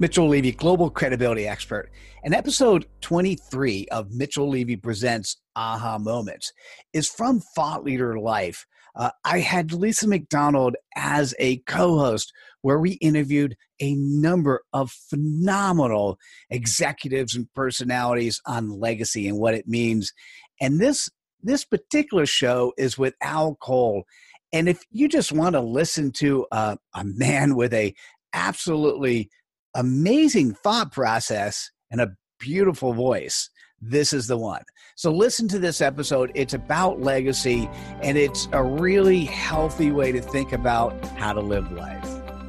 Mitchell 0.00 0.28
Levy, 0.28 0.52
global 0.52 0.88
credibility 0.88 1.46
expert. 1.46 1.90
And 2.24 2.34
episode 2.34 2.86
23 3.02 3.86
of 3.92 4.10
Mitchell 4.10 4.48
Levy 4.48 4.76
Presents 4.76 5.36
Aha 5.54 5.98
Moments 5.98 6.54
is 6.94 7.06
from 7.06 7.40
Thought 7.54 7.84
Leader 7.84 8.18
Life. 8.18 8.64
Uh, 8.96 9.10
I 9.26 9.40
had 9.40 9.74
Lisa 9.74 10.08
McDonald 10.08 10.74
as 10.96 11.34
a 11.38 11.58
co 11.58 11.98
host 11.98 12.32
where 12.62 12.78
we 12.78 12.92
interviewed 12.92 13.56
a 13.78 13.94
number 13.94 14.62
of 14.72 14.90
phenomenal 14.90 16.16
executives 16.48 17.36
and 17.36 17.52
personalities 17.54 18.40
on 18.46 18.80
legacy 18.80 19.28
and 19.28 19.38
what 19.38 19.52
it 19.52 19.68
means. 19.68 20.14
And 20.62 20.80
this 20.80 21.10
this 21.42 21.66
particular 21.66 22.24
show 22.24 22.72
is 22.78 22.96
with 22.96 23.12
Al 23.20 23.56
Cole. 23.56 24.04
And 24.50 24.66
if 24.66 24.80
you 24.90 25.08
just 25.08 25.30
want 25.30 25.56
to 25.56 25.60
listen 25.60 26.10
to 26.12 26.46
a, 26.50 26.78
a 26.94 27.04
man 27.04 27.54
with 27.54 27.74
a 27.74 27.94
absolutely 28.32 29.28
amazing 29.74 30.54
thought 30.54 30.92
process 30.92 31.70
and 31.90 32.00
a 32.00 32.16
beautiful 32.38 32.92
voice, 32.92 33.50
this 33.80 34.12
is 34.12 34.26
the 34.26 34.36
one. 34.36 34.62
So 34.96 35.10
listen 35.10 35.48
to 35.48 35.58
this 35.58 35.80
episode. 35.80 36.32
It's 36.34 36.54
about 36.54 37.00
legacy 37.00 37.68
and 38.02 38.18
it's 38.18 38.48
a 38.52 38.62
really 38.62 39.24
healthy 39.24 39.90
way 39.90 40.12
to 40.12 40.20
think 40.20 40.52
about 40.52 41.04
how 41.10 41.32
to 41.32 41.40
live 41.40 41.70
life. 41.72 42.04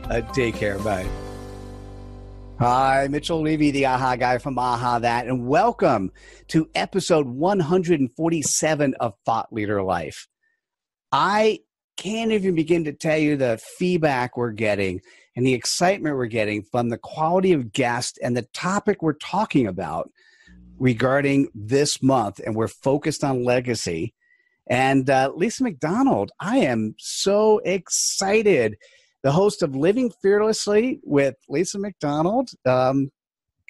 Uh, 0.09 0.21
take 0.33 0.55
care. 0.55 0.77
Bye. 0.79 1.07
Hi, 2.59 3.07
Mitchell 3.09 3.41
Levy, 3.41 3.71
the 3.71 3.87
AHA 3.87 4.17
guy 4.17 4.37
from 4.37 4.59
AHA 4.59 4.99
That, 4.99 5.25
and 5.25 5.47
welcome 5.47 6.11
to 6.49 6.69
episode 6.75 7.27
147 7.27 8.93
of 8.99 9.13
Thought 9.25 9.51
Leader 9.51 9.81
Life. 9.81 10.27
I 11.11 11.61
can't 11.97 12.31
even 12.31 12.53
begin 12.53 12.83
to 12.83 12.93
tell 12.93 13.17
you 13.17 13.35
the 13.35 13.59
feedback 13.77 14.37
we're 14.37 14.51
getting 14.51 15.01
and 15.35 15.45
the 15.45 15.53
excitement 15.53 16.15
we're 16.15 16.25
getting 16.25 16.63
from 16.63 16.89
the 16.89 16.97
quality 16.97 17.53
of 17.53 17.71
guest 17.71 18.19
and 18.21 18.35
the 18.35 18.47
topic 18.53 19.01
we're 19.01 19.13
talking 19.13 19.67
about 19.67 20.11
regarding 20.77 21.47
this 21.53 22.01
month. 22.01 22.39
And 22.45 22.55
we're 22.55 22.67
focused 22.67 23.23
on 23.23 23.43
legacy. 23.43 24.13
And 24.69 25.09
uh, 25.09 25.31
Lisa 25.35 25.63
McDonald, 25.63 26.31
I 26.39 26.59
am 26.59 26.95
so 26.97 27.59
excited. 27.59 28.77
The 29.23 29.31
host 29.31 29.61
of 29.61 29.75
Living 29.75 30.11
Fearlessly 30.21 30.99
with 31.03 31.35
Lisa 31.47 31.79
McDonald. 31.79 32.49
Um, 32.65 33.11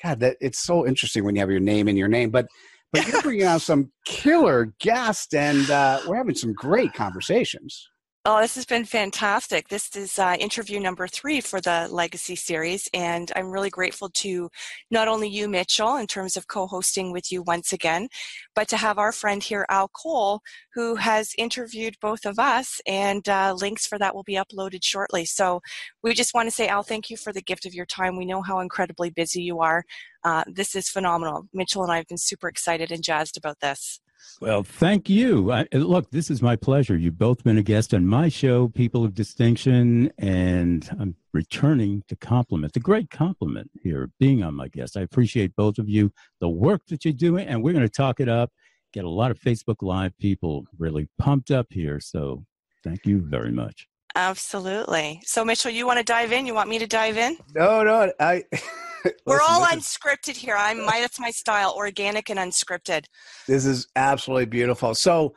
God, 0.01 0.19
that 0.21 0.37
it's 0.41 0.63
so 0.63 0.87
interesting 0.87 1.23
when 1.23 1.35
you 1.35 1.41
have 1.41 1.51
your 1.51 1.59
name 1.59 1.87
in 1.87 1.95
your 1.95 2.07
name, 2.07 2.31
but 2.31 2.47
but 2.91 3.07
you're 3.07 3.21
bringing 3.21 3.47
on 3.47 3.59
some 3.61 3.91
killer 4.05 4.73
guests, 4.79 5.33
and 5.33 5.69
uh, 5.69 6.01
we're 6.07 6.17
having 6.17 6.35
some 6.35 6.53
great 6.53 6.93
conversations. 6.93 7.89
Oh, 8.23 8.39
this 8.39 8.53
has 8.53 8.66
been 8.66 8.86
fantastic. 8.86 9.67
This 9.69 9.95
is 9.95 10.19
uh, 10.19 10.38
interview 10.39 10.80
number 10.80 11.08
three 11.08 11.41
for 11.41 11.59
the 11.59 11.88
Legacy 11.89 12.36
series, 12.36 12.88
and 12.94 13.31
I'm 13.36 13.50
really 13.50 13.72
grateful 13.72 14.09
to 14.09 14.52
not 14.91 15.08
only 15.08 15.28
you, 15.28 15.50
Mitchell, 15.50 15.95
in 15.95 16.05
terms 16.05 16.38
of 16.38 16.47
co 16.47 16.67
hosting 16.67 17.11
with 17.11 17.31
you 17.31 17.41
once 17.41 17.73
again, 17.73 18.09
but 18.53 18.67
to 18.67 18.78
have 18.78 19.00
our 19.00 19.11
friend 19.11 19.41
here, 19.41 19.66
Al 19.72 19.88
Cole, 19.88 20.41
who 20.75 20.97
has 20.97 21.33
interviewed 21.39 21.95
both 22.00 22.25
of 22.25 22.38
us, 22.38 22.79
and 22.85 23.28
uh, 23.28 23.56
links 23.59 23.88
for 23.88 23.97
that 23.97 24.13
will 24.13 24.22
be 24.22 24.35
uploaded 24.35 24.84
shortly. 24.84 25.25
So 25.25 25.59
we 26.03 26.13
just 26.13 26.35
want 26.35 26.45
to 26.47 26.56
say, 26.56 26.68
Al, 26.68 26.84
thank 26.84 27.09
you 27.09 27.18
for 27.18 27.34
the 27.34 27.41
gift 27.41 27.66
of 27.66 27.74
your 27.74 27.88
time. 27.88 28.18
We 28.18 28.25
know 28.28 28.44
how 28.44 28.59
incredibly 28.59 29.09
busy 29.09 29.41
you 29.41 29.62
are. 29.62 29.84
Uh, 30.24 30.44
this 30.45 30.75
is 30.75 30.90
phenomenal. 30.90 31.47
Mitchell 31.53 31.81
and 31.81 31.91
I 31.91 31.97
have 31.97 32.07
been 32.07 32.19
super 32.19 32.47
excited 32.47 32.91
and 32.91 33.03
jazzed 33.03 33.35
about 33.35 33.62
this. 33.62 34.00
Well, 34.39 34.63
thank 34.63 35.09
you. 35.09 35.51
I, 35.51 35.67
look, 35.73 36.09
this 36.11 36.29
is 36.29 36.41
my 36.41 36.55
pleasure. 36.55 36.97
You've 36.97 37.17
both 37.17 37.43
been 37.43 37.57
a 37.57 37.63
guest 37.63 37.93
on 37.93 38.07
my 38.07 38.29
show, 38.29 38.69
People 38.69 39.05
of 39.05 39.13
Distinction, 39.13 40.11
and 40.17 40.89
I'm 40.99 41.15
returning 41.33 42.03
to 42.07 42.15
compliment, 42.15 42.73
the 42.73 42.79
great 42.79 43.09
compliment 43.09 43.69
here, 43.83 44.09
being 44.19 44.43
on 44.43 44.55
my 44.55 44.67
guest. 44.67 44.97
I 44.97 45.01
appreciate 45.01 45.55
both 45.55 45.77
of 45.77 45.87
you, 45.87 46.11
the 46.39 46.49
work 46.49 46.81
that 46.87 47.05
you're 47.05 47.13
doing, 47.13 47.47
and 47.47 47.63
we're 47.63 47.73
going 47.73 47.85
to 47.85 47.89
talk 47.89 48.19
it 48.19 48.29
up, 48.29 48.51
get 48.93 49.05
a 49.05 49.09
lot 49.09 49.31
of 49.31 49.39
Facebook 49.39 49.77
Live 49.81 50.17
people 50.17 50.65
really 50.77 51.07
pumped 51.17 51.51
up 51.51 51.67
here. 51.69 51.99
So 51.99 52.43
thank 52.83 53.05
you 53.05 53.19
very 53.21 53.51
much. 53.51 53.88
Absolutely. 54.15 55.21
So, 55.23 55.45
Mitchell, 55.45 55.71
you 55.71 55.88
want 55.88 55.99
to 55.99 56.03
dive 56.03 56.31
in? 56.31 56.45
You 56.45 56.53
want 56.53 56.69
me 56.69 56.79
to 56.79 56.88
dive 56.88 57.17
in? 57.17 57.38
No, 57.55 57.83
no, 57.83 58.11
I. 58.19 58.43
We're 59.25 59.41
all 59.41 59.66
unscripted 59.66 60.35
here. 60.35 60.56
I'm 60.57 60.85
my 60.85 61.00
that's 61.00 61.19
my 61.19 61.31
style, 61.31 61.73
organic 61.75 62.29
and 62.29 62.39
unscripted. 62.39 63.06
This 63.47 63.66
is 63.66 63.88
absolutely 63.95 64.45
beautiful. 64.45 64.95
So 64.95 65.35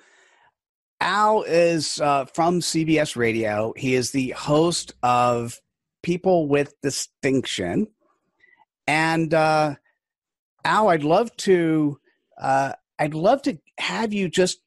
Al 1.00 1.42
is 1.42 2.00
uh, 2.00 2.26
from 2.26 2.60
CBS 2.60 3.16
Radio. 3.16 3.72
He 3.76 3.94
is 3.94 4.10
the 4.10 4.30
host 4.30 4.92
of 5.02 5.58
People 6.02 6.48
with 6.48 6.74
Distinction, 6.82 7.86
and 8.86 9.32
uh, 9.32 9.76
Al, 10.64 10.88
I'd 10.88 11.04
love 11.04 11.34
to, 11.38 11.98
uh, 12.40 12.72
I'd 12.98 13.14
love 13.14 13.42
to 13.42 13.58
have 13.78 14.12
you 14.12 14.28
just 14.28 14.60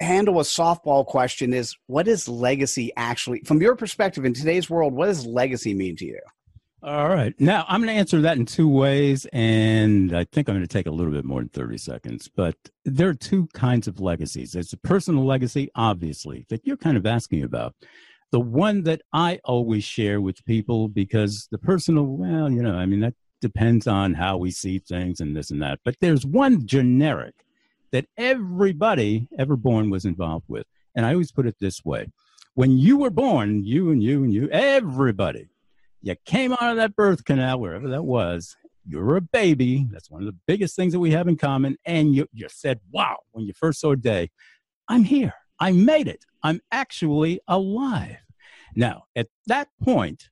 handle 0.00 0.40
a 0.40 0.44
softball 0.44 1.06
question. 1.06 1.52
Is 1.52 1.76
what 1.86 2.08
is 2.08 2.28
legacy 2.28 2.92
actually, 2.96 3.42
from 3.44 3.60
your 3.60 3.76
perspective 3.76 4.24
in 4.24 4.34
today's 4.34 4.68
world? 4.68 4.92
What 4.92 5.06
does 5.06 5.26
legacy 5.26 5.74
mean 5.74 5.96
to 5.96 6.04
you? 6.04 6.20
All 6.82 7.10
right. 7.10 7.38
Now, 7.38 7.66
I'm 7.68 7.82
going 7.82 7.94
to 7.94 7.98
answer 7.98 8.22
that 8.22 8.38
in 8.38 8.46
two 8.46 8.66
ways, 8.66 9.26
and 9.34 10.16
I 10.16 10.24
think 10.24 10.48
I'm 10.48 10.54
going 10.54 10.66
to 10.66 10.72
take 10.72 10.86
a 10.86 10.90
little 10.90 11.12
bit 11.12 11.26
more 11.26 11.40
than 11.40 11.50
30 11.50 11.76
seconds. 11.76 12.30
But 12.34 12.56
there 12.86 13.10
are 13.10 13.14
two 13.14 13.48
kinds 13.52 13.86
of 13.86 14.00
legacies. 14.00 14.52
There's 14.52 14.72
a 14.72 14.78
personal 14.78 15.26
legacy, 15.26 15.70
obviously, 15.74 16.46
that 16.48 16.66
you're 16.66 16.78
kind 16.78 16.96
of 16.96 17.04
asking 17.04 17.42
about. 17.42 17.74
The 18.30 18.40
one 18.40 18.84
that 18.84 19.02
I 19.12 19.40
always 19.44 19.84
share 19.84 20.22
with 20.22 20.42
people 20.46 20.88
because 20.88 21.48
the 21.50 21.58
personal, 21.58 22.04
well, 22.04 22.50
you 22.50 22.62
know, 22.62 22.74
I 22.74 22.86
mean, 22.86 23.00
that 23.00 23.14
depends 23.42 23.86
on 23.86 24.14
how 24.14 24.38
we 24.38 24.50
see 24.50 24.78
things 24.78 25.20
and 25.20 25.36
this 25.36 25.50
and 25.50 25.60
that. 25.60 25.80
But 25.84 25.96
there's 26.00 26.24
one 26.24 26.66
generic 26.66 27.34
that 27.90 28.06
everybody 28.16 29.28
ever 29.38 29.56
born 29.56 29.90
was 29.90 30.06
involved 30.06 30.46
with. 30.48 30.66
And 30.94 31.04
I 31.04 31.12
always 31.12 31.32
put 31.32 31.46
it 31.46 31.56
this 31.60 31.84
way 31.84 32.06
when 32.54 32.78
you 32.78 32.96
were 32.96 33.10
born, 33.10 33.64
you 33.64 33.90
and 33.90 34.02
you 34.02 34.24
and 34.24 34.32
you, 34.32 34.48
everybody 34.50 35.50
you 36.02 36.16
came 36.24 36.52
out 36.52 36.70
of 36.70 36.76
that 36.76 36.96
birth 36.96 37.24
canal, 37.24 37.60
wherever 37.60 37.88
that 37.88 38.04
was. 38.04 38.56
You're 38.86 39.16
a 39.16 39.20
baby. 39.20 39.86
That's 39.90 40.10
one 40.10 40.22
of 40.22 40.26
the 40.26 40.38
biggest 40.46 40.74
things 40.74 40.92
that 40.92 41.00
we 41.00 41.10
have 41.12 41.28
in 41.28 41.36
common. 41.36 41.76
And 41.84 42.14
you, 42.14 42.26
you 42.32 42.48
said, 42.50 42.80
wow, 42.90 43.18
when 43.32 43.44
you 43.44 43.52
first 43.52 43.80
saw 43.80 43.92
a 43.92 43.96
day, 43.96 44.30
I'm 44.88 45.04
here. 45.04 45.34
I 45.58 45.72
made 45.72 46.08
it. 46.08 46.24
I'm 46.42 46.60
actually 46.72 47.40
alive. 47.46 48.16
Now, 48.74 49.04
at 49.14 49.28
that 49.46 49.68
point, 49.82 50.30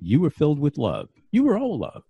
you 0.00 0.20
were 0.20 0.30
filled 0.30 0.58
with 0.58 0.76
love. 0.76 1.08
You 1.30 1.44
were 1.44 1.56
all 1.56 1.78
love. 1.78 2.02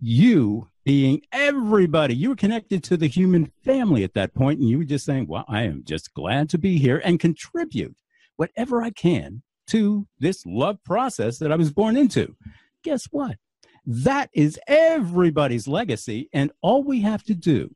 You 0.00 0.68
being 0.84 1.22
everybody, 1.32 2.14
you 2.14 2.28
were 2.28 2.36
connected 2.36 2.84
to 2.84 2.96
the 2.96 3.06
human 3.06 3.50
family 3.64 4.04
at 4.04 4.14
that 4.14 4.34
point, 4.34 4.60
and 4.60 4.68
you 4.68 4.78
were 4.78 4.84
just 4.84 5.06
saying, 5.06 5.26
Well, 5.26 5.44
I 5.48 5.62
am 5.62 5.82
just 5.84 6.12
glad 6.12 6.50
to 6.50 6.58
be 6.58 6.78
here 6.78 7.00
and 7.02 7.18
contribute 7.18 7.96
whatever 8.36 8.82
I 8.82 8.90
can 8.90 9.42
to 9.68 10.06
this 10.18 10.44
love 10.46 10.82
process 10.84 11.38
that 11.38 11.52
I 11.52 11.56
was 11.56 11.72
born 11.72 11.96
into. 11.96 12.34
Guess 12.82 13.06
what? 13.10 13.36
That 13.86 14.30
is 14.32 14.58
everybody's 14.66 15.68
legacy. 15.68 16.28
And 16.32 16.52
all 16.62 16.82
we 16.82 17.00
have 17.02 17.22
to 17.24 17.34
do 17.34 17.74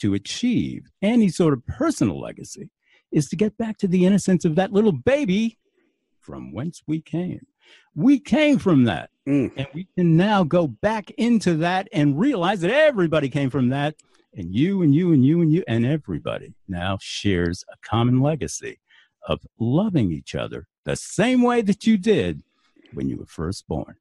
to 0.00 0.14
achieve 0.14 0.86
any 1.00 1.28
sort 1.28 1.52
of 1.52 1.66
personal 1.66 2.20
legacy 2.20 2.70
is 3.10 3.28
to 3.28 3.36
get 3.36 3.56
back 3.56 3.78
to 3.78 3.88
the 3.88 4.06
innocence 4.06 4.44
of 4.44 4.54
that 4.56 4.72
little 4.72 4.92
baby 4.92 5.58
from 6.20 6.52
whence 6.52 6.82
we 6.86 7.00
came. 7.00 7.46
We 7.94 8.18
came 8.18 8.58
from 8.58 8.84
that. 8.84 9.10
Mm. 9.28 9.52
And 9.56 9.66
we 9.74 9.86
can 9.96 10.16
now 10.16 10.44
go 10.44 10.66
back 10.66 11.10
into 11.12 11.54
that 11.58 11.88
and 11.92 12.18
realize 12.18 12.60
that 12.60 12.70
everybody 12.70 13.28
came 13.28 13.50
from 13.50 13.68
that. 13.68 13.94
And 14.34 14.54
you 14.54 14.82
and 14.82 14.94
you 14.94 15.12
and 15.12 15.24
you 15.24 15.42
and 15.42 15.52
you 15.52 15.62
and 15.68 15.84
everybody 15.84 16.54
now 16.66 16.98
shares 17.00 17.64
a 17.70 17.76
common 17.86 18.20
legacy 18.20 18.78
of 19.28 19.40
loving 19.58 20.12
each 20.12 20.34
other 20.34 20.66
the 20.84 20.96
same 20.96 21.42
way 21.42 21.62
that 21.62 21.86
you 21.86 21.96
did 21.96 22.42
when 22.92 23.08
you 23.08 23.16
were 23.16 23.26
first 23.26 23.66
born. 23.68 23.96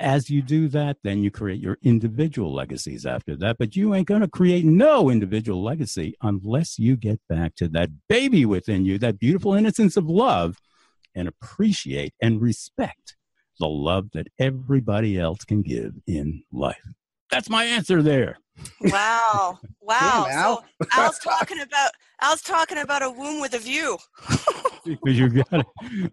As 0.00 0.30
you 0.30 0.42
do 0.42 0.68
that, 0.68 0.98
then 1.02 1.24
you 1.24 1.30
create 1.30 1.60
your 1.60 1.76
individual 1.82 2.54
legacies 2.54 3.04
after 3.04 3.34
that. 3.36 3.58
But 3.58 3.74
you 3.74 3.94
ain't 3.94 4.06
going 4.06 4.20
to 4.20 4.28
create 4.28 4.64
no 4.64 5.10
individual 5.10 5.60
legacy 5.62 6.14
unless 6.22 6.78
you 6.78 6.96
get 6.96 7.20
back 7.28 7.56
to 7.56 7.68
that 7.70 7.90
baby 8.08 8.46
within 8.46 8.84
you, 8.84 8.98
that 8.98 9.18
beautiful 9.18 9.54
innocence 9.54 9.96
of 9.96 10.08
love, 10.08 10.58
and 11.16 11.26
appreciate 11.26 12.14
and 12.22 12.40
respect 12.40 13.16
the 13.58 13.66
love 13.66 14.10
that 14.12 14.28
everybody 14.38 15.18
else 15.18 15.44
can 15.44 15.62
give 15.62 15.94
in 16.06 16.44
life. 16.52 16.76
That's 17.30 17.50
my 17.50 17.64
answer 17.64 18.02
there. 18.02 18.38
Wow. 18.80 19.58
Wow. 19.80 20.26
Damn, 20.28 20.38
Al. 20.38 20.64
So 20.82 20.88
Al's 21.00 21.18
talking 21.18 21.60
about 21.62 21.92
Al's 22.20 22.42
talking 22.42 22.76
about 22.76 23.02
a 23.02 23.10
womb 23.10 23.40
with 23.40 23.54
a 23.54 23.58
view. 23.58 23.96
because 24.84 25.18
you've 25.18 25.34
got 25.34 25.60
a 25.60 25.64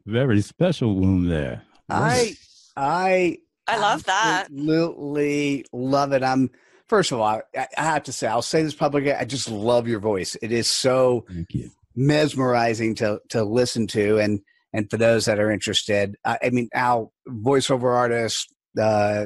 very 0.06 0.40
special 0.40 0.96
womb 0.96 1.28
there. 1.28 1.64
I 1.90 2.38
I 2.78 3.40
I 3.68 3.78
love 3.80 4.06
that. 4.06 4.46
Absolutely 4.46 5.66
love 5.74 6.14
it. 6.14 6.24
I'm 6.24 6.52
first 6.88 7.12
of 7.12 7.20
all, 7.20 7.42
I, 7.58 7.68
I 7.78 7.84
have 7.84 8.04
to 8.04 8.14
say, 8.14 8.28
I'll 8.28 8.42
say 8.42 8.64
this 8.64 8.74
publicly. 8.74 9.12
I 9.12 9.26
just 9.26 9.50
love 9.50 9.90
your 9.90 10.00
voice. 10.00 10.38
It 10.42 10.54
is 10.54 10.70
so 10.70 11.26
Thank 11.28 11.54
you. 11.54 11.70
mesmerizing 11.98 12.96
to 12.96 13.20
to 13.30 13.44
listen 13.44 13.88
to, 13.88 14.20
and 14.20 14.40
and 14.72 14.90
for 14.90 14.96
those 14.98 15.26
that 15.26 15.40
are 15.40 15.52
interested, 15.52 16.16
I, 16.24 16.38
I 16.44 16.50
mean, 16.52 16.70
Al, 16.74 17.12
voiceover 17.28 17.94
artist, 17.94 18.54
uh, 18.80 19.26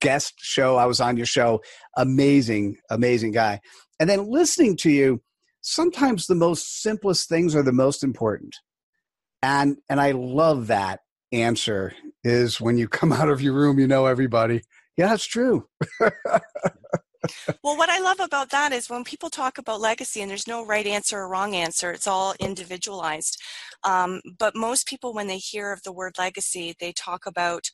guest 0.00 0.34
show. 0.38 0.76
I 0.76 0.86
was 0.86 1.00
on 1.00 1.16
your 1.16 1.26
show. 1.26 1.62
Amazing, 1.96 2.76
amazing 2.90 3.32
guy. 3.32 3.60
And 3.98 4.08
then 4.08 4.30
listening 4.30 4.76
to 4.78 4.90
you, 4.90 5.22
sometimes 5.60 6.26
the 6.26 6.34
most 6.34 6.82
simplest 6.82 7.28
things 7.28 7.54
are 7.54 7.62
the 7.62 7.72
most 7.72 8.04
important, 8.04 8.54
and 9.42 9.76
and 9.88 10.00
I 10.00 10.12
love 10.12 10.68
that 10.68 11.00
answer. 11.32 11.92
Is 12.24 12.60
when 12.60 12.78
you 12.78 12.88
come 12.88 13.12
out 13.20 13.28
of 13.28 13.40
your 13.40 13.54
room, 13.54 13.78
you 13.78 13.86
know 13.86 14.06
everybody. 14.06 14.62
Yeah, 14.96 15.12
it's 15.12 15.26
true. 15.26 15.68
Well, 17.62 17.76
what 17.76 17.90
I 17.90 17.98
love 17.98 18.20
about 18.20 18.50
that 18.50 18.72
is 18.72 18.90
when 18.90 19.04
people 19.04 19.30
talk 19.30 19.58
about 19.58 19.80
legacy, 19.80 20.20
and 20.20 20.30
there's 20.30 20.46
no 20.46 20.64
right 20.64 20.86
answer 20.86 21.18
or 21.18 21.28
wrong 21.28 21.54
answer, 21.54 21.90
it's 21.90 22.06
all 22.06 22.34
individualized. 22.40 23.40
Um, 23.84 24.20
but 24.38 24.56
most 24.56 24.86
people, 24.86 25.12
when 25.14 25.26
they 25.26 25.38
hear 25.38 25.72
of 25.72 25.82
the 25.82 25.92
word 25.92 26.14
legacy, 26.18 26.74
they 26.78 26.92
talk 26.92 27.26
about, 27.26 27.70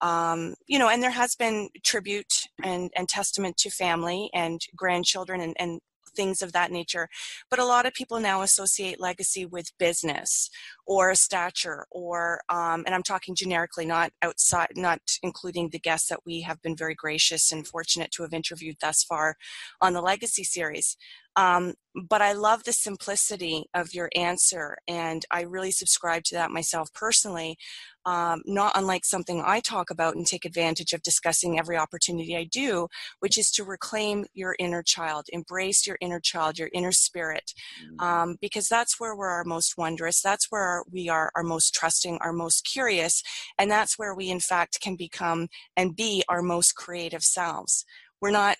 um, 0.00 0.54
you 0.66 0.78
know, 0.78 0.88
and 0.88 1.02
there 1.02 1.10
has 1.10 1.34
been 1.34 1.68
tribute 1.84 2.42
and, 2.62 2.90
and 2.96 3.08
testament 3.08 3.56
to 3.58 3.70
family 3.70 4.30
and 4.34 4.60
grandchildren 4.76 5.40
and, 5.40 5.56
and 5.58 5.80
things 6.16 6.42
of 6.42 6.52
that 6.52 6.72
nature. 6.72 7.08
But 7.50 7.58
a 7.58 7.64
lot 7.64 7.86
of 7.86 7.94
people 7.94 8.18
now 8.18 8.42
associate 8.42 8.98
legacy 8.98 9.44
with 9.44 9.76
business 9.78 10.50
or 10.86 11.14
stature 11.14 11.86
or, 11.90 12.40
um, 12.48 12.82
and 12.86 12.94
I'm 12.94 13.02
talking 13.02 13.34
generically, 13.34 13.84
not 13.86 14.12
outside, 14.22 14.68
not 14.74 15.00
including 15.22 15.68
the 15.68 15.78
guests 15.78 16.08
that 16.08 16.24
we 16.24 16.40
have 16.40 16.60
been 16.62 16.76
very 16.76 16.94
gracious 16.94 17.52
and 17.52 17.66
fortunate 17.66 18.10
to 18.12 18.22
have 18.22 18.32
interviewed 18.32 18.76
thus 18.80 19.04
far 19.04 19.36
on 19.80 19.92
the 19.92 20.00
legacy 20.00 20.42
series. 20.42 20.96
Um, 21.36 21.74
but 22.08 22.22
I 22.22 22.32
love 22.32 22.64
the 22.64 22.72
simplicity 22.72 23.66
of 23.74 23.92
your 23.92 24.08
answer, 24.16 24.78
and 24.88 25.24
I 25.30 25.42
really 25.42 25.70
subscribe 25.70 26.24
to 26.24 26.34
that 26.34 26.50
myself 26.50 26.90
personally. 26.94 27.58
Um, 28.06 28.42
not 28.46 28.72
unlike 28.76 29.04
something 29.04 29.42
I 29.44 29.58
talk 29.58 29.90
about 29.90 30.14
and 30.14 30.24
take 30.24 30.44
advantage 30.44 30.92
of 30.92 31.02
discussing 31.02 31.58
every 31.58 31.76
opportunity 31.76 32.36
I 32.36 32.44
do, 32.44 32.86
which 33.18 33.36
is 33.36 33.50
to 33.52 33.64
reclaim 33.64 34.26
your 34.32 34.54
inner 34.60 34.84
child, 34.84 35.26
embrace 35.32 35.86
your 35.88 35.98
inner 36.00 36.20
child, 36.20 36.56
your 36.56 36.70
inner 36.72 36.92
spirit, 36.92 37.52
um, 37.98 38.36
because 38.40 38.68
that's 38.68 39.00
where 39.00 39.16
we're 39.16 39.26
our 39.26 39.44
most 39.44 39.76
wondrous. 39.76 40.22
That's 40.22 40.46
where 40.50 40.84
we 40.90 41.08
are 41.08 41.32
our 41.34 41.42
most 41.42 41.74
trusting, 41.74 42.18
our 42.20 42.32
most 42.32 42.64
curious, 42.64 43.24
and 43.58 43.68
that's 43.68 43.98
where 43.98 44.14
we, 44.14 44.30
in 44.30 44.40
fact, 44.40 44.80
can 44.80 44.94
become 44.94 45.48
and 45.76 45.96
be 45.96 46.22
our 46.28 46.42
most 46.42 46.76
creative 46.76 47.24
selves. 47.24 47.84
We're 48.20 48.30
not 48.30 48.56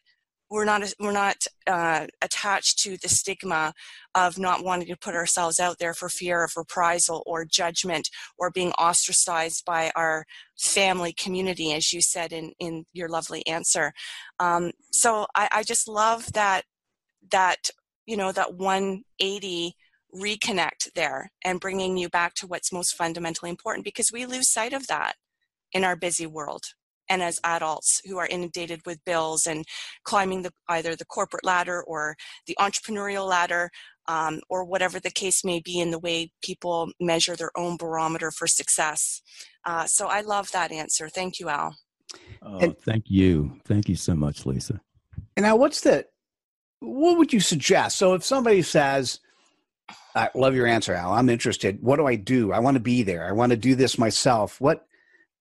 we're 0.51 0.65
not 0.65 0.83
we're 1.01 1.13
not 1.13 1.37
uh, 1.67 2.07
attached 2.23 2.79
to 2.81 2.97
the 2.99 3.09
stigma 3.09 3.75
of 4.15 4.39
not 4.39 4.65
wanting 4.65 4.89
to 4.89 4.97
put 4.97 5.15
ourselves 5.15 5.59
out 5.59 5.79
there 5.79 5.95
for 5.95 6.09
fear 6.09 6.45
of 6.45 6.53
reprisal 6.57 7.23
or 7.27 7.45
judgment 7.45 8.09
or 8.39 8.51
being 8.51 8.73
ostracized 8.73 9.65
by 9.65 9.91
our 9.97 10.25
family 10.57 11.13
community, 11.13 11.73
as 11.73 11.93
you 11.93 12.01
said 12.01 12.33
in 12.33 12.53
in 12.61 12.85
your 12.93 13.09
lovely 13.09 13.47
answer. 13.47 13.93
Um, 14.39 14.73
so 14.93 15.27
I, 15.35 15.49
I 15.53 15.63
just 15.63 15.89
love 15.89 16.33
that 16.35 16.63
that 17.31 17.71
you 18.07 18.17
know 18.17 18.33
that 18.33 18.55
180 18.55 19.75
reconnect 20.15 20.93
there 20.95 21.31
and 21.45 21.61
bringing 21.61 21.97
you 21.97 22.09
back 22.09 22.35
to 22.35 22.47
what's 22.47 22.73
most 22.73 22.95
fundamentally 22.95 23.51
important 23.51 23.85
because 23.85 24.13
we 24.13 24.25
lose 24.25 24.51
sight 24.51 24.73
of 24.73 24.87
that 24.87 25.17
in 25.73 25.85
our 25.85 25.97
busy 25.97 26.27
world 26.27 26.63
and 27.08 27.23
as 27.23 27.41
adults 27.44 28.00
who 28.06 28.19
are 28.19 28.26
inundated 28.26 28.81
with 28.87 29.05
bills 29.05 29.47
and 29.47 29.64
climbing 30.05 30.43
the, 30.43 30.53
either 30.69 30.97
the 30.97 31.05
corporate 31.05 31.44
ladder 31.44 31.82
or 31.82 32.17
the 32.47 32.56
entrepreneurial 32.61 33.29
ladder 33.29 33.70
um, 34.08 34.41
or 34.49 34.64
whatever 34.64 35.00
the 35.00 35.11
case 35.11 35.44
may 35.44 35.61
be 35.61 35.81
in 35.81 35.91
the 35.91 35.99
way 35.99 36.31
people 36.43 36.91
measure 37.00 37.37
their 37.37 37.50
own 37.56 37.76
barometer 37.76 38.31
for 38.31 38.47
success. 38.47 39.20
Uh, 39.64 39.85
so 39.87 40.06
I 40.06 40.20
love 40.20 40.53
that 40.53 40.73
answer. 40.73 41.08
Thank 41.08 41.41
you, 41.41 41.49
Al. 41.49 41.76
Oh, 42.43 42.58
And- 42.58 42.79
thank 42.79 43.05
you. 43.09 43.59
Thank 43.64 43.88
you 43.88 43.97
so 43.97 44.14
much, 44.14 44.47
Lisa. 44.47 44.81
And 45.37 45.44
now, 45.44 45.56
what's 45.56 45.81
the 45.81 46.06
what 46.81 47.17
would 47.17 47.32
you 47.32 47.41
suggest? 47.41 47.97
So, 47.97 48.14
if 48.14 48.23
somebody 48.25 48.62
says, 48.62 49.19
"I 50.14 50.29
love 50.35 50.55
your 50.55 50.67
answer, 50.67 50.93
Al. 50.94 51.12
I'm 51.12 51.29
interested. 51.29 51.82
What 51.82 51.97
do 51.97 52.06
I 52.06 52.17
do? 52.17 52.52
I 52.52 52.59
want 52.59 52.76
to 52.76 52.81
be 52.81 53.02
there. 53.02 53.26
I 53.26 53.32
want 53.32 53.50
to 53.50 53.56
do 53.56 53.75
this 53.75 53.99
myself." 53.99 54.61
What 54.61 54.87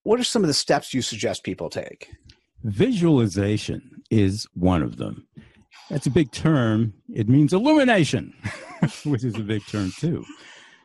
What 0.06 0.20
are 0.20 0.24
some 0.24 0.44
of 0.44 0.48
the 0.48 0.54
steps 0.54 0.94
you 0.94 1.02
suggest 1.02 1.44
people 1.44 1.68
take? 1.68 2.12
Visualization 2.64 4.04
is 4.12 4.46
one 4.54 4.84
of 4.84 4.98
them. 4.98 5.28
That's 5.90 6.06
a 6.06 6.12
big 6.12 6.32
term. 6.32 6.94
It 7.12 7.28
means 7.28 7.54
illumination, 7.54 8.36
which 9.04 9.24
is 9.24 9.34
a 9.34 9.40
big 9.40 9.66
term 9.66 9.92
too. 9.98 10.24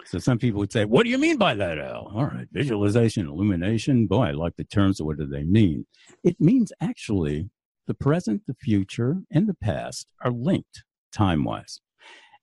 So 0.06 0.18
some 0.18 0.38
people 0.38 0.58
would 0.60 0.72
say, 0.72 0.86
What 0.86 1.04
do 1.04 1.10
you 1.10 1.18
mean 1.18 1.36
by 1.36 1.52
that, 1.52 1.78
Al? 1.78 2.10
All 2.14 2.24
right, 2.24 2.48
visualization, 2.50 3.28
illumination. 3.28 4.06
Boy, 4.06 4.28
I 4.28 4.30
like 4.30 4.56
the 4.56 4.64
terms. 4.64 5.02
What 5.02 5.18
do 5.18 5.26
they 5.26 5.44
mean? 5.44 5.84
It 6.24 6.40
means 6.40 6.72
actually 6.80 7.50
the 7.86 7.92
present, 7.92 8.46
the 8.46 8.54
future, 8.54 9.18
and 9.30 9.46
the 9.46 9.54
past 9.54 10.06
are 10.24 10.30
linked 10.30 10.82
time 11.12 11.44
wise. 11.44 11.78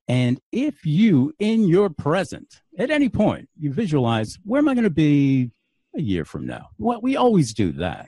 And 0.08 0.40
if 0.52 0.86
you, 0.86 1.34
in 1.40 1.68
your 1.68 1.90
present, 1.90 2.62
at 2.78 2.92
any 2.92 3.10
point, 3.10 3.50
you 3.58 3.74
visualize, 3.74 4.38
where 4.44 4.60
am 4.60 4.70
I 4.70 4.76
going 4.76 4.84
to 4.84 4.92
be 4.92 5.52
a 5.98 6.02
year 6.02 6.26
from 6.26 6.46
now? 6.46 6.70
Well, 6.78 7.02
we 7.02 7.16
always 7.16 7.54
do 7.54 7.72
that. 7.74 8.08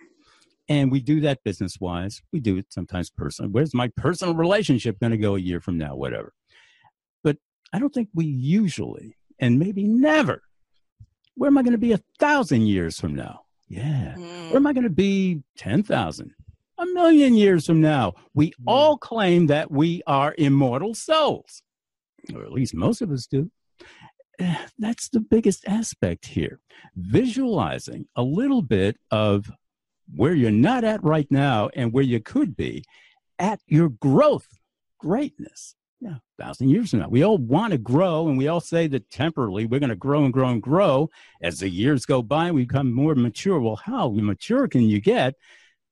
And 0.68 0.92
we 0.92 1.00
do 1.00 1.22
that 1.22 1.44
business 1.44 1.80
wise. 1.80 2.22
We 2.32 2.40
do 2.40 2.58
it 2.58 2.68
sometimes 2.70 3.10
personally. 3.10 3.52
Where's 3.52 3.74
my 3.74 3.88
personal 3.98 4.36
relationship 4.36 5.00
going 5.00 5.12
to 5.12 5.18
go 5.18 5.36
a 5.36 5.40
year 5.40 5.60
from 5.60 5.78
now? 5.78 5.96
Whatever. 5.96 6.34
But 7.24 7.38
I 7.74 7.80
don't 7.80 7.94
think 7.94 8.10
we 8.14 8.26
usually, 8.26 9.18
and 9.40 9.58
maybe 9.58 9.86
never, 9.86 10.44
where 11.36 11.48
am 11.48 11.58
I 11.58 11.64
going 11.64 11.72
to 11.72 11.80
be 11.80 11.94
a 11.94 12.00
thousand 12.20 12.68
years 12.68 13.00
from 13.00 13.16
now? 13.16 13.42
Yeah. 13.68 14.14
Mm. 14.18 14.50
Where 14.50 14.58
am 14.58 14.68
I 14.68 14.74
going 14.74 14.84
to 14.84 14.90
be 14.90 15.42
10,000? 15.58 16.32
A 16.78 16.86
million 16.86 17.34
years 17.34 17.66
from 17.66 17.82
now? 17.82 18.14
We 18.34 18.54
all 18.68 18.98
claim 18.98 19.48
that 19.48 19.72
we 19.72 20.02
are 20.08 20.36
immortal 20.38 20.94
souls, 20.94 21.62
or 22.34 22.44
at 22.44 22.52
least 22.52 22.74
most 22.74 23.02
of 23.02 23.12
us 23.12 23.26
do. 23.26 23.52
Eh, 24.40 24.56
That's 24.78 25.10
the 25.10 25.20
biggest 25.20 25.68
aspect 25.68 26.26
here. 26.26 26.60
Visualizing 26.96 28.08
a 28.16 28.24
little 28.24 28.62
bit 28.62 28.98
of 29.12 29.52
where 30.16 30.34
you're 30.34 30.52
not 30.52 30.84
at 30.84 31.04
right 31.04 31.30
now 31.30 31.70
and 31.76 31.94
where 31.94 32.04
you 32.04 32.20
could 32.20 32.56
be 32.56 32.84
at 33.38 33.60
your 33.68 33.90
growth, 33.90 34.48
greatness. 34.98 35.76
Yeah, 36.02 36.16
thousand 36.40 36.70
years 36.70 36.92
from 36.92 37.00
now. 37.00 37.10
We 37.10 37.24
all 37.26 37.38
want 37.38 37.74
to 37.74 37.78
grow, 37.78 38.30
and 38.30 38.38
we 38.38 38.48
all 38.48 38.62
say 38.62 38.88
that 38.88 39.10
temporarily 39.10 39.66
we're 39.66 39.82
going 39.82 39.90
to 39.90 39.98
grow 39.98 40.24
and 40.24 40.32
grow 40.32 40.48
and 40.48 40.62
grow 40.62 41.10
as 41.42 41.60
the 41.60 41.70
years 41.70 42.06
go 42.06 42.22
by. 42.22 42.52
We 42.52 42.64
become 42.64 42.94
more 42.94 43.16
mature. 43.16 43.60
Well, 43.60 43.76
how 43.76 44.10
mature 44.10 44.70
can 44.70 44.84
you 44.84 45.02
get 45.02 45.36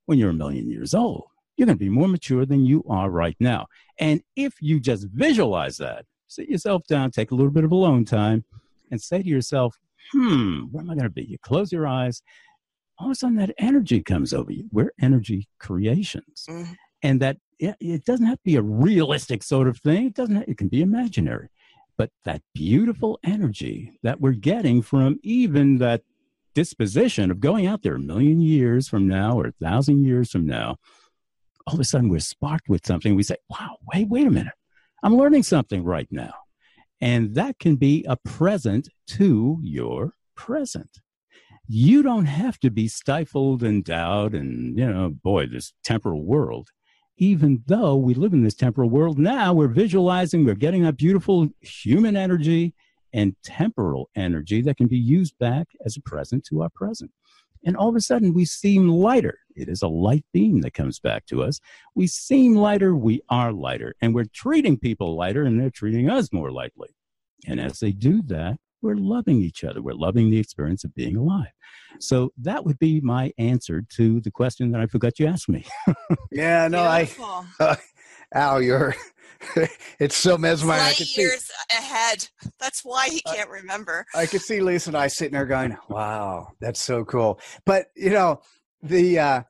when 0.06 0.18
you're 0.18 0.30
a 0.30 0.34
million 0.34 0.72
years 0.72 0.94
old? 0.94 1.26
You're 1.58 1.66
going 1.66 1.78
to 1.78 1.84
be 1.84 1.90
more 1.90 2.08
mature 2.08 2.46
than 2.46 2.66
you 2.66 2.86
are 2.90 3.10
right 3.10 3.36
now. 3.42 3.68
And 4.00 4.22
if 4.38 4.54
you 4.62 4.80
just 4.80 5.08
visualize 5.12 5.78
that, 5.78 6.06
sit 6.28 6.50
yourself 6.50 6.84
down, 6.88 7.12
take 7.12 7.32
a 7.32 7.36
little 7.36 7.52
bit 7.52 7.64
of 7.64 7.72
alone 7.72 8.06
time, 8.06 8.44
and 8.92 9.02
say 9.02 9.22
to 9.22 9.28
yourself, 9.28 9.76
hmm, 10.12 10.62
where 10.72 10.82
am 10.82 10.90
I 10.90 10.94
going 10.96 11.04
to 11.04 11.10
be? 11.10 11.26
You 11.26 11.38
close 11.40 11.72
your 11.72 11.88
eyes. 11.88 12.22
All 13.00 13.08
of 13.08 13.12
a 13.12 13.16
sudden, 13.16 13.36
that 13.38 13.54
energy 13.58 14.02
comes 14.02 14.34
over 14.34 14.52
you. 14.52 14.68
We're 14.72 14.92
energy 15.00 15.48
creations 15.60 16.46
Mhm. 16.50 16.76
and 17.04 17.22
that 17.22 17.38
it, 17.60 17.76
it 17.80 18.06
doesn't 18.06 18.26
have 18.26 18.38
to 18.38 18.44
be 18.44 18.56
a 18.56 18.62
realistic 18.62 19.44
sort 19.44 19.68
of 19.68 19.78
thing 19.80 20.06
it 20.08 20.14
doesn't 20.14 20.38
it 20.48 20.58
can 20.60 20.68
be 20.68 20.82
imaginary 20.82 21.50
but 21.98 22.12
that 22.24 22.42
beautiful 22.54 23.20
energy 23.24 23.98
that 24.04 24.22
we're 24.22 24.32
getting 24.32 24.82
from 24.84 25.20
even 25.24 25.80
that 25.80 26.04
disposition 26.54 27.30
of 27.32 27.40
going 27.40 27.66
out 27.66 27.82
there 27.82 27.96
a 27.96 28.00
million 28.00 28.40
years 28.40 28.88
from 28.88 29.08
now 29.08 29.40
or 29.40 29.48
a 29.48 29.52
thousand 29.64 30.04
years 30.06 30.30
from 30.32 30.46
now 30.46 30.76
all 31.66 31.74
of 31.74 31.80
a 31.80 31.84
sudden 31.84 32.10
we're 32.10 32.20
sparked 32.20 32.70
with 32.70 32.86
something 32.86 33.16
we 33.16 33.24
say 33.24 33.36
wow 33.50 33.78
wait 33.94 34.08
wait 34.08 34.28
a 34.28 34.32
minute 34.32 34.54
i'm 35.04 35.18
learning 35.18 35.44
something 35.44 35.84
right 35.84 36.08
now 36.12 36.34
and 37.02 37.36
that 37.36 37.60
can 37.60 37.76
be 37.76 38.06
a 38.08 38.16
present 38.16 38.90
to 39.08 39.60
your 39.62 40.14
present. 40.36 41.00
You 41.68 42.02
don't 42.02 42.26
have 42.26 42.60
to 42.60 42.72
be 42.72 42.88
stifled 42.88 43.62
and 43.62 43.84
doubt 43.84 44.34
and 44.34 44.78
you 44.78 44.88
know 44.88 45.10
boy 45.10 45.48
this 45.48 45.74
temporal 45.84 46.24
world. 46.24 46.70
Even 47.18 47.64
though 47.66 47.96
we 47.96 48.14
live 48.14 48.34
in 48.34 48.44
this 48.44 48.56
temporal 48.56 48.90
world 48.90 49.18
now 49.18 49.54
we're 49.54 49.68
visualizing 49.68 50.46
we're 50.46 50.56
getting 50.56 50.84
that 50.84 50.98
beautiful 50.98 51.50
human 51.62 52.16
energy 52.16 52.74
and 53.14 53.36
temporal 53.44 54.10
energy 54.16 54.62
that 54.62 54.78
can 54.78 54.88
be 54.88 54.98
used 54.98 55.38
back 55.40 55.68
as 55.86 55.98
a 55.98 56.02
present 56.02 56.46
to 56.46 56.62
our 56.62 56.70
present. 56.70 57.12
And 57.66 57.76
all 57.76 57.90
of 57.90 57.96
a 57.96 58.02
sudden, 58.02 58.34
we 58.34 58.46
seem 58.46 58.88
lighter. 58.88 59.40
It 59.58 59.70
is 59.70 59.82
a 59.82 59.88
light 59.88 60.26
beam 60.34 60.62
that 60.62 60.74
comes 60.74 61.00
back 61.00 61.26
to 61.28 61.44
us. 61.44 61.60
We 61.96 62.08
seem 62.08 62.56
lighter, 62.56 62.96
we 62.96 63.22
are 63.30 63.52
lighter. 63.52 63.96
And 64.02 64.14
we're 64.14 64.26
treating 64.26 64.78
people 64.78 65.16
lighter, 65.16 65.44
and 65.44 65.60
they're 65.60 65.70
treating 65.70 66.10
us 66.10 66.32
more 66.32 66.52
lightly. 66.52 66.90
And 67.48 67.60
as 67.60 67.80
they 67.80 67.92
do 67.92 68.22
that, 68.28 68.58
we're 68.82 68.96
loving 68.96 69.42
each 69.42 69.64
other. 69.64 69.82
We're 69.82 69.94
loving 69.94 70.30
the 70.30 70.40
experience 70.40 70.84
of 70.84 70.94
being 70.94 71.18
alive. 71.18 71.52
So 72.00 72.32
that 72.38 72.64
would 72.64 72.78
be 72.80 73.02
my 73.02 73.34
answer 73.38 73.84
to 73.96 74.22
the 74.22 74.32
question 74.32 74.72
that 74.72 74.82
I 74.82 74.86
forgot 74.86 75.20
you 75.20 75.28
asked 75.28 75.50
me. 75.50 75.66
yeah, 76.32 76.68
no, 76.68 76.88
Beautiful. 76.96 77.46
I, 77.60 77.64
uh, 77.64 77.76
Al, 78.34 78.62
you're, 78.62 78.96
it's 80.00 80.16
so 80.16 80.38
mesmerizing. 80.38 81.06
Light 81.06 81.18
years 81.18 81.46
see, 81.46 81.78
ahead. 81.78 82.28
That's 82.60 82.86
why 82.86 83.10
he 83.10 83.22
can't 83.22 83.50
remember. 83.50 84.06
I 84.14 84.26
could 84.26 84.42
see 84.42 84.60
Lisa 84.60 84.90
and 84.90 84.98
I 84.98 85.08
sitting 85.08 85.34
there 85.34 85.46
going, 85.46 85.76
wow, 85.90 86.50
that's 86.60 86.82
so 86.82 87.04
cool. 87.04 87.40
But, 87.66 87.88
you 87.96 88.12
know, 88.12 88.42
the, 88.82 89.20
uh, 89.20 89.42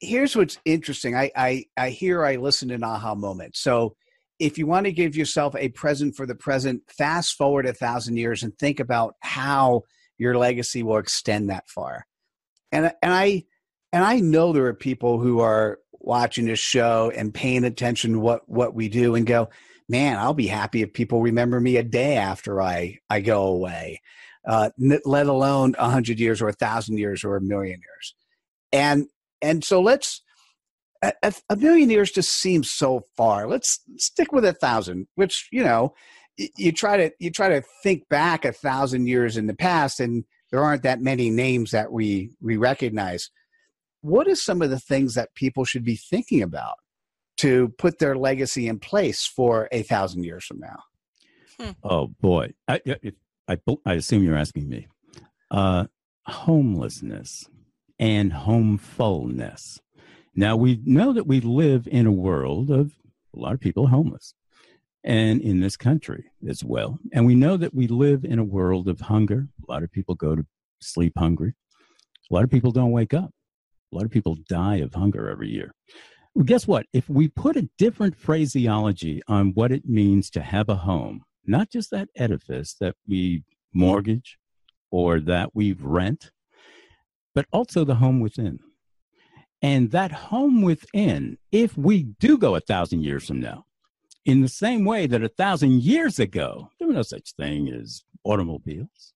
here's 0.00 0.36
what's 0.36 0.58
interesting. 0.64 1.16
I, 1.16 1.30
I, 1.36 1.64
I 1.76 1.90
hear, 1.90 2.24
I 2.24 2.36
listen 2.36 2.68
to 2.68 2.82
aha 2.82 3.14
moment. 3.14 3.56
So, 3.56 3.94
if 4.38 4.56
you 4.56 4.66
want 4.66 4.86
to 4.86 4.92
give 4.92 5.16
yourself 5.16 5.56
a 5.56 5.68
present 5.70 6.14
for 6.14 6.24
the 6.24 6.34
present, 6.34 6.82
fast 6.96 7.36
forward 7.36 7.66
a 7.66 7.72
thousand 7.72 8.16
years 8.16 8.42
and 8.42 8.56
think 8.56 8.78
about 8.78 9.14
how 9.20 9.82
your 10.16 10.36
legacy 10.36 10.82
will 10.82 10.98
extend 10.98 11.50
that 11.50 11.68
far. 11.68 12.06
And 12.70 12.92
and 13.02 13.12
I 13.12 13.44
and 13.92 14.04
I 14.04 14.20
know 14.20 14.52
there 14.52 14.66
are 14.66 14.74
people 14.74 15.18
who 15.18 15.40
are 15.40 15.78
watching 15.92 16.46
this 16.46 16.58
show 16.58 17.10
and 17.14 17.34
paying 17.34 17.64
attention 17.64 18.12
to 18.12 18.20
what 18.20 18.48
what 18.48 18.74
we 18.74 18.88
do 18.88 19.14
and 19.14 19.26
go, 19.26 19.48
man, 19.88 20.18
I'll 20.18 20.34
be 20.34 20.46
happy 20.46 20.82
if 20.82 20.92
people 20.92 21.20
remember 21.20 21.60
me 21.60 21.76
a 21.76 21.82
day 21.82 22.16
after 22.16 22.60
I 22.60 22.98
I 23.08 23.20
go 23.20 23.46
away, 23.46 24.00
uh, 24.46 24.70
let 24.78 25.26
alone 25.26 25.74
a 25.78 25.90
hundred 25.90 26.20
years 26.20 26.42
or 26.42 26.48
a 26.48 26.52
thousand 26.52 26.98
years 26.98 27.24
or 27.24 27.36
a 27.36 27.40
million 27.40 27.80
years. 27.80 28.14
And 28.72 29.06
and 29.40 29.64
so 29.64 29.80
let's 29.80 30.22
a, 31.02 31.32
a, 31.48 31.56
million 31.56 31.90
years 31.90 32.10
just 32.10 32.30
seems 32.30 32.70
so 32.70 33.04
far. 33.16 33.48
Let's 33.48 33.80
stick 33.96 34.32
with 34.32 34.44
a 34.44 34.52
thousand, 34.52 35.06
which 35.14 35.48
you 35.52 35.62
know, 35.62 35.94
you 36.36 36.72
try 36.72 36.96
to 36.96 37.12
you 37.18 37.30
try 37.30 37.48
to 37.48 37.62
think 37.82 38.08
back 38.08 38.44
a 38.44 38.52
thousand 38.52 39.06
years 39.06 39.36
in 39.36 39.46
the 39.46 39.54
past, 39.54 40.00
and 40.00 40.24
there 40.50 40.62
aren't 40.62 40.82
that 40.82 41.00
many 41.00 41.30
names 41.30 41.70
that 41.70 41.92
we 41.92 42.30
we 42.40 42.56
recognize. 42.56 43.30
What 44.00 44.28
are 44.28 44.36
some 44.36 44.62
of 44.62 44.70
the 44.70 44.78
things 44.78 45.14
that 45.14 45.34
people 45.34 45.64
should 45.64 45.84
be 45.84 45.96
thinking 45.96 46.42
about 46.42 46.76
to 47.38 47.68
put 47.78 47.98
their 47.98 48.16
legacy 48.16 48.68
in 48.68 48.78
place 48.78 49.26
for 49.26 49.68
a 49.72 49.82
thousand 49.82 50.24
years 50.24 50.44
from 50.44 50.60
now? 50.60 50.82
Hmm. 51.60 51.70
Oh 51.82 52.08
boy, 52.20 52.54
I, 52.66 52.80
I, 53.48 53.58
I 53.84 53.94
assume 53.94 54.22
you're 54.22 54.36
asking 54.36 54.68
me. 54.68 54.86
Uh, 55.50 55.86
homelessness 56.26 57.48
and 57.98 58.32
homefulness 58.32 59.80
now, 60.38 60.54
we 60.54 60.80
know 60.84 61.12
that 61.14 61.26
we 61.26 61.40
live 61.40 61.88
in 61.88 62.06
a 62.06 62.12
world 62.12 62.70
of 62.70 62.92
a 63.34 63.40
lot 63.40 63.54
of 63.54 63.60
people 63.60 63.88
homeless 63.88 64.34
and 65.02 65.40
in 65.40 65.58
this 65.58 65.76
country 65.76 66.26
as 66.48 66.62
well. 66.62 67.00
And 67.12 67.26
we 67.26 67.34
know 67.34 67.56
that 67.56 67.74
we 67.74 67.88
live 67.88 68.24
in 68.24 68.38
a 68.38 68.44
world 68.44 68.86
of 68.86 69.00
hunger. 69.00 69.48
A 69.68 69.72
lot 69.72 69.82
of 69.82 69.90
people 69.90 70.14
go 70.14 70.36
to 70.36 70.46
sleep 70.80 71.14
hungry. 71.18 71.54
A 72.30 72.34
lot 72.34 72.44
of 72.44 72.50
people 72.50 72.70
don't 72.70 72.92
wake 72.92 73.14
up. 73.14 73.30
A 73.92 73.96
lot 73.96 74.04
of 74.04 74.12
people 74.12 74.36
die 74.48 74.76
of 74.76 74.94
hunger 74.94 75.28
every 75.28 75.48
year. 75.48 75.74
Well, 76.36 76.44
guess 76.44 76.68
what? 76.68 76.86
If 76.92 77.08
we 77.08 77.26
put 77.26 77.56
a 77.56 77.68
different 77.76 78.16
phraseology 78.16 79.20
on 79.26 79.54
what 79.54 79.72
it 79.72 79.86
means 79.86 80.30
to 80.30 80.40
have 80.40 80.68
a 80.68 80.76
home, 80.76 81.22
not 81.46 81.68
just 81.68 81.90
that 81.90 82.10
edifice 82.14 82.76
that 82.80 82.94
we 83.08 83.42
mortgage 83.74 84.38
or 84.92 85.18
that 85.18 85.50
we 85.52 85.72
rent, 85.72 86.30
but 87.38 87.46
also 87.52 87.84
the 87.84 87.94
home 87.94 88.18
within. 88.18 88.58
And 89.62 89.92
that 89.92 90.10
home 90.10 90.60
within, 90.60 91.38
if 91.52 91.78
we 91.78 92.02
do 92.02 92.36
go 92.36 92.56
a 92.56 92.60
thousand 92.60 93.04
years 93.04 93.28
from 93.28 93.38
now, 93.38 93.64
in 94.24 94.40
the 94.40 94.48
same 94.48 94.84
way 94.84 95.06
that 95.06 95.22
a 95.22 95.28
thousand 95.28 95.84
years 95.84 96.18
ago, 96.18 96.72
there 96.80 96.88
was 96.88 96.96
no 96.96 97.02
such 97.02 97.34
thing 97.34 97.68
as 97.68 98.02
automobiles. 98.24 99.12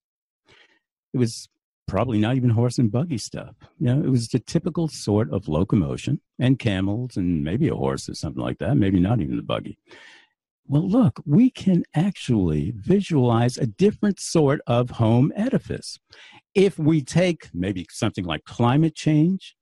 It 1.13 1.17
was 1.17 1.49
probably 1.85 2.17
not 2.17 2.37
even 2.37 2.51
horse 2.51 2.77
and 2.77 2.89
buggy 2.89 3.17
stuff. 3.17 3.55
You 3.77 3.87
know, 3.87 4.01
it 4.01 4.09
was 4.09 4.29
the 4.29 4.39
typical 4.39 4.87
sort 4.87 5.29
of 5.29 5.49
locomotion 5.49 6.21
and 6.39 6.57
camels 6.57 7.17
and 7.17 7.43
maybe 7.43 7.67
a 7.67 7.75
horse 7.75 8.07
or 8.07 8.15
something 8.15 8.41
like 8.41 8.59
that, 8.59 8.77
maybe 8.77 9.01
not 9.01 9.19
even 9.19 9.35
the 9.35 9.43
buggy. 9.43 9.77
Well, 10.65 10.87
look, 10.87 11.21
we 11.25 11.49
can 11.49 11.83
actually 11.93 12.73
visualize 12.75 13.57
a 13.57 13.67
different 13.67 14.19
sort 14.19 14.61
of 14.65 14.91
home 14.91 15.33
edifice. 15.35 15.99
If 16.55 16.79
we 16.79 17.01
take 17.01 17.49
maybe 17.53 17.85
something 17.89 18.23
like 18.23 18.45
climate 18.45 18.95
change 18.95 19.55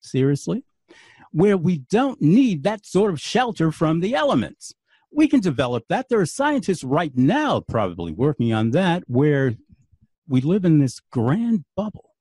seriously, 0.00 0.64
where 1.30 1.56
we 1.56 1.78
don't 1.78 2.20
need 2.20 2.62
that 2.62 2.84
sort 2.84 3.12
of 3.12 3.20
shelter 3.20 3.72
from 3.72 4.00
the 4.00 4.14
elements. 4.14 4.74
We 5.10 5.28
can 5.28 5.40
develop 5.40 5.84
that. 5.88 6.08
There 6.08 6.20
are 6.20 6.26
scientists 6.26 6.84
right 6.84 7.16
now 7.16 7.60
probably 7.60 8.12
working 8.12 8.52
on 8.52 8.70
that, 8.70 9.04
where 9.06 9.54
we 10.28 10.40
live 10.40 10.64
in 10.64 10.78
this 10.78 11.00
grand 11.10 11.64
bubble, 11.76 12.11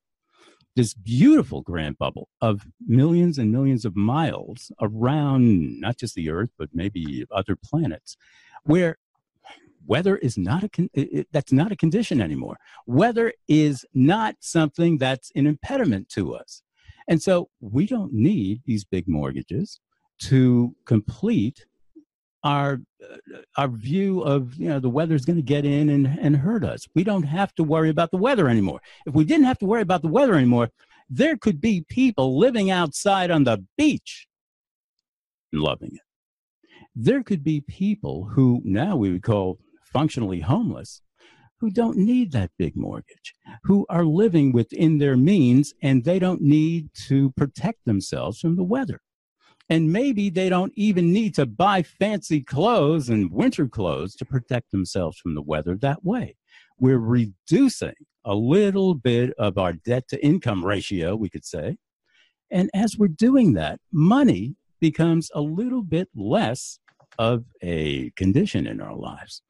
this 0.76 0.94
beautiful 0.94 1.62
grand 1.62 1.98
bubble 1.98 2.30
of 2.42 2.66
millions 2.86 3.38
and 3.38 3.52
millions 3.52 3.86
of 3.86 3.96
miles 3.96 4.72
around 4.82 5.80
not 5.80 5.98
just 5.98 6.16
the 6.16 6.30
Earth, 6.30 6.50
but 6.58 6.70
maybe 6.74 7.26
other 7.32 7.56
planets, 7.56 8.16
where 8.64 8.98
weather 9.86 10.18
is 10.18 10.38
not 10.38 10.64
a 10.64 10.70
con- 10.70 10.90
it, 10.94 11.28
that's 11.32 11.52
not 11.52 11.72
a 11.72 11.76
condition 11.76 12.22
anymore. 12.22 12.58
Weather 12.86 13.34
is 13.48 13.86
not 13.94 14.36
something 14.40 14.98
that's 14.98 15.32
an 15.36 15.48
impediment 15.48 16.10
to 16.10 16.34
us. 16.36 16.62
And 17.08 17.22
so 17.22 17.50
we 17.60 17.86
don't 17.88 18.14
need 18.14 18.62
these 18.66 18.86
big 18.86 19.08
mortgages 19.08 19.80
to 20.20 20.76
complete 20.86 21.66
our 22.44 22.80
our 23.58 23.68
view 23.68 24.22
of 24.22 24.56
you 24.56 24.70
know 24.70 24.80
the 24.80 24.90
weather's 24.90 25.26
going 25.26 25.36
to 25.36 25.44
get 25.44 25.66
in 25.66 25.90
and, 25.90 26.08
and 26.08 26.38
hurt 26.38 26.64
us. 26.64 26.88
We 26.96 27.04
don't 27.04 27.24
have 27.24 27.54
to 27.56 27.64
worry 27.64 27.90
about 27.90 28.12
the 28.12 28.18
weather 28.18 28.48
anymore. 28.48 28.82
If 29.06 29.14
we 29.14 29.26
didn't 29.26 29.46
have 29.46 29.60
to 29.60 29.66
worry 29.66 29.82
about 29.82 30.02
the 30.02 30.08
weather 30.08 30.36
anymore, 30.36 30.70
there 31.10 31.38
could 31.38 31.62
be 31.62 31.86
people 31.88 32.38
living 32.40 32.72
outside 32.72 33.32
on 33.32 33.44
the 33.44 33.64
beach 33.78 34.28
loving 35.54 35.92
it. 35.94 36.02
There 36.96 37.24
could 37.24 37.44
be 37.44 37.62
people 37.62 38.30
who 38.34 38.62
now 38.64 38.96
we 38.96 39.12
would 39.12 39.24
call 39.24 39.60
functionally 39.84 40.42
homeless 40.42 41.02
who 41.60 41.70
don't 41.70 41.98
need 41.98 42.32
that 42.32 42.52
big 42.58 42.76
mortgage, 42.76 43.36
who 43.64 43.86
are 43.88 44.04
living 44.04 44.52
within 44.52 44.98
their 44.98 45.16
means 45.16 45.74
and 45.82 46.04
they 46.04 46.18
don't 46.18 46.42
need 46.42 46.90
to 47.08 47.32
protect 47.32 47.86
themselves 47.86 48.40
from 48.40 48.56
the 48.56 48.64
weather. 48.64 49.00
And 49.72 49.94
maybe 49.94 50.30
they 50.30 50.50
don't 50.50 50.74
even 50.76 51.14
need 51.14 51.34
to 51.36 51.46
buy 51.46 51.82
fancy 51.82 52.42
clothes 52.42 53.08
and 53.08 53.32
winter 53.32 53.70
clothes 53.70 54.16
to 54.16 54.26
protect 54.26 54.72
themselves 54.72 55.18
from 55.18 55.34
the 55.34 55.42
weather 55.42 55.78
that 55.78 56.04
way. 56.04 56.36
We're 56.78 57.00
reducing 57.00 57.94
a 58.26 58.36
little 58.36 58.96
bit 58.96 59.34
of 59.40 59.58
our 59.58 59.72
debt 59.72 60.10
to 60.10 60.22
income 60.22 60.66
ratio, 60.66 61.16
we 61.16 61.30
could 61.30 61.46
say. 61.46 61.78
And 62.52 62.70
as 62.74 62.98
we're 62.98 63.08
doing 63.08 63.54
that, 63.54 63.80
money 63.94 64.58
becomes 64.82 65.32
a 65.34 65.40
little 65.40 65.84
bit 65.84 66.10
less 66.14 66.78
of 67.18 67.46
a 67.62 68.10
condition 68.18 68.68
in 68.68 68.82
our 68.82 68.94
lives 68.94 69.42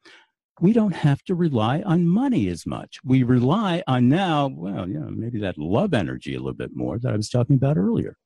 we 0.60 0.72
don't 0.72 0.94
have 0.94 1.24
to 1.24 1.34
rely 1.34 1.80
on 1.80 2.06
money 2.06 2.46
as 2.46 2.66
much. 2.66 2.98
We 3.02 3.24
rely 3.24 3.82
on 3.88 4.08
now, 4.08 4.48
well, 4.54 4.86
you 4.86 5.00
know, 5.00 5.08
maybe 5.10 5.40
that 5.40 5.58
love 5.58 5.92
energy 5.92 6.34
a 6.34 6.38
little 6.38 6.52
bit 6.52 6.70
more 6.76 6.98
that 7.00 7.12
I 7.12 7.16
was 7.16 7.30
talking 7.30 7.56
about 7.56 7.78
earlier. 7.78 8.16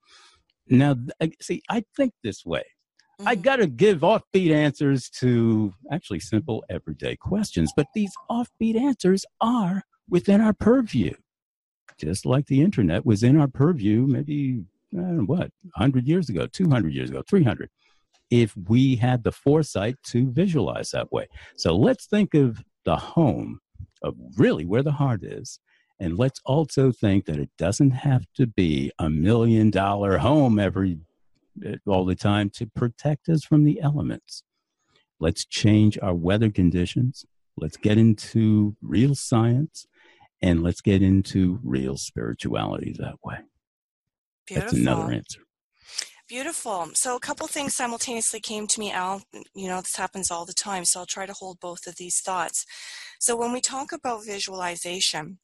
Now, 0.69 0.97
see, 1.41 1.63
I 1.69 1.85
think 1.97 2.13
this 2.23 2.45
way. 2.45 2.65
Mm-hmm. 3.21 3.29
I 3.29 3.35
got 3.35 3.57
to 3.57 3.67
give 3.67 4.01
offbeat 4.01 4.51
answers 4.53 5.09
to 5.21 5.73
actually 5.91 6.21
simple 6.21 6.65
everyday 6.69 7.17
questions, 7.17 7.73
but 7.77 7.87
these 7.95 8.13
offbeat 8.31 8.77
answers 8.77 9.25
are 9.41 9.83
within 10.09 10.41
our 10.41 10.53
purview. 10.53 11.15
Just 11.99 12.27
like 12.27 12.47
the 12.47 12.61
internet 12.61 13.07
was 13.07 13.23
in 13.23 13.41
our 13.41 13.49
purview 13.49 14.07
maybe, 14.07 14.65
know, 14.93 15.25
what, 15.25 15.51
100 15.77 16.07
years 16.07 16.29
ago, 16.29 16.47
200 16.47 16.93
years 16.93 17.11
ago, 17.11 17.23
300 17.27 17.71
if 18.31 18.57
we 18.69 18.97
had 18.97 19.23
the 19.23 19.33
foresight 19.33 19.97
to 20.05 20.31
visualize 20.31 20.91
that 20.91 21.13
way. 21.13 21.29
So 21.57 21.77
let's 21.77 22.07
think 22.07 22.35
of 22.35 22.63
the 22.85 22.97
home 22.97 23.61
of 24.03 24.15
really 24.37 24.65
where 24.65 24.83
the 24.83 24.93
heart 24.93 25.23
is. 25.23 25.61
And 25.99 26.19
let's 26.19 26.41
also 26.45 26.93
think 26.93 27.25
that 27.27 27.39
it 27.39 27.51
doesn't 27.57 27.93
have 27.93 28.27
to 28.37 28.47
be 28.47 28.93
a 28.99 29.09
million 29.09 29.71
dollar 29.71 30.19
home 30.19 30.59
every 30.59 30.99
eh, 31.65 31.77
all 31.87 32.05
the 32.05 32.15
time 32.15 32.51
to 32.51 32.67
protect 32.67 33.29
us 33.29 33.45
from 33.45 33.65
the 33.65 33.81
elements. 33.81 34.43
Let's 35.19 35.47
change 35.47 35.99
our 36.03 36.15
weather 36.15 36.51
conditions. 36.51 37.25
Let's 37.57 37.79
get 37.79 37.97
into 37.97 38.77
real 38.83 39.15
science 39.15 39.87
and 40.43 40.63
let's 40.63 40.83
get 40.83 41.03
into 41.03 41.59
real 41.65 41.97
spirituality 41.97 42.95
that 42.99 43.17
way. 43.25 43.39
Beautiful. 44.47 44.71
That's 44.71 44.81
another 44.81 45.13
answer. 45.13 45.41
Beautiful. 46.29 46.89
So 46.95 47.17
a 47.17 47.21
couple 47.21 47.47
things 47.47 47.77
simultaneously 47.77 48.41
came 48.41 48.67
to 48.67 48.81
me, 48.81 48.91
Al. 48.91 49.23
You 49.55 49.69
know, 49.69 49.81
this 49.81 49.97
happens 49.97 50.31
all 50.31 50.45
the 50.45 50.53
time, 50.53 50.85
so 50.85 51.01
I'll 51.01 51.07
try 51.07 51.25
to 51.25 51.33
hold 51.33 51.61
both 51.61 51.87
of 51.87 51.97
these 51.97 52.21
thoughts. 52.21 52.67
So 53.21 53.37
when 53.37 53.53
we 53.53 53.61
talk 53.61 53.93
about 53.93 54.27
visualization, 54.27 55.39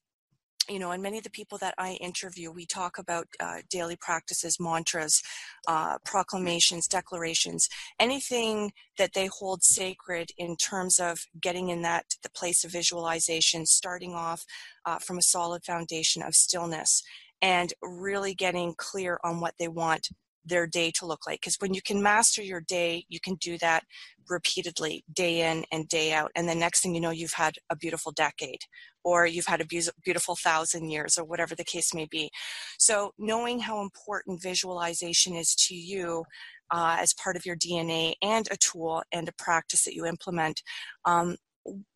you 0.69 0.78
know, 0.78 0.92
and 0.92 1.02
many 1.02 1.19
of 1.19 1.25
the 1.25 1.31
people 1.31 1.59
that 1.59 1.75
I 1.78 1.92
interview, 2.00 2.50
we 2.50 2.66
talk 2.66 2.99
about 2.99 3.26
uh, 3.40 3.59
daily 3.71 3.97
practices, 3.97 4.59
mantras, 4.61 5.23
uh, 5.66 5.99
proclamations, 6.04 6.87
declarations, 6.87 7.69
anything 7.99 8.73
that 8.99 9.12
they 9.14 9.26
hold 9.26 9.62
sacred 9.62 10.31
in 10.38 10.57
terms 10.57 11.00
of 11.00 11.26
getting 11.40 11.69
in 11.69 11.83
that 11.83 12.04
the 12.23 12.31
place 12.31 12.64
of 12.64 12.73
visualization, 12.73 13.66
starting 13.66 14.14
off 14.14 14.45
uh, 14.87 14.99
from 14.99 15.19
a 15.19 15.23
solid 15.23 15.64
foundation 15.64 16.23
of 16.23 16.35
stillness, 16.35 17.02
and 17.40 17.73
really 17.83 18.35
getting 18.35 18.75
clear 18.76 19.19
on 19.25 19.40
what 19.40 19.54
they 19.59 19.69
want 19.69 20.09
their 20.44 20.66
day 20.66 20.90
to 20.99 21.06
look 21.06 21.26
like. 21.26 21.40
Because 21.40 21.56
when 21.61 21.75
you 21.75 21.82
can 21.82 22.02
master 22.02 22.42
your 22.42 22.61
day, 22.61 23.04
you 23.08 23.20
can 23.20 23.37
do 23.37 23.58
that 23.58 23.84
repeatedly, 24.28 25.04
day 25.12 25.50
in 25.50 25.64
and 25.72 25.88
day 25.88 26.12
out. 26.12 26.30
And 26.34 26.49
the 26.49 26.54
next 26.54 26.82
thing 26.82 26.94
you 26.94 27.00
know, 27.00 27.11
you've 27.11 27.34
had 27.34 27.54
a 27.70 27.76
beautiful 27.76 28.12
decade 28.12 28.61
or 29.04 29.26
you've 29.26 29.46
had 29.46 29.61
a 29.61 29.66
beautiful 30.04 30.37
thousand 30.37 30.90
years 30.90 31.18
or 31.18 31.25
whatever 31.25 31.54
the 31.54 31.64
case 31.64 31.92
may 31.94 32.06
be. 32.11 32.30
So, 32.78 33.12
knowing 33.18 33.61
how 33.61 33.82
important 33.82 34.42
visualization 34.42 35.34
is 35.34 35.54
to 35.66 35.75
you 35.75 36.25
uh, 36.70 36.96
as 37.00 37.14
part 37.14 37.37
of 37.37 37.44
your 37.44 37.56
DNA 37.56 38.14
and 38.22 38.49
a 38.50 38.56
tool 38.56 39.02
and 39.12 39.28
a 39.28 39.32
practice 39.32 39.84
that 39.84 39.94
you 39.94 40.06
implement. 40.06 40.62
Um, 41.04 41.37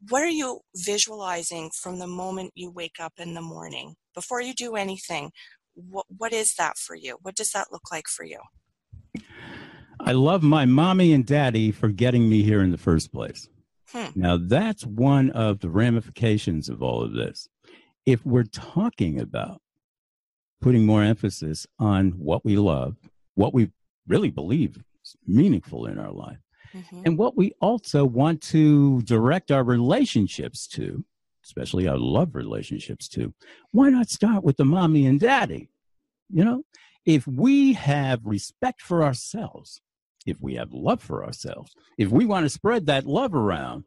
what 0.09 0.23
are 0.23 0.29
you 0.29 0.61
visualizing 0.76 1.71
from 1.75 1.99
the 1.99 2.07
moment 2.07 2.53
you 2.55 2.71
wake 2.71 2.97
up 3.00 3.15
in 3.19 3.35
the 3.35 3.41
morning 3.41 3.97
before 4.15 4.41
you 4.41 4.55
do 4.55 4.76
anything 4.76 5.33
what, 5.76 6.06
what 6.09 6.33
is 6.33 6.54
that 6.54 6.78
for 6.78 6.97
you? 6.97 7.18
What 7.23 7.35
does 7.35 7.52
that 7.52 7.68
look 7.71 7.92
like 7.92 8.09
for 8.09 8.25
you? 8.25 8.40
I 10.00 10.12
love 10.12 10.42
my 10.42 10.66
mommy 10.66 11.12
and 11.12 11.25
daddy 11.25 11.71
for 11.71 11.88
getting 11.88 12.28
me 12.28 12.42
here 12.42 12.62
in 12.62 12.71
the 12.71 12.78
first 12.78 13.12
place. 13.12 13.49
Hmm. 13.90 14.06
Now, 14.14 14.37
that's 14.37 14.85
one 14.85 15.30
of 15.30 15.61
the 15.61 15.71
ramifications 15.71 16.68
of 16.68 16.83
all 16.83 17.02
of 17.02 17.12
this. 17.12 17.49
If 18.04 18.25
we're 18.26 18.45
talking 18.45 19.21
about 19.21 19.61
putting 20.61 20.87
more 20.87 21.02
emphasis 21.02 21.66
on 21.78 22.12
what 22.12 22.45
we 22.45 22.56
love, 22.56 22.97
what 23.35 23.54
we 23.54 23.71
really 24.06 24.30
believe 24.30 24.83
is 25.04 25.16
meaningful 25.26 25.87
in 25.87 25.99
our 25.99 26.12
life, 26.12 26.38
mm-hmm. 26.75 27.02
and 27.04 27.18
what 27.18 27.37
we 27.37 27.52
also 27.61 28.04
want 28.04 28.40
to 28.42 29.02
direct 29.02 29.50
our 29.50 29.64
relationships 29.64 30.66
to, 30.68 31.04
especially 31.47 31.87
our 31.87 31.99
love 31.99 32.35
relationships 32.35 33.09
too, 33.09 33.33
why 33.71 33.88
not 33.88 34.11
start 34.11 34.45
with 34.45 34.57
the 34.57 34.65
mommy 34.65 35.07
and 35.07 35.21
daddy? 35.21 35.71
You 36.29 36.45
know, 36.45 36.62
if 37.05 37.26
we 37.26 37.75
have 37.75 38.21
respect 38.25 38.83
for 38.83 39.05
ourselves, 39.05 39.81
if 40.26 40.41
we 40.41 40.57
have 40.57 40.73
love 40.73 41.00
for 41.00 41.25
ourselves, 41.25 41.73
if 41.97 42.11
we 42.11 42.26
want 42.26 42.45
to 42.45 42.50
spread 42.50 42.87
that 42.87 43.07
love 43.07 43.35
around, 43.35 43.85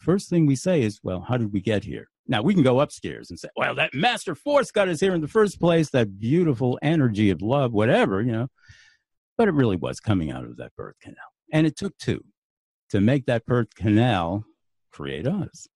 first 0.00 0.28
thing 0.28 0.46
we 0.46 0.56
say 0.56 0.82
is, 0.82 1.00
well, 1.02 1.24
how 1.28 1.36
did 1.36 1.52
we 1.52 1.60
get 1.60 1.84
here? 1.84 2.08
Now 2.26 2.42
we 2.42 2.54
can 2.54 2.64
go 2.64 2.80
upstairs 2.80 3.30
and 3.30 3.38
say, 3.38 3.48
well, 3.56 3.76
that 3.76 3.94
master 3.94 4.34
force 4.34 4.72
got 4.72 4.88
us 4.88 4.98
here 4.98 5.14
in 5.14 5.20
the 5.20 5.28
first 5.28 5.60
place, 5.60 5.90
that 5.90 6.18
beautiful 6.18 6.76
energy 6.82 7.30
of 7.30 7.40
love, 7.40 7.72
whatever, 7.72 8.20
you 8.20 8.32
know. 8.32 8.48
But 9.38 9.46
it 9.46 9.54
really 9.54 9.76
was 9.76 10.00
coming 10.00 10.32
out 10.32 10.44
of 10.44 10.56
that 10.56 10.74
birth 10.76 10.96
canal. 11.00 11.16
And 11.52 11.68
it 11.68 11.76
took 11.76 11.96
two 11.98 12.24
to 12.90 13.00
make 13.00 13.26
that 13.26 13.46
birth 13.46 13.74
canal 13.76 14.44
create 14.90 15.26
us 15.26 15.68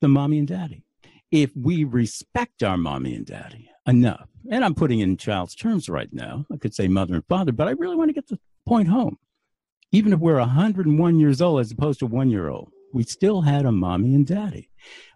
the 0.00 0.08
mommy 0.08 0.38
and 0.38 0.48
daddy. 0.48 0.84
If 1.30 1.50
we 1.54 1.84
respect 1.84 2.62
our 2.62 2.76
mommy 2.76 3.14
and 3.14 3.24
daddy 3.24 3.70
enough, 3.86 4.28
and 4.50 4.64
I'm 4.64 4.74
putting 4.74 5.00
in 5.00 5.16
child's 5.16 5.54
terms 5.54 5.88
right 5.88 6.12
now, 6.12 6.46
I 6.52 6.56
could 6.56 6.74
say 6.74 6.88
mother 6.88 7.14
and 7.14 7.26
father, 7.26 7.52
but 7.52 7.68
I 7.68 7.72
really 7.72 7.96
want 7.96 8.08
to 8.08 8.14
get 8.14 8.28
the 8.28 8.38
point 8.66 8.88
home. 8.88 9.18
Even 9.92 10.12
if 10.12 10.18
we're 10.18 10.38
101 10.38 11.18
years 11.18 11.40
old 11.40 11.60
as 11.60 11.70
opposed 11.70 11.98
to 12.00 12.06
one 12.06 12.30
year 12.30 12.48
old, 12.48 12.72
we 12.92 13.04
still 13.04 13.42
had 13.42 13.66
a 13.66 13.72
mommy 13.72 14.14
and 14.14 14.26
daddy. 14.26 14.70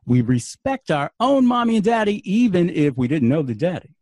We 0.07 0.21
respect 0.21 0.91
our 0.91 1.12
own 1.19 1.47
mommy 1.47 1.76
and 1.76 1.85
daddy, 1.85 2.23
even 2.31 2.71
if 2.71 2.97
we 2.97 3.09
didn't 3.09 3.29
know 3.29 3.43
the 3.43 3.55
daddy. 3.55 3.95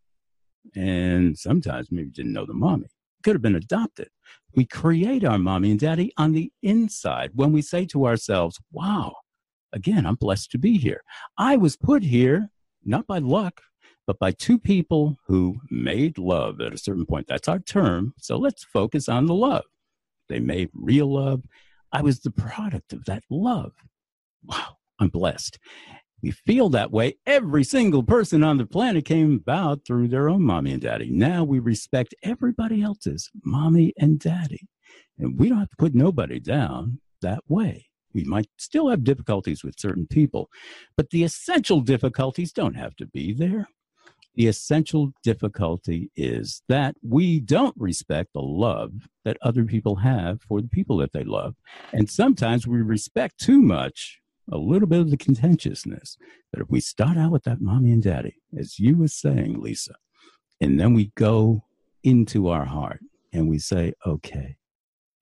And 0.75 1.39
sometimes 1.39 1.91
maybe 1.91 2.11
didn't 2.11 2.33
know 2.33 2.47
the 2.47 2.55
mommy. 2.55 2.89
Could 3.23 3.35
have 3.35 3.43
been 3.43 3.55
adopted. 3.55 4.09
We 4.55 4.67
create 4.67 5.25
our 5.25 5.39
mommy 5.39 5.71
and 5.71 5.81
daddy 5.81 6.12
on 6.17 6.33
the 6.33 6.53
inside 6.62 7.31
when 7.35 7.53
we 7.53 7.62
say 7.62 7.87
to 7.87 8.07
ourselves, 8.07 8.59
wow, 8.73 9.14
again, 9.73 10.07
I'm 10.07 10.15
blessed 10.15 10.51
to 10.53 10.59
be 10.59 10.79
here. 10.79 11.03
I 11.39 11.57
was 11.57 11.77
put 11.77 12.03
here 12.03 12.51
not 12.85 13.07
by 13.07 13.19
luck, 13.19 13.63
but 14.07 14.19
by 14.19 14.33
two 14.33 14.59
people 14.59 15.17
who 15.27 15.57
made 15.71 16.19
love 16.19 16.61
at 16.61 16.75
a 16.75 16.79
certain 16.79 17.07
point. 17.07 17.27
That's 17.29 17.49
our 17.49 17.61
term. 17.61 18.15
So 18.19 18.37
let's 18.37 18.65
focus 18.65 19.09
on 19.09 19.27
the 19.27 19.35
love. 19.35 19.65
They 20.29 20.41
made 20.41 20.71
real 20.75 21.13
love. 21.13 21.43
I 21.93 22.03
was 22.03 22.21
the 22.21 22.31
product 22.31 22.93
of 22.93 23.05
that 23.05 23.23
love. 23.31 23.73
Wow, 24.45 24.79
I'm 24.99 25.09
blessed. 25.09 25.59
We 26.23 26.31
feel 26.31 26.69
that 26.71 26.93
way. 26.93 27.19
Every 27.27 27.65
single 27.65 28.03
person 28.03 28.45
on 28.45 28.57
the 28.57 28.67
planet 28.67 29.05
came 29.05 29.35
about 29.35 29.85
through 29.85 30.09
their 30.09 30.29
own 30.29 30.43
mommy 30.43 30.73
and 30.73 30.81
daddy. 30.81 31.11
Now 31.11 31.43
we 31.43 31.59
respect 31.59 32.15
everybody 32.23 32.83
else's 32.83 33.29
mommy 33.45 33.93
and 33.99 34.19
daddy. 34.19 34.69
And 35.19 35.39
we 35.39 35.49
don't 35.49 35.59
have 35.59 35.71
to 35.71 35.77
put 35.77 35.95
nobody 35.95 36.39
down 36.41 37.01
that 37.23 37.43
way. 37.49 37.87
We 38.14 38.25
might 38.25 38.48
still 38.59 38.88
have 38.88 39.05
difficulties 39.05 39.64
with 39.64 39.79
certain 39.79 40.07
people, 40.07 40.48
but 40.96 41.11
the 41.11 41.25
essential 41.25 41.81
difficulties 41.81 42.53
don't 42.53 42.75
have 42.75 42.96
to 42.96 43.07
be 43.07 43.33
there. 43.33 43.68
The 44.35 44.48
essential 44.48 45.12
difficulty 45.22 46.11
is 46.16 46.62
that 46.68 46.96
we 47.03 47.38
don't 47.38 47.75
respect 47.77 48.33
the 48.33 48.40
love 48.40 49.09
that 49.25 49.37
other 49.42 49.64
people 49.64 49.96
have 49.96 50.40
for 50.42 50.62
the 50.62 50.68
people 50.68 50.96
that 50.98 51.12
they 51.12 51.25
love. 51.25 51.55
And 51.92 52.09
sometimes 52.09 52.66
we 52.66 52.81
respect 52.81 53.38
too 53.38 53.61
much, 53.61 54.20
a 54.51 54.57
little 54.57 54.88
bit 54.88 55.01
of 55.01 55.11
the 55.11 55.18
contentiousness. 55.18 56.16
But 56.51 56.62
if 56.62 56.70
we 56.70 56.81
start 56.81 57.18
out 57.18 57.31
with 57.31 57.44
that 57.44 57.61
mommy 57.61 57.92
and 57.92 58.03
daddy, 58.03 58.37
as 58.59 58.79
you 58.79 58.96
were 58.96 59.09
saying, 59.09 59.61
Lisa, 59.61 59.94
and 60.62 60.81
then 60.81 60.94
we 60.94 61.12
go 61.14 61.64
into 62.03 62.48
our 62.48 62.64
heart 62.64 63.01
and 63.33 63.48
we 63.48 63.59
say, 63.59 63.92
okay, 64.07 64.57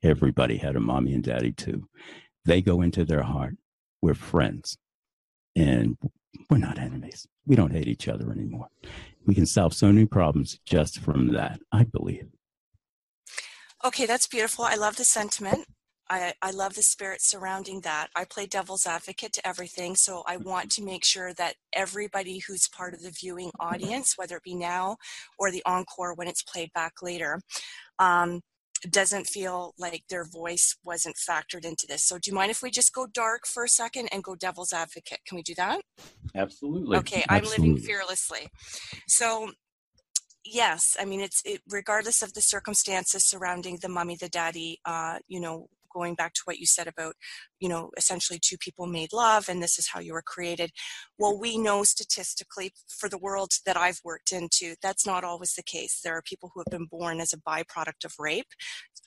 everybody 0.02 0.56
had 0.56 0.76
a 0.76 0.80
mommy 0.80 1.14
and 1.14 1.24
daddy 1.24 1.52
too. 1.52 1.88
They 2.44 2.60
go 2.60 2.80
into 2.80 3.04
their 3.04 3.22
heart. 3.22 3.56
We're 4.02 4.14
friends. 4.14 4.78
And 5.56 5.96
we're 6.48 6.58
not 6.58 6.78
enemies. 6.78 7.26
We 7.46 7.56
don't 7.56 7.72
hate 7.72 7.88
each 7.88 8.08
other 8.08 8.30
anymore. 8.30 8.68
We 9.26 9.34
can 9.34 9.46
solve 9.46 9.74
so 9.74 9.86
many 9.86 10.06
problems 10.06 10.58
just 10.64 11.00
from 11.00 11.32
that, 11.32 11.60
I 11.72 11.84
believe. 11.84 12.28
Okay, 13.84 14.06
that's 14.06 14.26
beautiful. 14.26 14.64
I 14.64 14.76
love 14.76 14.96
the 14.96 15.04
sentiment. 15.04 15.66
I, 16.10 16.34
I 16.42 16.50
love 16.50 16.74
the 16.74 16.82
spirit 16.82 17.22
surrounding 17.22 17.82
that. 17.82 18.08
I 18.16 18.24
play 18.24 18.46
devil's 18.46 18.84
advocate 18.84 19.32
to 19.34 19.46
everything, 19.46 19.94
so 19.94 20.24
I 20.26 20.38
want 20.38 20.70
to 20.72 20.82
make 20.82 21.04
sure 21.04 21.32
that 21.34 21.54
everybody 21.72 22.38
who's 22.38 22.68
part 22.68 22.94
of 22.94 23.02
the 23.02 23.12
viewing 23.12 23.52
audience, 23.60 24.14
whether 24.18 24.36
it 24.36 24.42
be 24.42 24.56
now 24.56 24.96
or 25.38 25.52
the 25.52 25.62
encore 25.64 26.14
when 26.14 26.26
it's 26.26 26.42
played 26.42 26.72
back 26.72 26.94
later, 27.00 27.40
um, 28.00 28.40
doesn't 28.88 29.26
feel 29.26 29.74
like 29.78 30.04
their 30.08 30.24
voice 30.24 30.76
wasn't 30.84 31.16
factored 31.16 31.64
into 31.64 31.86
this. 31.86 32.02
So, 32.02 32.18
do 32.18 32.30
you 32.30 32.34
mind 32.34 32.50
if 32.50 32.62
we 32.62 32.70
just 32.70 32.94
go 32.94 33.06
dark 33.06 33.46
for 33.46 33.64
a 33.64 33.68
second 33.68 34.08
and 34.12 34.22
go 34.22 34.34
devil's 34.34 34.72
advocate? 34.72 35.20
Can 35.26 35.36
we 35.36 35.42
do 35.42 35.54
that? 35.56 35.80
Absolutely. 36.34 36.96
Okay, 36.98 37.24
I'm 37.28 37.44
living 37.44 37.76
fearlessly. 37.76 38.48
So, 39.06 39.52
yes, 40.44 40.96
I 40.98 41.04
mean 41.04 41.20
it's 41.20 41.42
it, 41.44 41.60
regardless 41.68 42.22
of 42.22 42.32
the 42.34 42.40
circumstances 42.40 43.28
surrounding 43.28 43.78
the 43.82 43.88
mummy, 43.88 44.16
the 44.16 44.28
daddy, 44.28 44.80
uh, 44.84 45.18
you 45.28 45.40
know, 45.40 45.68
going 45.92 46.14
back 46.14 46.34
to 46.34 46.42
what 46.44 46.58
you 46.58 46.66
said 46.66 46.86
about, 46.86 47.14
you 47.58 47.68
know, 47.68 47.90
essentially 47.96 48.38
two 48.40 48.56
people 48.58 48.86
made 48.86 49.12
love 49.12 49.48
and 49.48 49.62
this 49.62 49.78
is 49.78 49.88
how 49.88 50.00
you 50.00 50.12
were 50.12 50.22
created. 50.24 50.70
Well, 51.18 51.38
we 51.38 51.58
know 51.58 51.84
statistically 51.84 52.72
for 52.88 53.08
the 53.08 53.18
world 53.18 53.50
that 53.66 53.76
I've 53.76 54.00
worked 54.04 54.32
into, 54.32 54.74
that's 54.82 55.06
not 55.06 55.24
always 55.24 55.54
the 55.54 55.62
case. 55.62 56.00
There 56.02 56.16
are 56.16 56.22
people 56.22 56.50
who 56.54 56.60
have 56.60 56.78
been 56.78 56.86
born 56.86 57.20
as 57.20 57.32
a 57.32 57.38
byproduct 57.38 58.04
of 58.04 58.14
rape. 58.18 58.48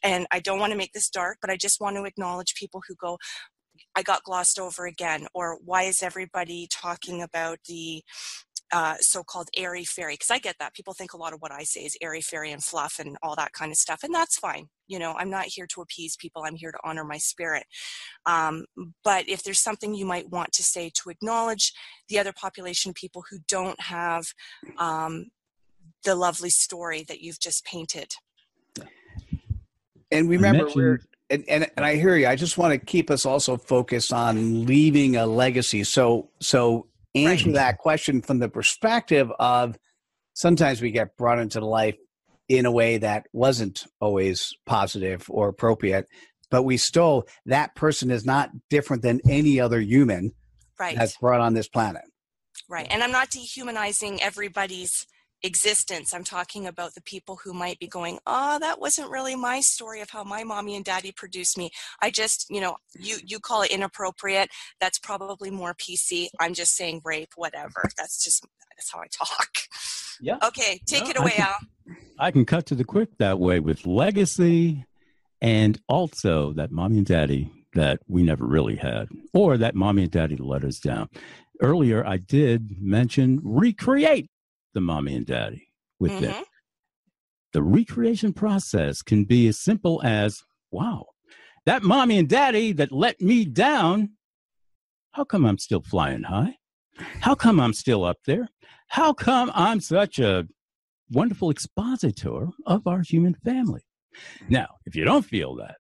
And 0.04 0.28
I 0.32 0.40
don't 0.40 0.60
want 0.60 0.72
to 0.72 0.78
make 0.78 0.94
this 0.94 1.10
dark, 1.10 1.38
but 1.42 1.50
I 1.50 1.56
just 1.56 1.80
want 1.80 1.96
to 1.96 2.04
acknowledge 2.04 2.56
people 2.56 2.82
who 2.88 2.96
go, 2.96 3.18
I 3.96 4.04
got 4.04 4.24
glossed 4.24 4.60
over 4.60 4.86
again, 4.86 5.28
or 5.34 5.58
why 5.64 5.84
is 5.84 6.04
everybody 6.04 6.68
talking 6.72 7.22
about 7.22 7.60
the 7.68 8.04
uh, 8.74 8.96
so-called 9.00 9.48
airy 9.56 9.86
fairy 9.86 10.16
because 10.16 10.32
i 10.32 10.40
get 10.40 10.56
that 10.60 10.74
people 10.74 10.94
think 10.94 11.14
a 11.14 11.18
lot 11.18 11.32
of 11.32 11.40
what 11.42 11.52
i 11.52 11.62
say 11.62 11.82
is 11.82 11.96
airy 12.02 12.22
fairy 12.22 12.52
and 12.52 12.64
fluff 12.64 12.98
and 12.98 13.16
all 13.22 13.36
that 13.36 13.54
kind 13.54 13.72
of 13.72 13.78
stuff 13.78 14.00
and 14.04 14.14
that's 14.14 14.38
fine 14.38 14.68
you 14.88 14.98
know 14.98 15.14
i'm 15.20 15.30
not 15.30 15.46
here 15.46 15.68
to 15.68 15.82
appease 15.82 16.18
people 16.18 16.42
i'm 16.44 16.56
here 16.56 16.72
to 16.72 16.80
honor 16.84 17.04
my 17.04 17.18
spirit 17.18 17.66
um, 18.26 18.66
but 19.04 19.30
if 19.30 19.44
there's 19.44 19.62
something 19.62 19.94
you 19.94 20.06
might 20.06 20.30
want 20.30 20.52
to 20.52 20.64
say 20.64 20.92
to 20.96 21.10
acknowledge 21.12 21.72
the 22.10 22.18
other 22.18 22.34
population 22.34 22.94
people 22.94 23.24
who 23.30 23.38
don't 23.48 23.80
have 23.80 24.26
um, 24.80 25.28
the 26.04 26.16
lovely 26.16 26.50
story 26.50 27.06
that 27.08 27.22
you've 27.22 27.40
just 27.40 27.64
painted 27.64 28.12
and 30.12 30.28
remember 30.28 30.68
we're 30.76 31.00
and, 31.30 31.44
and, 31.48 31.72
and 31.76 31.86
I 31.86 31.96
hear 31.96 32.16
you. 32.16 32.28
I 32.28 32.36
just 32.36 32.60
want 32.60 32.74
to 32.74 32.78
keep 32.78 33.10
us 33.10 33.26
also 33.26 33.58
focused 33.58 34.14
on 34.14 34.66
leaving 34.66 35.16
a 35.16 35.26
legacy. 35.26 35.84
So 35.84 36.30
so 36.40 36.88
answer 37.16 37.46
right. 37.46 37.56
that 37.56 37.78
question 37.78 38.22
from 38.22 38.40
the 38.40 38.50
perspective 38.50 39.32
of 39.40 39.78
sometimes 40.34 40.82
we 40.82 40.92
get 40.92 41.16
brought 41.18 41.40
into 41.40 41.64
life 41.64 41.96
in 42.50 42.66
a 42.66 42.72
way 42.72 42.98
that 42.98 43.26
wasn't 43.34 43.86
always 44.00 44.54
positive 44.66 45.26
or 45.30 45.48
appropriate 45.48 46.08
but 46.50 46.64
we 46.64 46.78
still 46.78 47.24
that 47.46 47.74
person 47.76 48.12
is 48.12 48.26
not 48.26 48.50
different 48.70 49.02
than 49.02 49.20
any 49.30 49.60
other 49.60 49.80
human 49.80 50.32
right. 50.80 50.98
that's 50.98 51.18
brought 51.18 51.42
on 51.42 51.54
this 51.54 51.68
planet 51.68 52.04
right 52.70 52.88
and 52.90 53.02
i'm 53.02 53.12
not 53.12 53.30
dehumanizing 53.30 54.22
everybody's 54.22 55.06
existence. 55.44 56.14
I'm 56.14 56.24
talking 56.24 56.66
about 56.68 56.94
the 56.96 57.02
people 57.02 57.40
who 57.44 57.54
might 57.54 57.80
be 57.80 57.88
going 57.88 58.20
oh 58.26 58.60
that 58.60 58.80
wasn't 58.80 59.10
really 59.12 59.36
my 59.36 59.60
story 59.60 60.02
of 60.02 60.10
how 60.10 60.24
my 60.24 60.44
mommy 60.44 60.76
and 60.76 60.86
daddy 60.86 61.12
produced 61.12 61.58
me. 61.58 61.70
I 62.02 62.10
just 62.12 62.48
you 62.50 62.62
know 62.62 62.78
you 62.98 63.18
you 63.26 63.40
call 63.40 63.62
it 63.64 63.72
inappropriate. 63.72 64.50
That's 64.80 65.00
probably 65.00 65.52
more 65.52 65.74
pc 65.74 66.28
i'm 66.40 66.54
just 66.54 66.76
saying 66.76 67.02
rape 67.04 67.34
whatever. 67.36 67.90
That's 67.98 68.24
just 68.24 68.46
that's 68.78 68.92
how 68.92 69.00
i 69.00 69.08
talk. 69.12 69.50
Yeah. 70.22 70.38
okay 70.46 70.80
take 70.86 71.04
No, 71.06 71.10
it 71.10 71.18
I 71.18 71.22
away 71.22 71.32
can- 71.32 71.46
al. 71.48 71.56
I 72.20 72.32
can 72.32 72.46
cut 72.46 72.66
to 72.68 72.76
the 72.76 72.84
quick 72.86 73.10
that 73.18 73.40
way 73.40 73.60
with 73.60 73.86
legacy 73.86 74.86
and 75.42 75.80
also 75.90 76.54
that 76.54 76.72
mommy 76.72 76.98
and 77.00 77.06
daddy 77.06 77.52
that 77.74 78.00
we 78.08 78.22
never 78.24 78.46
really 78.46 78.76
had, 78.76 79.08
or 79.34 79.58
that 79.58 79.74
mommy 79.76 80.04
and 80.04 80.12
daddy 80.12 80.38
let 80.38 80.64
us 80.64 80.80
down. 80.80 81.10
Earlier, 81.60 82.06
I 82.06 82.18
did 82.18 82.80
mention 82.80 83.40
recreate 83.44 84.30
the 84.74 84.82
mommy 84.82 85.16
and 85.16 85.26
daddy 85.26 85.68
with 86.00 86.20
them. 86.20 86.34
Mhm. 86.34 86.44
The 87.54 87.64
recreation 87.64 88.34
process 88.34 89.02
can 89.02 89.26
be 89.26 89.48
as 89.48 89.60
simple 89.60 90.02
as 90.04 90.42
wow, 90.72 91.06
that 91.66 91.84
mommy 91.84 92.18
and 92.18 92.28
daddy 92.28 92.74
that 92.74 92.92
let 92.92 93.22
me 93.22 93.46
down, 93.46 94.14
how 95.12 95.24
come 95.24 95.46
I'm 95.46 95.60
still 95.60 95.82
flying 95.82 96.24
high? 96.24 96.58
How 97.22 97.36
come 97.36 97.60
I'm 97.60 97.74
still 97.74 98.04
up 98.04 98.18
there? 98.26 98.50
How 98.88 99.14
come 99.14 99.52
I'm 99.54 99.80
such 99.80 100.20
a 100.20 100.48
wonderful 101.12 101.50
expositor 101.50 102.50
of 102.66 102.88
our 102.88 103.02
human 103.02 103.36
family? 103.36 103.82
Now, 104.50 104.68
if 104.86 104.96
you 104.96 105.04
don't 105.04 105.26
feel 105.26 105.56
that, 105.56 105.78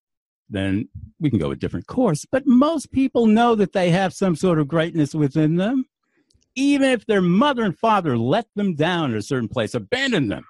then 0.49 0.89
we 1.19 1.29
can 1.29 1.39
go 1.39 1.51
a 1.51 1.56
different 1.56 1.88
course. 1.88 2.25
But 2.32 2.45
most 2.45 2.91
people 2.91 3.25
know 3.25 3.56
that 3.56 3.73
they 3.73 3.89
have 3.91 4.13
some 4.13 4.36
sort 4.36 4.60
of 4.60 4.67
greatness 4.67 5.13
within 5.15 5.56
them, 5.56 5.86
even 6.55 6.89
if 6.89 7.05
their 7.05 7.21
mother 7.21 7.63
and 7.63 7.77
father 7.77 8.17
let 8.17 8.45
them 8.55 8.75
down 8.75 9.11
at 9.11 9.17
a 9.17 9.21
certain 9.21 9.49
place, 9.49 9.73
abandoned 9.73 10.31
them. 10.31 10.45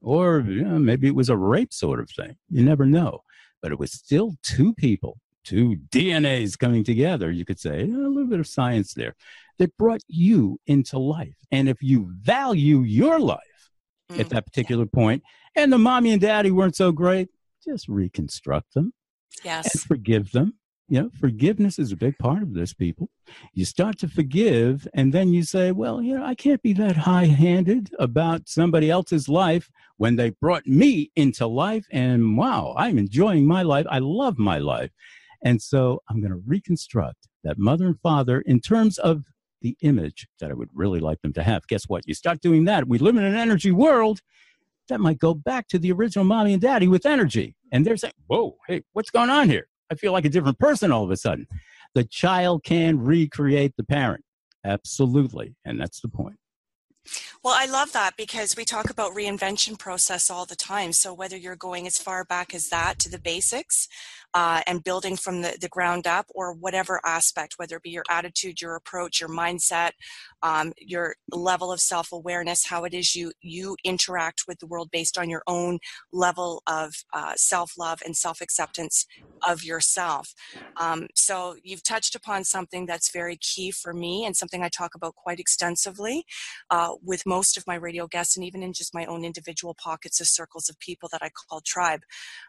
Or 0.00 0.44
you 0.46 0.64
know, 0.64 0.78
maybe 0.78 1.06
it 1.08 1.14
was 1.14 1.28
a 1.30 1.36
rape 1.36 1.72
sort 1.72 2.00
of 2.00 2.10
thing. 2.10 2.36
You 2.50 2.64
never 2.64 2.84
know. 2.86 3.22
But 3.62 3.72
it 3.72 3.78
was 3.78 3.92
still 3.92 4.36
two 4.42 4.74
people, 4.74 5.18
two 5.44 5.76
DNAs 5.90 6.58
coming 6.58 6.84
together, 6.84 7.30
you 7.30 7.44
could 7.46 7.58
say, 7.58 7.82
a 7.82 7.86
little 7.86 8.26
bit 8.26 8.40
of 8.40 8.46
science 8.46 8.92
there, 8.92 9.14
that 9.58 9.76
brought 9.78 10.02
you 10.06 10.58
into 10.66 10.98
life. 10.98 11.36
And 11.50 11.68
if 11.68 11.82
you 11.82 12.10
value 12.20 12.80
your 12.80 13.18
life 13.18 13.38
at 14.10 14.26
Mm. 14.26 14.28
that 14.28 14.44
particular 14.44 14.84
point, 14.84 15.22
and 15.56 15.72
the 15.72 15.78
mommy 15.78 16.12
and 16.12 16.20
daddy 16.20 16.50
weren't 16.50 16.76
so 16.76 16.92
great, 16.92 17.28
just 17.64 17.88
reconstruct 17.88 18.74
them 18.74 18.92
and 19.42 19.44
yes 19.46 19.84
forgive 19.86 20.32
them. 20.32 20.58
You 20.86 21.00
know, 21.00 21.10
forgiveness 21.18 21.78
is 21.78 21.92
a 21.92 21.96
big 21.96 22.18
part 22.18 22.42
of 22.42 22.52
this, 22.52 22.74
people. 22.74 23.08
You 23.54 23.64
start 23.64 23.98
to 24.00 24.08
forgive, 24.08 24.86
and 24.92 25.14
then 25.14 25.32
you 25.32 25.42
say, 25.42 25.72
Well, 25.72 26.02
you 26.02 26.16
know, 26.16 26.24
I 26.24 26.34
can't 26.34 26.62
be 26.62 26.74
that 26.74 26.96
high 26.96 27.24
handed 27.26 27.90
about 27.98 28.48
somebody 28.48 28.90
else's 28.90 29.28
life 29.28 29.70
when 29.96 30.16
they 30.16 30.30
brought 30.30 30.66
me 30.66 31.10
into 31.16 31.46
life. 31.46 31.86
And 31.90 32.36
wow, 32.36 32.74
I'm 32.76 32.98
enjoying 32.98 33.46
my 33.46 33.62
life. 33.62 33.86
I 33.88 33.98
love 33.98 34.38
my 34.38 34.58
life. 34.58 34.90
And 35.42 35.60
so 35.60 36.02
I'm 36.08 36.20
going 36.20 36.32
to 36.32 36.42
reconstruct 36.46 37.28
that 37.44 37.58
mother 37.58 37.86
and 37.86 38.00
father 38.00 38.40
in 38.40 38.60
terms 38.60 38.98
of 38.98 39.24
the 39.62 39.76
image 39.80 40.26
that 40.40 40.50
I 40.50 40.54
would 40.54 40.68
really 40.74 41.00
like 41.00 41.22
them 41.22 41.32
to 41.34 41.42
have. 41.42 41.66
Guess 41.66 41.84
what? 41.88 42.06
You 42.06 42.12
start 42.14 42.40
doing 42.40 42.64
that. 42.66 42.88
We 42.88 42.98
live 42.98 43.16
in 43.16 43.24
an 43.24 43.34
energy 43.34 43.70
world 43.70 44.20
that 44.88 45.00
might 45.00 45.18
go 45.18 45.32
back 45.32 45.68
to 45.68 45.78
the 45.78 45.92
original 45.92 46.26
mommy 46.26 46.52
and 46.52 46.60
daddy 46.60 46.88
with 46.88 47.06
energy. 47.06 47.56
And 47.72 47.86
they're 47.86 47.96
saying, 47.96 48.14
Whoa, 48.26 48.58
hey, 48.66 48.82
what's 48.92 49.10
going 49.10 49.30
on 49.30 49.48
here? 49.48 49.68
I 49.90 49.94
feel 49.94 50.12
like 50.12 50.24
a 50.24 50.30
different 50.30 50.58
person 50.58 50.92
all 50.92 51.04
of 51.04 51.10
a 51.10 51.16
sudden. 51.16 51.46
The 51.94 52.04
child 52.04 52.64
can 52.64 53.00
recreate 53.00 53.74
the 53.76 53.84
parent. 53.84 54.24
Absolutely. 54.64 55.54
And 55.64 55.80
that's 55.80 56.00
the 56.00 56.08
point. 56.08 56.36
Well, 57.42 57.54
I 57.56 57.66
love 57.66 57.92
that 57.92 58.16
because 58.16 58.56
we 58.56 58.64
talk 58.64 58.88
about 58.88 59.12
reinvention 59.12 59.78
process 59.78 60.30
all 60.30 60.46
the 60.46 60.56
time. 60.56 60.92
So 60.92 61.12
whether 61.12 61.36
you're 61.36 61.56
going 61.56 61.86
as 61.86 61.98
far 61.98 62.24
back 62.24 62.54
as 62.54 62.68
that 62.70 62.98
to 63.00 63.10
the 63.10 63.18
basics 63.18 63.88
uh, 64.34 64.60
and 64.66 64.84
building 64.84 65.16
from 65.16 65.42
the, 65.42 65.56
the 65.60 65.68
ground 65.68 66.06
up 66.06 66.26
or 66.34 66.52
whatever 66.52 67.00
aspect, 67.06 67.54
whether 67.56 67.76
it 67.76 67.82
be 67.82 67.90
your 67.90 68.04
attitude, 68.10 68.60
your 68.60 68.74
approach, 68.74 69.20
your 69.20 69.30
mindset, 69.30 69.92
um, 70.42 70.72
your 70.76 71.14
level 71.30 71.72
of 71.72 71.80
self-awareness, 71.80 72.66
how 72.66 72.84
it 72.84 72.92
is 72.92 73.14
you, 73.14 73.32
you 73.40 73.76
interact 73.84 74.42
with 74.48 74.58
the 74.58 74.66
world 74.66 74.90
based 74.90 75.16
on 75.16 75.30
your 75.30 75.42
own 75.46 75.78
level 76.12 76.62
of 76.66 76.94
uh, 77.12 77.34
self-love 77.36 78.00
and 78.04 78.16
self-acceptance 78.16 79.06
of 79.46 79.62
yourself. 79.62 80.34
Um, 80.76 81.06
so 81.14 81.54
you've 81.62 81.84
touched 81.84 82.14
upon 82.16 82.42
something 82.44 82.86
that's 82.86 83.12
very 83.12 83.36
key 83.36 83.70
for 83.70 83.92
me 83.92 84.24
and 84.24 84.36
something 84.36 84.62
I 84.62 84.68
talk 84.68 84.94
about 84.96 85.14
quite 85.14 85.38
extensively 85.38 86.24
uh, 86.70 86.94
with 87.02 87.24
most 87.24 87.56
of 87.56 87.66
my 87.66 87.76
radio 87.76 88.06
guests 88.08 88.36
and 88.36 88.44
even 88.44 88.62
in 88.62 88.72
just 88.72 88.94
my 88.94 89.06
own 89.06 89.24
individual 89.24 89.74
pockets 89.74 90.20
of 90.20 90.26
circles 90.26 90.68
of 90.68 90.78
people 90.80 91.08
that 91.12 91.22
I 91.22 91.30
call 91.30 91.60
tribe. 91.60 92.00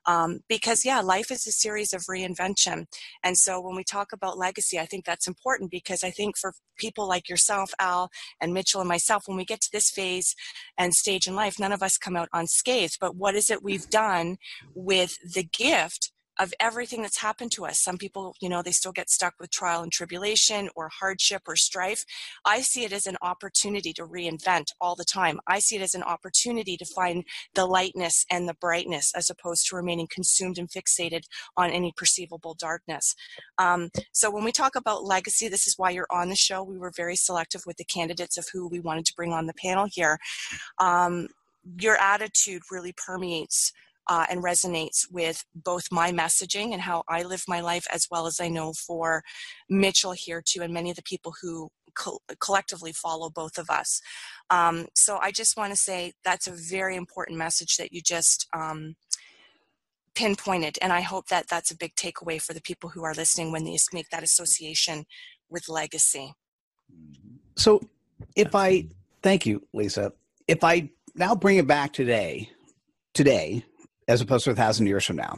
Um, 0.05 0.39
because, 0.49 0.83
yeah, 0.83 1.01
life 1.01 1.29
is 1.31 1.45
a 1.45 1.51
series 1.51 1.74
of 1.93 2.03
reinvention. 2.09 2.85
And 3.23 3.37
so 3.37 3.59
when 3.61 3.75
we 3.75 3.83
talk 3.83 4.13
about 4.13 4.37
legacy, 4.37 4.79
I 4.79 4.85
think 4.85 5.05
that's 5.05 5.27
important 5.27 5.71
because 5.71 6.03
I 6.03 6.11
think 6.11 6.35
for 6.37 6.53
people 6.77 7.07
like 7.07 7.29
yourself, 7.29 7.71
Al, 7.79 8.09
and 8.41 8.53
Mitchell 8.53 8.81
and 8.81 8.87
myself, 8.87 9.23
when 9.25 9.37
we 9.37 9.45
get 9.45 9.61
to 9.61 9.69
this 9.71 9.89
phase 9.89 10.35
and 10.77 10.93
stage 10.93 11.27
in 11.27 11.35
life, 11.35 11.59
none 11.59 11.71
of 11.71 11.83
us 11.83 11.97
come 11.97 12.15
out 12.15 12.29
unscathed. 12.33 12.97
But 12.99 13.15
what 13.15 13.35
is 13.35 13.49
it 13.49 13.63
we've 13.63 13.89
done 13.89 14.37
with 14.73 15.17
the 15.33 15.43
gift? 15.43 16.11
Of 16.39 16.53
everything 16.59 17.01
that's 17.01 17.19
happened 17.19 17.51
to 17.53 17.65
us. 17.65 17.81
Some 17.81 17.97
people, 17.97 18.35
you 18.41 18.49
know, 18.49 18.61
they 18.61 18.71
still 18.71 18.91
get 18.91 19.09
stuck 19.09 19.35
with 19.39 19.51
trial 19.51 19.83
and 19.83 19.91
tribulation 19.91 20.69
or 20.75 20.89
hardship 20.89 21.43
or 21.47 21.55
strife. 21.55 22.05
I 22.45 22.61
see 22.61 22.83
it 22.83 22.91
as 22.91 23.07
an 23.07 23.17
opportunity 23.21 23.93
to 23.93 24.03
reinvent 24.03 24.67
all 24.81 24.95
the 24.95 25.05
time. 25.05 25.39
I 25.47 25.59
see 25.59 25.77
it 25.77 25.81
as 25.81 25.95
an 25.95 26.03
opportunity 26.03 26.77
to 26.77 26.85
find 26.85 27.23
the 27.53 27.65
lightness 27.65 28.25
and 28.29 28.47
the 28.47 28.55
brightness 28.55 29.11
as 29.15 29.29
opposed 29.29 29.67
to 29.67 29.75
remaining 29.75 30.07
consumed 30.09 30.57
and 30.57 30.69
fixated 30.69 31.23
on 31.57 31.69
any 31.71 31.93
perceivable 31.95 32.55
darkness. 32.55 33.15
Um, 33.57 33.89
so 34.11 34.29
when 34.29 34.43
we 34.43 34.51
talk 34.51 34.75
about 34.75 35.03
legacy, 35.03 35.47
this 35.47 35.67
is 35.67 35.75
why 35.77 35.91
you're 35.91 36.07
on 36.11 36.29
the 36.29 36.35
show. 36.35 36.63
We 36.63 36.77
were 36.77 36.91
very 36.95 37.15
selective 37.15 37.61
with 37.65 37.77
the 37.77 37.85
candidates 37.85 38.37
of 38.37 38.47
who 38.51 38.67
we 38.67 38.79
wanted 38.79 39.05
to 39.05 39.13
bring 39.15 39.31
on 39.31 39.45
the 39.45 39.53
panel 39.53 39.87
here. 39.91 40.19
Um, 40.79 41.27
your 41.79 41.97
attitude 41.97 42.61
really 42.71 42.93
permeates 42.93 43.71
uh, 44.07 44.25
and 44.29 44.43
resonates 44.43 45.11
with 45.11 45.43
both 45.53 45.91
my 45.91 46.11
messaging 46.11 46.73
and 46.73 46.81
how 46.81 47.03
I 47.07 47.23
live 47.23 47.43
my 47.47 47.61
life, 47.61 47.85
as 47.93 48.07
well 48.09 48.27
as 48.27 48.39
I 48.39 48.47
know 48.47 48.73
for 48.73 49.23
Mitchell 49.69 50.13
here 50.13 50.41
too, 50.45 50.61
and 50.61 50.73
many 50.73 50.89
of 50.89 50.95
the 50.95 51.03
people 51.03 51.33
who 51.41 51.69
co- 51.95 52.19
collectively 52.39 52.91
follow 52.91 53.29
both 53.29 53.57
of 53.57 53.69
us. 53.69 54.01
Um, 54.49 54.87
so 54.93 55.17
I 55.17 55.31
just 55.31 55.57
want 55.57 55.71
to 55.71 55.77
say 55.77 56.13
that's 56.23 56.47
a 56.47 56.53
very 56.53 56.95
important 56.95 57.37
message 57.37 57.77
that 57.77 57.91
you 57.91 58.01
just 58.01 58.47
um, 58.53 58.95
pinpointed, 60.13 60.77
and 60.81 60.93
I 60.93 61.01
hope 61.01 61.27
that 61.27 61.47
that's 61.49 61.71
a 61.71 61.77
big 61.77 61.95
takeaway 61.95 62.41
for 62.41 62.53
the 62.53 62.61
people 62.61 62.89
who 62.89 63.03
are 63.03 63.13
listening 63.13 63.51
when 63.51 63.63
they 63.63 63.77
make 63.91 64.09
that 64.09 64.23
association 64.23 65.05
with 65.49 65.67
legacy. 65.67 66.33
So, 67.55 67.81
if 68.35 68.53
I 68.53 68.87
thank 69.25 69.47
you, 69.47 69.67
Lisa. 69.73 70.13
If 70.47 70.63
I 70.63 70.91
now 71.15 71.33
bring 71.33 71.57
it 71.57 71.65
back 71.65 71.93
today, 71.93 72.51
today, 73.15 73.65
as 74.07 74.21
opposed 74.21 74.45
to 74.45 74.51
a 74.51 74.55
thousand 74.55 74.87
years 74.87 75.05
from 75.05 75.15
now, 75.15 75.37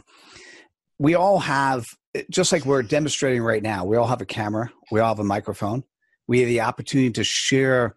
we 0.98 1.14
all 1.14 1.38
have, 1.38 1.86
just 2.30 2.52
like 2.52 2.64
we're 2.64 2.82
demonstrating 2.82 3.42
right 3.42 3.62
now, 3.62 3.84
we 3.84 3.96
all 3.96 4.06
have 4.06 4.20
a 4.20 4.26
camera, 4.26 4.70
we 4.90 5.00
all 5.00 5.08
have 5.08 5.20
a 5.20 5.24
microphone, 5.24 5.84
we 6.26 6.40
have 6.40 6.48
the 6.48 6.60
opportunity 6.60 7.10
to 7.10 7.24
share 7.24 7.96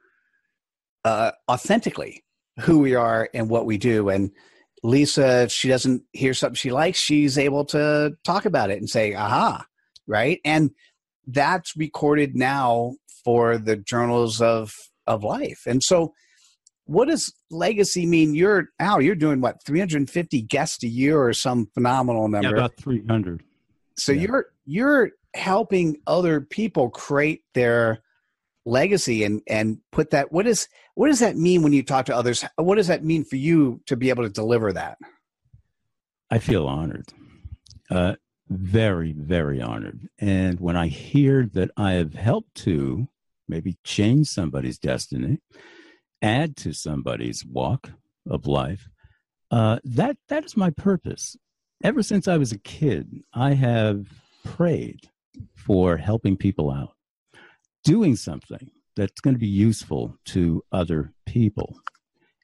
uh, 1.04 1.32
authentically 1.50 2.24
who 2.60 2.80
we 2.80 2.96
are 2.96 3.30
and 3.34 3.50
what 3.50 3.66
we 3.66 3.78
do. 3.78 4.10
And 4.10 4.32
Lisa, 4.84 5.44
if 5.44 5.52
she 5.52 5.68
doesn't 5.68 6.04
hear 6.12 6.34
something 6.34 6.56
she 6.56 6.72
likes, 6.72 7.00
she's 7.00 7.38
able 7.38 7.66
to 7.66 8.14
talk 8.24 8.46
about 8.46 8.72
it 8.72 8.80
and 8.80 8.90
say, 8.90 9.14
aha, 9.14 9.66
right? 10.08 10.40
And 10.46 10.72
that's 11.28 11.76
recorded 11.78 12.36
now 12.36 12.96
for 13.24 13.58
the 13.58 13.76
journals 13.76 14.42
of 14.42 14.74
of 15.08 15.24
life. 15.24 15.64
And 15.66 15.84
so 15.84 16.14
what 16.86 17.08
does 17.08 17.34
legacy 17.50 18.06
mean? 18.06 18.34
You're 18.34 18.70
Al, 18.80 19.02
you're 19.02 19.16
doing 19.16 19.42
what 19.42 19.64
350 19.66 20.42
guests 20.44 20.84
a 20.84 20.88
year 20.88 21.22
or 21.22 21.34
some 21.34 21.68
phenomenal 21.74 22.28
number? 22.28 22.50
Yeah, 22.50 22.54
about 22.54 22.78
300. 22.78 23.44
so 23.98 24.12
yeah. 24.12 24.22
you're 24.22 24.46
you're 24.66 25.12
helping 25.36 25.98
other 26.08 26.42
people 26.42 26.90
create 26.90 27.44
their 27.54 28.02
legacy 28.66 29.24
and 29.24 29.42
and 29.48 29.80
put 29.92 30.12
that 30.12 30.32
what 30.32 30.46
is 30.46 30.68
what 30.96 31.08
does 31.08 31.20
that 31.20 31.36
mean 31.36 31.64
when 31.64 31.74
you 31.74 31.84
talk 31.84 32.06
to 32.08 32.16
others? 32.16 32.44
What 32.58 32.76
does 32.76 32.88
that 32.88 33.04
mean 33.04 33.24
for 33.24 33.38
you 33.38 33.82
to 33.88 33.96
be 33.96 34.10
able 34.10 34.24
to 34.24 34.30
deliver 34.30 34.74
that? 34.74 34.98
I 36.30 36.40
feel 36.40 36.68
honored. 36.68 37.08
Uh, 37.90 38.16
very, 38.50 39.14
very 39.14 39.62
honored. 39.62 40.08
And 40.20 40.60
when 40.60 40.76
I 40.76 40.88
hear 40.88 41.50
that 41.54 41.72
I 41.78 41.94
have 41.94 42.14
helped 42.14 42.56
to 42.56 43.08
maybe 43.48 43.78
change 43.84 44.28
somebody's 44.28 44.78
destiny, 44.78 45.40
add 46.22 46.56
to 46.58 46.74
somebody's 46.74 47.46
walk 47.46 47.92
of 48.30 48.48
life, 48.48 48.88
uh, 49.50 49.80
that 49.84 50.18
that 50.30 50.46
is 50.46 50.56
my 50.56 50.70
purpose. 50.70 51.36
Ever 51.84 52.04
since 52.04 52.28
I 52.28 52.38
was 52.38 52.52
a 52.52 52.60
kid, 52.60 53.24
I 53.34 53.54
have 53.54 54.08
prayed 54.44 55.10
for 55.56 55.98
helping 55.98 56.38
people 56.38 56.72
out, 56.72 56.96
doing 57.84 58.16
something 58.16 58.72
that's 58.96 59.22
going 59.22 59.34
to 59.34 59.40
be 59.40 59.48
useful 59.48 60.18
to 60.26 60.64
other 60.72 61.14
people 61.26 61.80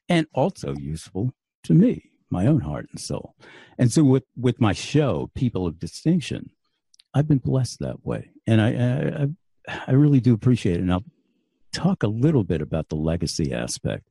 and 0.08 0.26
also 0.34 0.74
useful 0.74 1.32
to 1.64 1.74
me, 1.74 2.10
my 2.30 2.46
own 2.46 2.60
heart 2.60 2.88
and 2.90 3.00
soul. 3.00 3.34
And 3.78 3.92
so 3.92 4.02
with, 4.02 4.24
with 4.36 4.60
my 4.60 4.72
show, 4.72 5.30
People 5.34 5.66
of 5.66 5.78
Distinction, 5.78 6.50
I've 7.14 7.28
been 7.28 7.38
blessed 7.38 7.80
that 7.80 8.04
way. 8.04 8.30
And 8.46 8.60
I, 8.60 9.28
I, 9.68 9.80
I 9.86 9.92
really 9.92 10.20
do 10.20 10.34
appreciate 10.34 10.76
it. 10.76 10.80
And 10.80 10.92
I'll 10.92 11.04
talk 11.78 12.02
a 12.02 12.08
little 12.08 12.44
bit 12.44 12.60
about 12.60 12.88
the 12.88 12.96
legacy 12.96 13.52
aspect. 13.52 14.08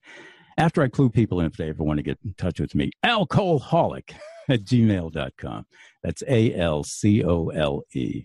After 0.58 0.82
I 0.82 0.88
clue 0.88 1.10
people 1.10 1.40
in, 1.42 1.48
if 1.48 1.58
they 1.58 1.70
ever 1.70 1.84
want 1.84 1.98
to 1.98 2.04
get 2.04 2.18
in 2.24 2.34
touch 2.36 2.60
with 2.60 2.74
me, 2.74 2.92
alcoholic 3.04 4.16
at 4.50 4.64
gmail.com. 4.64 5.66
That's 6.02 6.24
A 6.28 6.56
L 6.56 6.84
C 6.84 7.24
O 7.24 7.50
L 7.50 7.84
E 7.94 8.24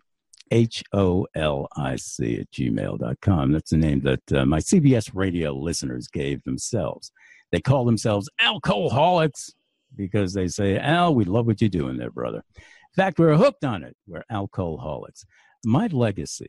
H 0.50 0.84
O 0.92 1.26
L 1.34 1.68
I 1.76 1.96
C 1.96 2.38
at 2.40 2.50
gmail.com. 2.52 3.52
That's 3.52 3.70
the 3.70 3.76
name 3.76 4.00
that 4.02 4.32
uh, 4.32 4.46
my 4.46 4.60
CBS 4.60 5.10
radio 5.12 5.52
listeners 5.52 6.08
gave 6.08 6.42
themselves. 6.44 7.10
They 7.50 7.60
call 7.60 7.84
themselves 7.84 8.30
alcoholics 8.40 9.52
because 9.94 10.32
they 10.32 10.48
say, 10.48 10.78
Al, 10.78 11.14
we 11.14 11.24
love 11.24 11.46
what 11.46 11.60
you're 11.60 11.68
doing 11.68 11.98
there, 11.98 12.10
brother. 12.10 12.42
In 12.56 12.94
fact, 12.96 13.18
we're 13.18 13.36
hooked 13.36 13.64
on 13.64 13.82
it. 13.82 13.96
We're 14.06 14.24
alcoholics. 14.30 15.26
My 15.64 15.88
legacy 15.88 16.48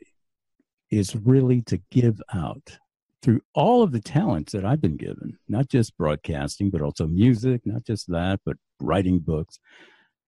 is 0.91 1.15
really 1.15 1.61
to 1.63 1.81
give 1.91 2.21
out 2.33 2.77
through 3.23 3.41
all 3.55 3.81
of 3.81 3.93
the 3.93 4.01
talents 4.01 4.51
that 4.51 4.65
I've 4.65 4.81
been 4.81 4.97
given, 4.97 5.39
not 5.47 5.69
just 5.69 5.97
broadcasting, 5.97 6.69
but 6.69 6.81
also 6.81 7.07
music, 7.07 7.61
not 7.65 7.85
just 7.85 8.11
that, 8.11 8.41
but 8.45 8.57
writing 8.81 9.19
books, 9.19 9.59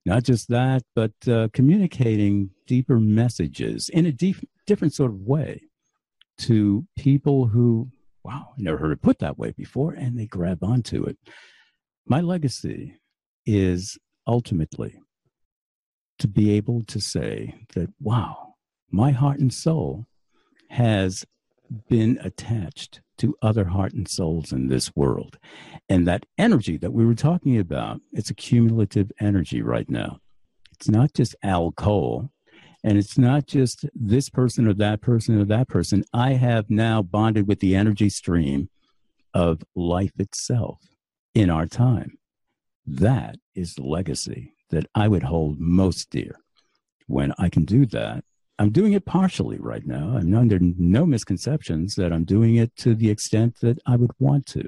not 0.06 0.22
just 0.22 0.48
that, 0.48 0.82
but 0.94 1.12
uh, 1.28 1.48
communicating 1.52 2.50
deeper 2.66 2.98
messages 2.98 3.90
in 3.90 4.06
a 4.06 4.12
deep, 4.12 4.36
different 4.66 4.94
sort 4.94 5.10
of 5.10 5.20
way 5.20 5.60
to 6.38 6.86
people 6.96 7.46
who, 7.46 7.90
wow, 8.24 8.48
I 8.52 8.62
never 8.62 8.78
heard 8.78 8.92
it 8.92 9.02
put 9.02 9.18
that 9.18 9.38
way 9.38 9.52
before, 9.52 9.92
and 9.92 10.18
they 10.18 10.26
grab 10.26 10.64
onto 10.64 11.04
it. 11.04 11.18
My 12.06 12.22
legacy 12.22 12.94
is 13.44 13.98
ultimately 14.26 14.98
to 16.18 16.28
be 16.28 16.52
able 16.52 16.82
to 16.84 17.00
say 17.00 17.54
that, 17.74 17.90
wow, 18.00 18.54
my 18.90 19.10
heart 19.10 19.38
and 19.38 19.52
soul 19.52 20.06
has 20.70 21.26
been 21.88 22.18
attached 22.22 23.00
to 23.18 23.36
other 23.42 23.66
heart 23.66 23.92
and 23.92 24.08
souls 24.08 24.52
in 24.52 24.68
this 24.68 24.94
world. 24.94 25.38
And 25.88 26.06
that 26.06 26.26
energy 26.36 26.76
that 26.78 26.92
we 26.92 27.04
were 27.04 27.14
talking 27.14 27.58
about, 27.58 28.00
it's 28.12 28.30
a 28.30 28.34
cumulative 28.34 29.10
energy 29.20 29.62
right 29.62 29.88
now. 29.88 30.18
It's 30.72 30.88
not 30.88 31.14
just 31.14 31.34
Al 31.42 31.72
Cole, 31.72 32.30
and 32.84 32.98
it's 32.98 33.16
not 33.16 33.46
just 33.46 33.86
this 33.94 34.28
person 34.28 34.66
or 34.68 34.74
that 34.74 35.00
person 35.00 35.40
or 35.40 35.44
that 35.46 35.68
person. 35.68 36.04
I 36.12 36.34
have 36.34 36.70
now 36.70 37.02
bonded 37.02 37.48
with 37.48 37.60
the 37.60 37.74
energy 37.74 38.10
stream 38.10 38.68
of 39.34 39.62
life 39.74 40.12
itself 40.18 40.80
in 41.34 41.50
our 41.50 41.66
time. 41.66 42.18
That 42.86 43.36
is 43.54 43.74
the 43.74 43.82
legacy 43.82 44.54
that 44.70 44.86
I 44.94 45.08
would 45.08 45.24
hold 45.24 45.58
most 45.58 46.10
dear. 46.10 46.36
When 47.06 47.32
I 47.38 47.48
can 47.48 47.64
do 47.64 47.86
that, 47.86 48.24
I'm 48.58 48.70
doing 48.70 48.94
it 48.94 49.04
partially 49.04 49.58
right 49.58 49.86
now. 49.86 50.16
I'm 50.16 50.34
under 50.34 50.58
no 50.60 51.04
misconceptions 51.04 51.94
that 51.96 52.12
I'm 52.12 52.24
doing 52.24 52.56
it 52.56 52.74
to 52.76 52.94
the 52.94 53.10
extent 53.10 53.60
that 53.60 53.78
I 53.86 53.96
would 53.96 54.12
want 54.18 54.46
to. 54.46 54.66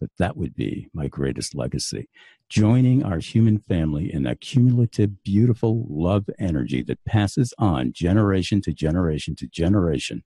But 0.00 0.10
that 0.18 0.36
would 0.36 0.54
be 0.54 0.88
my 0.94 1.06
greatest 1.08 1.54
legacy. 1.54 2.08
Joining 2.48 3.04
our 3.04 3.18
human 3.18 3.58
family 3.58 4.12
in 4.12 4.26
a 4.26 4.34
cumulative, 4.34 5.22
beautiful 5.22 5.86
love 5.88 6.28
energy 6.38 6.82
that 6.84 7.04
passes 7.04 7.54
on 7.58 7.92
generation 7.92 8.60
to 8.62 8.72
generation 8.72 9.36
to 9.36 9.46
generation. 9.46 10.24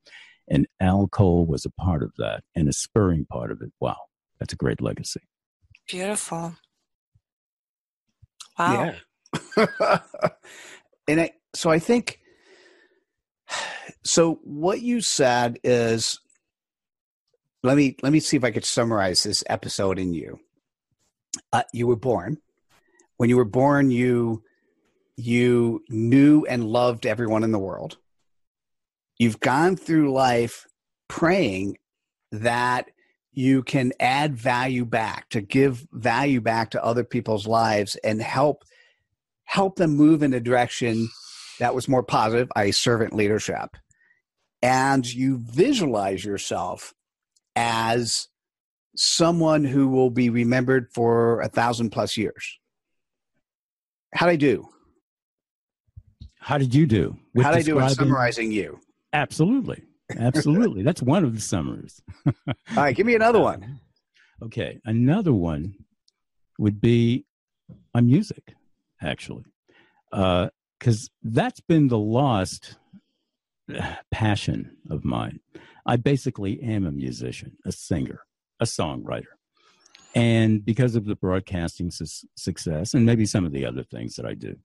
And 0.49 0.67
Al 0.81 1.09
Cole 1.09 1.45
was 1.45 1.67
a 1.67 1.71
part 1.71 2.03
of 2.03 2.13
that 2.19 2.45
and 2.55 2.69
a 2.69 2.73
spurring 2.73 3.27
part 3.27 3.51
of 3.51 3.61
it. 3.61 3.73
Wow, 3.81 3.97
that's 4.39 4.53
a 4.53 4.57
great 4.57 4.81
legacy. 4.81 5.21
Beautiful. 5.89 6.55
Wow. 8.59 8.95
Yeah. 9.57 9.67
and 11.09 11.21
I, 11.21 11.31
so 11.55 11.71
I 11.71 11.79
think 11.79 12.21
so 14.05 14.41
what 14.43 14.81
you 14.81 15.01
said 15.01 15.59
is 15.65 16.21
let 17.63 17.77
me 17.77 17.97
let 18.03 18.13
me 18.13 18.21
see 18.21 18.37
if 18.37 18.45
I 18.45 18.51
could 18.51 18.65
summarize 18.65 19.23
this 19.23 19.43
episode 19.49 19.99
in 19.99 20.13
you. 20.13 20.39
Uh, 21.53 21.63
you 21.73 21.87
were 21.87 21.97
born. 21.97 22.39
When 23.17 23.31
you 23.31 23.37
were 23.37 23.45
born, 23.45 23.91
you 23.91 24.43
you 25.17 25.83
knew 25.89 26.45
and 26.47 26.65
loved 26.65 27.07
everyone 27.07 27.43
in 27.43 27.53
the 27.53 27.59
world. 27.59 27.97
You've 29.19 29.41
gone 29.41 29.77
through 29.77 30.13
life 30.13 30.67
praying 31.09 31.79
that 32.33 32.91
you 33.33 33.63
can 33.63 33.93
add 33.99 34.37
value 34.37 34.85
back 34.85 35.29
to 35.31 35.41
give 35.41 35.87
value 35.93 36.41
back 36.41 36.71
to 36.71 36.85
other 36.85 37.05
people's 37.05 37.47
lives 37.47 37.97
and 38.05 38.21
help 38.21 38.65
help 39.45 39.77
them 39.77 39.97
move 39.97 40.23
in 40.23 40.35
a 40.35 40.41
direction 40.41 41.09
that 41.59 41.75
was 41.75 41.89
more 41.89 42.03
positive, 42.03 42.51
i.e., 42.57 42.73
servant 42.73 43.15
leadership. 43.15 43.77
And 44.63 45.07
you 45.13 45.39
visualize 45.39 46.25
yourself 46.25 46.95
as 47.55 48.29
someone 48.97 49.65
who 49.65 49.89
will 49.89 50.11
be 50.11 50.31
remembered 50.31 50.89
for 50.95 51.41
a 51.41 51.49
thousand 51.49 51.91
plus 51.91 52.17
years. 52.17 52.59
How'd 54.15 54.31
I 54.31 54.37
do? 54.37 54.69
How 56.39 56.59
did 56.59 56.75
you 56.75 56.87
do? 56.87 57.17
How'd 57.41 57.55
I 57.55 57.63
do 57.63 57.79
in 57.79 57.89
summarizing 57.91 58.53
you? 58.53 58.81
Absolutely. 59.13 59.83
Absolutely. 60.17 60.83
That's 60.83 61.03
one 61.03 61.25
of 61.25 61.35
the 61.35 61.41
summaries. 61.41 62.03
All 62.27 62.55
right, 62.77 62.95
give 62.95 63.07
me 63.07 63.15
another 63.15 63.41
one. 63.41 63.81
Okay. 64.43 64.81
Another 64.85 65.33
one 65.33 65.75
would 66.59 66.81
be 66.81 67.25
my 67.95 68.01
music, 68.01 68.55
actually. 69.01 69.45
Uh, 70.13 70.49
because 70.85 71.09
that's 71.23 71.61
been 71.61 71.89
the 71.89 71.99
lost 71.99 72.77
passion 74.11 74.77
of 74.91 75.03
mine. 75.03 75.41
I 75.87 75.97
basically 75.97 76.63
am 76.63 76.85
a 76.85 76.93
musician, 76.93 77.57
a 77.65 77.73
singer, 77.73 78.21
a 78.61 78.67
songwriter. 78.67 79.33
And 80.15 80.63
because 80.63 80.95
of 80.95 81.07
the 81.07 81.17
broadcasting 81.17 81.91
su- 81.91 82.29
success 82.37 82.93
and 82.93 83.07
maybe 83.07 83.25
some 83.25 83.47
of 83.47 83.53
the 83.53 83.65
other 83.65 83.83
things 83.83 84.17
that 84.17 84.27
I 84.27 84.35
do, 84.35 84.57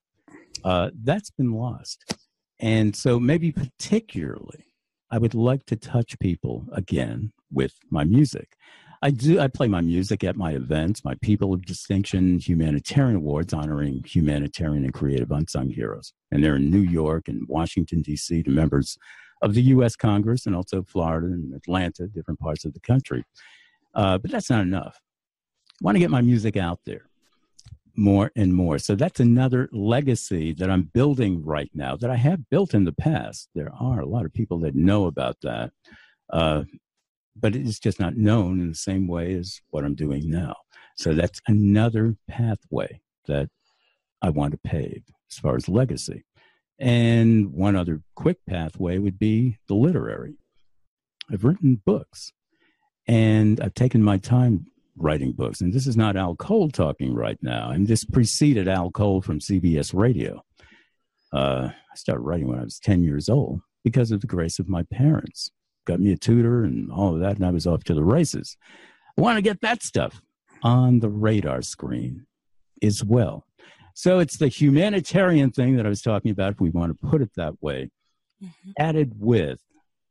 uh, 0.66 0.90
that's 1.04 1.30
been 1.30 1.54
lost. 1.54 2.14
And 2.60 2.94
so, 2.94 3.18
maybe 3.18 3.54
particularly, 3.54 4.66
I 5.10 5.20
would 5.20 5.34
like 5.34 5.66
to 5.68 5.78
touch 5.78 6.20
people 6.20 6.66
again 6.74 7.32
with 7.50 7.76
my 7.90 8.04
music. 8.04 8.58
I 9.02 9.12
do. 9.12 9.40
I 9.40 9.48
play 9.48 9.70
my 9.70 9.80
music 9.80 10.26
at 10.26 10.36
my 10.36 10.52
events, 10.52 11.06
my 11.06 11.16
People 11.22 11.54
of 11.54 11.66
Distinction 11.66 12.38
Humanitarian 12.38 13.16
Awards, 13.16 13.54
honoring 13.54 14.04
humanitarian 14.06 14.84
and 14.84 14.94
creative 14.94 15.32
unsung 15.32 15.70
heroes. 15.70 16.14
And 16.32 16.44
they're 16.44 16.58
in 16.58 16.70
New 16.70 16.82
York 16.82 17.30
and 17.30 17.48
Washington 17.48 18.02
D.C. 18.02 18.44
to 18.44 18.50
members 18.50 18.98
of 19.42 19.54
the 19.54 19.62
U.S. 19.62 19.96
Congress 19.96 20.46
and 20.46 20.54
also 20.56 20.84
Florida 20.84 21.28
and 21.28 21.54
Atlanta, 21.54 22.08
different 22.08 22.42
parts 22.42 22.66
of 22.66 22.74
the 22.74 22.82
country. 22.82 23.24
Uh, 23.96 24.18
but 24.18 24.32
that's 24.32 24.50
not 24.50 24.62
enough. 24.62 25.00
I 25.00 25.86
want 25.86 25.96
to 25.96 26.00
get 26.00 26.12
my 26.12 26.22
music 26.22 26.58
out 26.58 26.80
there 26.86 27.06
more 27.96 28.32
and 28.36 28.54
more. 28.54 28.80
So 28.80 28.96
that's 28.96 29.22
another 29.22 29.70
legacy 29.72 30.54
that 30.54 30.70
I'm 30.70 30.84
building 30.94 31.44
right 31.44 31.70
now 31.74 31.96
that 31.98 32.10
I 32.10 32.18
have 32.18 32.50
built 32.50 32.74
in 32.74 32.84
the 32.84 32.94
past. 32.94 33.50
There 33.56 33.72
are 33.74 34.02
a 34.02 34.06
lot 34.06 34.26
of 34.26 34.34
people 34.34 34.60
that 34.60 34.76
know 34.76 35.06
about 35.06 35.38
that. 35.44 35.72
Uh, 36.32 36.64
but 37.40 37.56
it's 37.56 37.80
just 37.80 38.00
not 38.00 38.18
known 38.18 38.60
in 38.60 38.70
the 38.70 38.76
same 38.76 39.08
way 39.08 39.34
as 39.34 39.62
what 39.70 39.84
I'm 39.84 39.96
doing 39.96 40.30
now. 40.30 40.56
So 40.96 41.14
that's 41.14 41.40
another 41.48 42.16
pathway 42.28 43.02
that 43.28 43.50
I 44.22 44.30
want 44.30 44.52
to 44.52 44.58
pave 44.58 45.04
as 45.32 45.38
far 45.38 45.56
as 45.56 45.70
legacy. 45.70 46.26
And 46.80 47.54
one 47.54 47.76
other 47.76 48.02
quick 48.16 48.38
pathway 48.48 48.98
would 48.98 49.20
be 49.20 49.58
the 49.68 49.76
literary. 49.76 50.38
I've 51.32 51.44
written 51.44 51.82
books 51.86 52.32
and 53.08 53.60
I've 53.62 53.74
taken 53.74 54.04
my 54.04 54.18
time 54.18 54.66
writing 54.98 55.32
books. 55.32 55.62
And 55.62 55.74
this 55.74 55.88
is 55.88 55.96
not 55.96 56.16
Al 56.16 56.36
Cole 56.36 56.70
talking 56.70 57.14
right 57.14 57.38
now. 57.42 57.70
And 57.70 57.88
this 57.88 58.04
preceded 58.04 58.68
Al 58.68 58.92
Cole 58.92 59.22
from 59.22 59.40
CBS 59.40 59.94
Radio. 59.94 60.44
Uh, 61.32 61.70
I 61.72 61.96
started 61.96 62.22
writing 62.22 62.48
when 62.48 62.60
I 62.60 62.64
was 62.64 62.80
10 62.80 63.04
years 63.04 63.30
old 63.30 63.62
because 63.84 64.12
of 64.12 64.22
the 64.22 64.28
grace 64.28 64.60
of 64.60 64.68
my 64.68 64.84
parents 64.84 65.52
got 65.90 66.00
me 66.00 66.12
a 66.12 66.18
tutor 66.18 66.64
and 66.64 66.92
all 66.92 67.16
of 67.16 67.22
that, 67.22 67.38
and 67.38 67.46
I 67.46 67.50
was 67.50 67.66
off 67.66 67.84
to 67.86 67.94
the 67.94 68.04
races. 68.04 68.58
I 69.18 69.22
want 69.22 69.38
to 69.38 69.42
get 69.42 69.62
that 69.62 69.82
stuff 69.82 70.22
on 70.62 71.00
the 71.00 71.10
radar 71.10 71.62
screen 71.62 72.28
as 72.84 73.04
well. 73.04 73.46
So 73.96 74.20
it's 74.20 74.38
the 74.38 74.48
humanitarian 74.48 75.52
thing 75.52 75.76
that 75.78 75.86
I 75.86 75.90
was 75.90 76.02
talking 76.02 76.32
about, 76.32 76.54
if 76.54 76.62
we 76.62 76.70
want 76.70 76.98
to 76.98 77.08
put 77.08 77.22
it 77.22 77.32
that 77.36 77.56
way, 77.62 77.90
mm-hmm. 78.42 78.72
added 78.78 79.14
with 79.18 79.60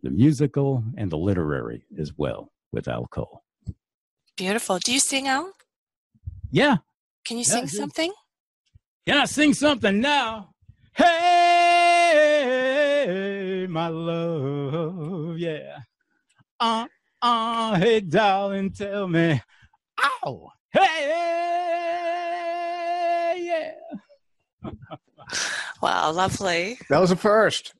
the 0.03 0.11
musical 0.11 0.85
and 0.97 1.11
the 1.11 1.17
literary 1.17 1.85
as 1.99 2.13
well 2.17 2.51
with 2.73 2.89
Al 2.89 3.07
Cole. 3.07 3.45
Beautiful. 4.37 4.79
Do 4.79 4.93
you 4.93 5.01
sing, 5.01 5.29
Al? 5.29 5.53
Yeah. 6.51 6.79
Can 7.25 7.39
you 7.39 7.45
yeah, 7.47 7.55
sing 7.55 7.69
something? 7.69 8.13
I 9.11 9.25
sing 9.25 9.55
something 9.55 10.01
now? 10.01 10.51
Hey, 10.95 11.48
my 13.69 13.89
love, 13.89 15.39
yeah. 15.39 15.79
Uh, 16.61 16.87
Oh, 17.21 17.75
hey, 17.75 18.01
darling, 18.01 18.71
tell 18.71 19.09
me. 19.09 19.43
Oh, 20.25 20.51
hey, 20.71 21.09
yeah. 23.41 23.73
Wow, 25.83 26.13
lovely. 26.13 26.79
That 26.89 27.01
was 27.01 27.11
a 27.11 27.17
first. 27.17 27.75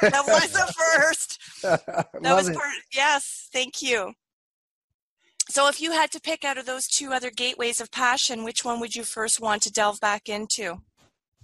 That 0.00 0.24
was 0.26 0.52
the 0.52 0.72
first. 0.76 1.40
That 1.62 2.34
was 2.34 2.48
it. 2.50 2.54
part. 2.54 2.74
Yes, 2.94 3.48
thank 3.52 3.80
you. 3.80 4.12
So, 5.48 5.66
if 5.68 5.80
you 5.80 5.92
had 5.92 6.10
to 6.12 6.20
pick 6.20 6.44
out 6.44 6.58
of 6.58 6.66
those 6.66 6.86
two 6.86 7.12
other 7.12 7.30
gateways 7.30 7.80
of 7.80 7.90
passion, 7.90 8.44
which 8.44 8.64
one 8.66 8.80
would 8.80 8.94
you 8.94 9.02
first 9.02 9.40
want 9.40 9.62
to 9.62 9.72
delve 9.72 9.98
back 10.00 10.28
into? 10.28 10.82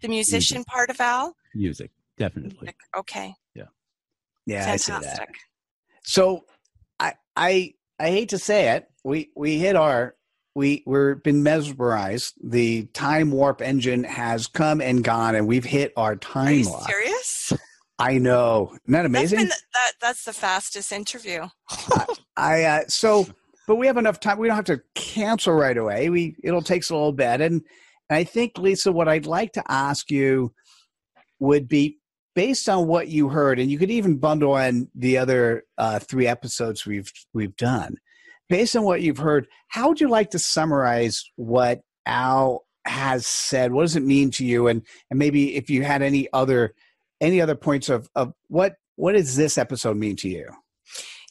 The 0.02 0.08
musician 0.08 0.64
part 0.64 0.90
of 0.90 1.00
Al? 1.00 1.36
Music, 1.54 1.90
definitely. 2.20 2.68
Okay, 2.96 3.34
yeah, 3.54 3.64
Yeah, 4.46 4.70
I 4.70 4.76
see 4.76 4.92
that. 4.92 5.28
So 6.04 6.44
I 7.00 7.14
I 7.34 7.74
I 7.98 8.10
hate 8.10 8.28
to 8.28 8.38
say 8.38 8.70
it, 8.76 8.86
we 9.02 9.30
we 9.34 9.58
hit 9.58 9.74
our 9.74 10.14
we 10.54 10.82
we're 10.86 11.16
been 11.16 11.42
mesmerized. 11.42 12.34
The 12.42 12.84
time 12.92 13.30
warp 13.30 13.62
engine 13.62 14.04
has 14.04 14.46
come 14.46 14.80
and 14.80 15.02
gone, 15.02 15.34
and 15.34 15.46
we've 15.48 15.64
hit 15.64 15.92
our 15.96 16.12
Are 16.12 16.16
time 16.16 16.54
you 16.54 16.64
lock. 16.64 16.88
serious? 16.88 17.52
I 17.98 18.16
know, 18.18 18.70
isn't 18.72 18.92
that 18.92 19.02
That's 19.02 19.06
amazing? 19.06 19.38
been 19.40 19.48
the, 19.48 19.56
that. 19.74 19.92
That's 20.00 20.24
the 20.24 20.32
fastest 20.32 20.90
interview. 20.92 21.46
I 22.36 22.64
uh, 22.64 22.80
so, 22.88 23.26
but 23.66 23.76
we 23.76 23.86
have 23.86 23.98
enough 23.98 24.20
time. 24.20 24.38
We 24.38 24.46
don't 24.48 24.56
have 24.56 24.64
to 24.66 24.80
cancel 24.94 25.52
right 25.54 25.76
away. 25.76 26.08
We 26.10 26.34
it'll 26.42 26.62
take 26.62 26.82
us 26.82 26.90
a 26.90 26.94
little 26.94 27.12
bit, 27.12 27.40
and, 27.40 27.62
and 28.10 28.16
I 28.16 28.24
think 28.24 28.58
Lisa, 28.58 28.90
what 28.90 29.08
I'd 29.08 29.26
like 29.26 29.52
to 29.52 29.62
ask 29.70 30.10
you 30.10 30.52
would 31.40 31.68
be 31.68 31.99
based 32.34 32.68
on 32.68 32.86
what 32.86 33.08
you 33.08 33.28
heard, 33.28 33.58
and 33.58 33.70
you 33.70 33.78
could 33.78 33.90
even 33.90 34.18
bundle 34.18 34.56
in 34.56 34.88
the 34.94 35.18
other 35.18 35.64
uh, 35.78 35.98
three 35.98 36.26
episodes 36.26 36.86
we've 36.86 37.12
we've 37.32 37.56
done. 37.56 37.96
Based 38.48 38.74
on 38.74 38.82
what 38.82 39.00
you've 39.00 39.18
heard, 39.18 39.46
how 39.68 39.88
would 39.88 40.00
you 40.00 40.08
like 40.08 40.30
to 40.30 40.38
summarize 40.38 41.24
what 41.36 41.82
Al 42.06 42.64
has 42.84 43.26
said? 43.26 43.72
What 43.72 43.82
does 43.82 43.96
it 43.96 44.02
mean 44.02 44.30
to 44.32 44.44
you? 44.44 44.68
And 44.68 44.82
and 45.10 45.18
maybe 45.18 45.56
if 45.56 45.70
you 45.70 45.82
had 45.82 46.02
any 46.02 46.28
other 46.32 46.74
any 47.20 47.40
other 47.40 47.54
points 47.54 47.88
of 47.88 48.08
of 48.14 48.32
what 48.48 48.74
what 48.96 49.12
does 49.12 49.36
this 49.36 49.58
episode 49.58 49.96
mean 49.96 50.16
to 50.16 50.28
you? 50.28 50.48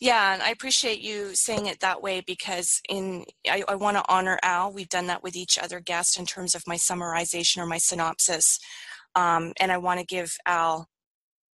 Yeah, 0.02 0.34
and 0.34 0.42
I 0.42 0.50
appreciate 0.52 1.02
you 1.02 1.32
saying 1.36 1.66
it 1.66 1.82
that 1.82 2.02
way 2.02 2.22
because 2.26 2.82
in 2.88 3.26
I, 3.46 3.64
I 3.68 3.76
want 3.76 3.98
to 3.98 4.06
honor 4.08 4.40
Al. 4.44 4.72
We've 4.72 4.88
done 4.88 5.08
that 5.08 5.24
with 5.24 5.36
each 5.36 5.60
other 5.60 5.82
guest 5.82 6.18
in 6.18 6.26
terms 6.26 6.56
of 6.56 6.64
my 6.66 6.76
summarization 6.76 7.58
or 7.58 7.66
my 7.66 7.80
synopsis, 7.80 8.60
um, 9.16 9.54
and 9.60 9.72
I 9.72 9.78
want 9.78 10.00
to 10.00 10.06
give 10.06 10.32
Al 10.46 10.88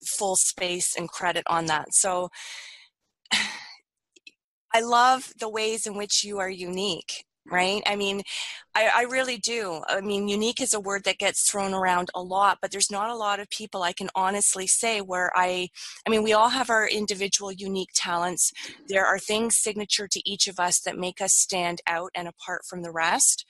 full 0.05 0.35
space 0.35 0.95
and 0.97 1.09
credit 1.09 1.43
on 1.47 1.65
that. 1.67 1.93
So 1.93 2.29
I 4.73 4.81
love 4.81 5.31
the 5.39 5.49
ways 5.49 5.87
in 5.87 5.95
which 5.95 6.23
you 6.23 6.37
are 6.39 6.49
unique. 6.49 7.25
Right? 7.47 7.83
I 7.85 7.95
mean, 7.95 8.23
I, 8.73 8.89
I 8.93 9.01
really 9.03 9.37
do. 9.37 9.81
I 9.87 10.01
mean, 10.01 10.27
unique 10.27 10.59
is 10.59 10.73
a 10.73 10.79
word 10.79 11.03
that 11.05 11.19
gets 11.19 11.49
thrown 11.49 11.73
around 11.73 12.09
a 12.15 12.21
lot, 12.21 12.57
but 12.61 12.71
there's 12.71 12.91
not 12.91 13.09
a 13.09 13.15
lot 13.15 13.39
of 13.39 13.49
people 13.49 13.83
I 13.83 13.93
can 13.93 14.09
honestly 14.15 14.67
say 14.67 14.99
where 14.99 15.31
I 15.35 15.69
I 16.05 16.09
mean, 16.09 16.23
we 16.23 16.33
all 16.33 16.49
have 16.49 16.69
our 16.69 16.87
individual 16.87 17.51
unique 17.51 17.91
talents. 17.93 18.51
There 18.87 19.05
are 19.05 19.19
things 19.19 19.57
signature 19.57 20.07
to 20.07 20.29
each 20.29 20.47
of 20.47 20.59
us 20.59 20.79
that 20.81 20.97
make 20.97 21.21
us 21.21 21.33
stand 21.35 21.81
out 21.87 22.11
and 22.15 22.27
apart 22.27 22.65
from 22.65 22.81
the 22.81 22.91
rest. 22.91 23.45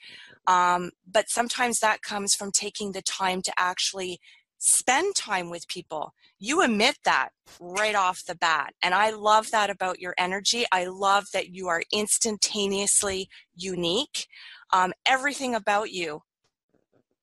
Um, 0.46 0.90
but 1.10 1.28
sometimes 1.28 1.80
that 1.80 2.02
comes 2.02 2.34
from 2.34 2.52
taking 2.52 2.92
the 2.92 3.02
time 3.02 3.42
to 3.42 3.52
actually 3.58 4.20
spend 4.58 5.14
time 5.14 5.50
with 5.50 5.68
people. 5.68 6.12
You 6.38 6.62
emit 6.62 6.98
that 7.04 7.30
right 7.60 7.94
off 7.94 8.24
the 8.24 8.34
bat. 8.34 8.74
And 8.82 8.94
I 8.94 9.10
love 9.10 9.50
that 9.50 9.70
about 9.70 10.00
your 10.00 10.14
energy. 10.18 10.64
I 10.72 10.86
love 10.86 11.26
that 11.32 11.48
you 11.48 11.68
are 11.68 11.82
instantaneously 11.92 13.28
unique. 13.54 14.26
Um, 14.72 14.92
everything 15.04 15.54
about 15.54 15.90
you 15.90 16.22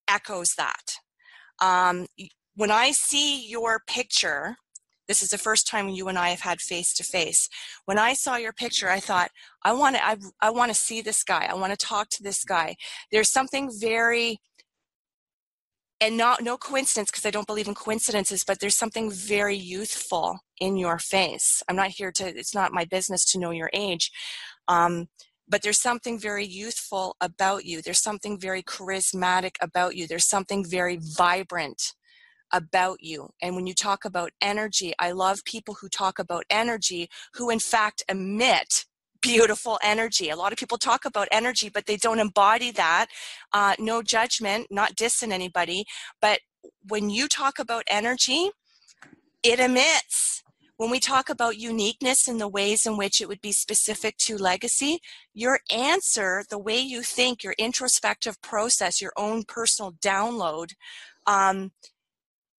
echoes 0.07 0.53
that. 0.57 0.95
Um, 1.61 2.07
when 2.55 2.71
I 2.71 2.91
see 2.91 3.47
your 3.47 3.81
picture, 3.87 4.57
this 5.07 5.21
is 5.21 5.29
the 5.29 5.37
first 5.37 5.67
time 5.67 5.89
you 5.89 6.07
and 6.07 6.17
I 6.17 6.29
have 6.29 6.41
had 6.41 6.61
face 6.61 6.93
to 6.95 7.03
face. 7.03 7.49
When 7.85 7.99
I 7.99 8.13
saw 8.13 8.37
your 8.37 8.53
picture, 8.53 8.89
I 8.89 8.99
thought, 8.99 9.31
I 9.63 9.73
want 9.73 9.95
to, 9.95 10.05
I, 10.05 10.17
I 10.41 10.49
want 10.49 10.69
to 10.71 10.79
see 10.79 11.01
this 11.01 11.23
guy. 11.23 11.47
I 11.49 11.55
want 11.55 11.77
to 11.77 11.85
talk 11.85 12.09
to 12.11 12.23
this 12.23 12.43
guy. 12.43 12.75
There's 13.11 13.31
something 13.31 13.69
very, 13.79 14.39
and 16.03 16.17
not 16.17 16.43
no 16.43 16.57
coincidence 16.57 17.09
because 17.09 17.25
I 17.25 17.31
don't 17.31 17.47
believe 17.47 17.69
in 17.69 17.75
coincidences, 17.75 18.43
but 18.43 18.59
there's 18.59 18.77
something 18.77 19.09
very 19.09 19.55
youthful 19.55 20.39
in 20.59 20.75
your 20.75 20.99
face. 20.99 21.63
I'm 21.69 21.77
not 21.77 21.91
here 21.91 22.11
to. 22.11 22.27
It's 22.27 22.53
not 22.53 22.73
my 22.73 22.83
business 22.83 23.23
to 23.31 23.39
know 23.39 23.51
your 23.51 23.69
age. 23.71 24.11
Um, 24.67 25.07
but 25.47 25.61
there's 25.61 25.79
something 25.79 26.19
very 26.19 26.45
youthful 26.45 27.15
about 27.21 27.63
you. 27.63 27.81
There's 27.81 28.03
something 28.03 28.37
very 28.37 28.61
charismatic 28.63 29.55
about 29.61 29.95
you. 29.95 30.05
There's 30.05 30.27
something 30.27 30.65
very 30.69 30.99
vibrant 31.01 31.93
about 32.51 32.97
you. 33.01 33.29
And 33.41 33.55
when 33.55 33.65
you 33.65 33.73
talk 33.73 34.03
about 34.03 34.31
energy, 34.41 34.93
I 34.99 35.11
love 35.11 35.45
people 35.45 35.77
who 35.79 35.87
talk 35.87 36.19
about 36.19 36.43
energy 36.49 37.09
who, 37.35 37.49
in 37.49 37.59
fact, 37.59 38.03
emit 38.09 38.85
beautiful 39.23 39.79
energy. 39.81 40.29
A 40.29 40.35
lot 40.35 40.51
of 40.51 40.59
people 40.59 40.77
talk 40.77 41.05
about 41.05 41.27
energy, 41.31 41.69
but 41.69 41.87
they 41.87 41.97
don't 41.97 42.19
embody 42.19 42.69
that. 42.71 43.07
Uh, 43.51 43.73
no 43.79 44.03
judgment, 44.03 44.67
not 44.69 44.95
dissing 44.95 45.31
anybody. 45.31 45.85
But 46.21 46.41
when 46.87 47.09
you 47.09 47.27
talk 47.27 47.57
about 47.57 47.83
energy, 47.87 48.51
it 49.41 49.59
emits. 49.59 50.43
When 50.77 50.89
we 50.89 50.99
talk 50.99 51.29
about 51.29 51.57
uniqueness 51.57 52.27
and 52.27 52.41
the 52.41 52.47
ways 52.47 52.85
in 52.85 52.97
which 52.97 53.21
it 53.21 53.27
would 53.27 53.41
be 53.41 53.51
specific 53.51 54.17
to 54.19 54.37
legacy, 54.37 54.99
your 55.33 55.59
answer, 55.71 56.43
the 56.49 56.57
way 56.57 56.79
you 56.79 57.03
think, 57.03 57.43
your 57.43 57.55
introspective 57.57 58.41
process, 58.41 59.01
your 59.01 59.13
own 59.15 59.43
personal 59.47 59.93
download, 59.93 60.73
um, 61.25 61.71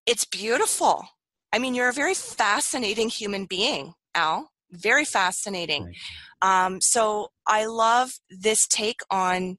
it's 0.07 0.25
beautiful. 0.25 1.07
I 1.53 1.59
mean, 1.59 1.75
you're 1.75 1.89
a 1.89 1.93
very 1.93 2.15
fascinating 2.15 3.09
human 3.09 3.45
being, 3.45 3.95
Al. 4.15 4.54
Very 4.75 5.05
fascinating. 5.05 5.95
Um, 6.43 6.81
so 6.81 7.31
I 7.47 7.67
love 7.67 8.19
this 8.29 8.67
take 8.67 9.01
on 9.11 9.59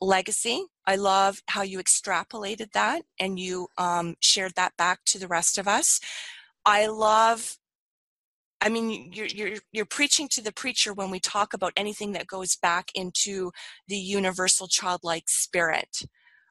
legacy. 0.00 0.66
I 0.86 0.96
love 0.96 1.42
how 1.48 1.62
you 1.62 1.78
extrapolated 1.78 2.72
that 2.72 3.02
and 3.18 3.38
you 3.38 3.68
um, 3.78 4.16
shared 4.20 4.54
that 4.56 4.76
back 4.76 5.00
to 5.06 5.18
the 5.18 5.28
rest 5.28 5.58
of 5.58 5.66
us. 5.66 6.00
I 6.64 6.86
love. 6.86 7.58
I 8.60 8.68
mean, 8.68 9.10
you're, 9.12 9.26
you're 9.26 9.58
you're 9.72 9.84
preaching 9.84 10.28
to 10.32 10.42
the 10.42 10.52
preacher 10.52 10.92
when 10.92 11.10
we 11.10 11.18
talk 11.18 11.52
about 11.52 11.72
anything 11.76 12.12
that 12.12 12.28
goes 12.28 12.54
back 12.54 12.90
into 12.94 13.50
the 13.88 13.96
universal 13.96 14.68
childlike 14.68 15.28
spirit, 15.28 16.02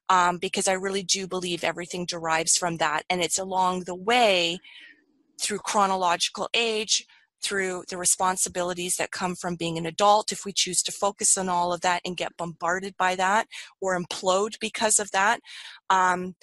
um, 0.09 0.37
because 0.37 0.67
I 0.67 0.73
really 0.73 1.03
do 1.03 1.25
believe 1.25 1.63
everything 1.63 2.05
derives 2.05 2.57
from 2.57 2.77
that, 2.77 3.03
and 3.09 3.21
it's 3.21 3.39
along 3.39 3.83
the 3.85 3.95
way 3.95 4.59
through 5.41 5.59
chronological 5.59 6.49
age, 6.53 7.05
through 7.43 7.83
the 7.89 7.97
responsibilities 7.97 8.95
that 8.97 9.11
come 9.11 9.35
from 9.35 9.55
being 9.55 9.77
an 9.77 9.85
adult, 9.85 10.31
if 10.31 10.45
we 10.45 10.53
choose 10.53 10.81
to 10.83 10.91
focus 10.91 11.37
on 11.37 11.49
all 11.49 11.73
of 11.73 11.81
that 11.81 12.01
and 12.05 12.17
get 12.17 12.37
bombarded 12.37 12.95
by 12.97 13.15
that 13.15 13.47
or 13.79 13.99
implode 13.99 14.59
because 14.59 14.99
of 14.99 15.11
that. 15.11 15.39
Um, 15.89 16.35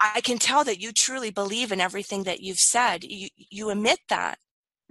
I 0.00 0.20
can 0.20 0.38
tell 0.38 0.64
that 0.64 0.80
you 0.80 0.92
truly 0.92 1.30
believe 1.30 1.72
in 1.72 1.80
everything 1.80 2.24
that 2.24 2.40
you've 2.40 2.58
said. 2.58 3.04
You, 3.04 3.28
you 3.36 3.70
emit 3.70 4.00
that. 4.08 4.38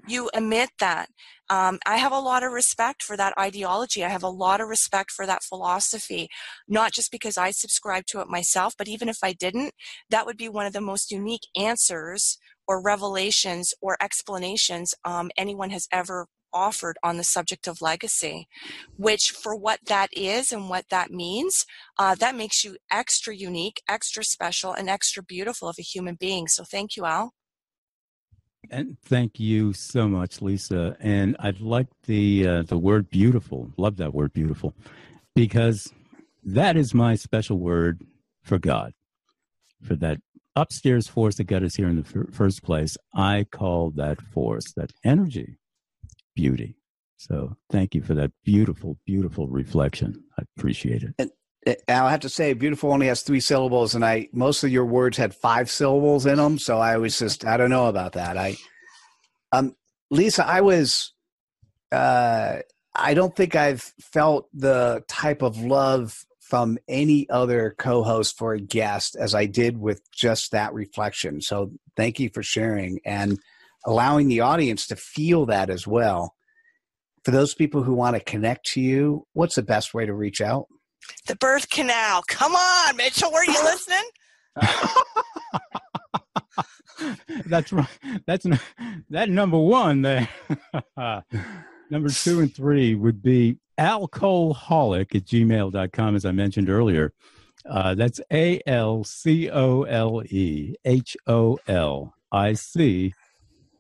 You 0.08 0.30
emit 0.34 0.70
that. 0.80 1.10
Um, 1.50 1.80
I 1.86 1.98
have 1.98 2.12
a 2.12 2.20
lot 2.20 2.44
of 2.44 2.52
respect 2.52 3.04
for 3.04 3.18
that 3.18 3.34
ideology. 3.38 4.04
I 4.04 4.10
have 4.10 4.24
a 4.24 4.30
lot 4.30 4.62
of 4.62 4.70
respect 4.70 5.12
for 5.12 5.26
that 5.26 5.44
philosophy, 5.44 6.30
not 6.68 6.94
just 6.94 7.12
because 7.12 7.38
I 7.38 7.52
subscribe 7.52 8.06
to 8.08 8.22
it 8.22 8.28
myself, 8.28 8.76
but 8.78 8.88
even 8.88 9.10
if 9.10 9.18
I 9.24 9.34
didn't, 9.34 9.74
that 10.10 10.26
would 10.26 10.38
be 10.38 10.50
one 10.50 10.66
of 10.66 10.74
the 10.74 10.82
most 10.82 11.12
unique 11.12 11.48
answers 11.58 12.38
or 12.70 12.82
revelations 12.94 13.74
or 13.82 13.98
explanations 14.00 14.88
um, 15.04 15.28
anyone 15.36 15.72
has 15.72 15.88
ever 15.92 16.28
offered 16.54 16.98
on 17.04 17.18
the 17.18 17.24
subject 17.24 17.68
of 17.68 17.82
legacy, 17.82 18.48
which 18.98 19.32
for 19.32 19.56
what 19.56 19.80
that 19.86 20.10
is 20.14 20.52
and 20.52 20.70
what 20.70 20.86
that 20.90 21.10
means, 21.12 21.66
uh, 21.98 22.16
that 22.16 22.36
makes 22.36 22.64
you 22.64 22.78
extra 22.92 23.36
unique, 23.36 23.82
extra 23.88 24.24
special, 24.24 24.72
and 24.72 24.90
extra 24.90 25.22
beautiful 25.24 25.68
of 25.68 25.78
a 25.80 25.82
human 25.94 26.16
being. 26.16 26.48
So 26.48 26.64
thank 26.64 26.96
you, 26.96 27.06
Al. 27.06 27.34
And 28.70 28.98
thank 29.04 29.40
you 29.40 29.74
so 29.74 30.08
much, 30.08 30.42
Lisa. 30.42 30.96
And 31.00 31.36
I'd 31.40 31.62
like 31.62 31.88
the 32.06 32.48
uh, 32.48 32.64
the 32.64 32.78
word 32.78 33.10
beautiful. 33.10 33.72
Love 33.78 33.96
that 33.98 34.14
word 34.14 34.32
beautiful, 34.34 34.74
because 35.36 35.92
that 36.44 36.76
is 36.78 36.94
my 36.94 37.16
special 37.16 37.58
word 37.58 38.02
for 38.44 38.60
God, 38.60 38.94
for 39.82 39.96
that 39.96 40.18
upstairs 40.60 41.08
force 41.08 41.36
that 41.36 41.46
got 41.46 41.64
us 41.64 41.76
here 41.76 41.88
in 41.88 41.96
the 41.96 42.04
fir- 42.04 42.30
first 42.32 42.64
place. 42.64 42.98
I 43.14 43.46
call 43.52 43.92
that 43.92 44.22
force, 44.22 44.74
that 44.74 44.92
energy, 45.04 45.58
beauty. 46.36 46.76
So 47.18 47.58
thank 47.70 47.96
you 47.96 48.02
for 48.02 48.14
that 48.16 48.32
beautiful, 48.46 48.98
beautiful 49.06 49.48
reflection. 49.48 50.24
I 50.38 50.44
appreciate 50.58 51.04
it. 51.04 51.32
Uh, 51.68 51.74
Al, 51.88 52.08
I 52.08 52.12
have 52.12 52.22
to 52.22 52.30
say, 52.30 52.54
beautiful 52.54 52.92
only 52.92 53.08
has 53.08 53.22
three 53.22 53.42
syllables, 53.42 53.94
and 53.94 54.06
I 54.06 54.30
most 54.32 54.64
of 54.64 54.70
your 54.70 54.86
words 54.86 55.18
had 55.18 55.36
five 55.36 55.70
syllables 55.70 56.26
in 56.26 56.38
them. 56.38 56.58
So 56.58 56.80
I 56.80 56.98
was 56.98 57.20
just, 57.20 57.46
I 57.46 57.58
don't 57.58 57.70
know 57.70 57.88
about 57.88 58.14
that. 58.14 58.38
I, 58.38 58.56
um, 59.52 59.76
Lisa, 60.10 60.48
I 60.48 60.62
was, 60.62 61.14
uh, 61.92 62.60
I 62.96 63.14
don't 63.14 63.36
think 63.36 63.56
I've 63.56 63.82
felt 64.00 64.48
the 64.54 65.04
type 65.08 65.42
of 65.42 65.58
love 65.58 66.26
from 66.50 66.78
any 66.88 67.30
other 67.30 67.76
co-host 67.78 68.36
for 68.38 68.54
a 68.54 68.60
guest 68.60 69.16
as 69.16 69.36
I 69.36 69.46
did 69.46 69.78
with 69.78 70.02
just 70.12 70.52
that 70.52 70.74
reflection. 70.74 71.42
So 71.42 71.72
thank 71.96 72.20
you 72.20 72.32
for 72.34 72.42
sharing 72.42 73.00
and 73.06 73.38
allowing 73.86 74.28
the 74.28 74.42
audience 74.42 74.88
to 74.88 74.96
feel 74.96 75.46
that 75.46 75.70
as 75.70 75.86
well. 75.86 76.34
For 77.24 77.30
those 77.30 77.54
people 77.54 77.84
who 77.84 77.94
want 77.94 78.16
to 78.16 78.24
connect 78.24 78.66
to 78.72 78.82
you, 78.82 79.28
what's 79.34 79.54
the 79.56 79.62
best 79.62 79.94
way 79.94 80.08
to 80.08 80.14
reach 80.14 80.42
out? 80.42 80.66
The 81.28 81.36
birth 81.36 81.70
canal. 81.70 82.24
Come 82.28 82.56
on, 82.56 82.98
Mitchell, 82.98 83.32
were 83.32 83.46
you 83.46 83.64
listening? 83.64 84.10
That's 87.46 87.72
right. 87.72 87.88
That's 88.26 88.48
that 89.10 89.30
number 89.30 89.60
one 89.60 90.02
there. 90.02 90.28
number 91.90 92.10
two 92.10 92.40
and 92.40 92.54
three 92.54 92.96
would 92.96 93.22
be 93.22 93.58
alcoholic 93.78 95.16
at 95.16 95.26
gmail.com, 95.26 96.16
as 96.16 96.26
I 96.26 96.32
mentioned 96.32 96.70
earlier. 96.70 97.14
Uh, 97.70 97.96
that's 97.96 98.22
A 98.32 98.62
L 98.66 99.04
C 99.04 99.50
O 99.50 99.84
L 99.84 100.24
E 100.26 100.76
H 100.86 101.18
O 101.28 101.60
L 101.68 102.14
I 102.32 102.54
C 102.54 103.14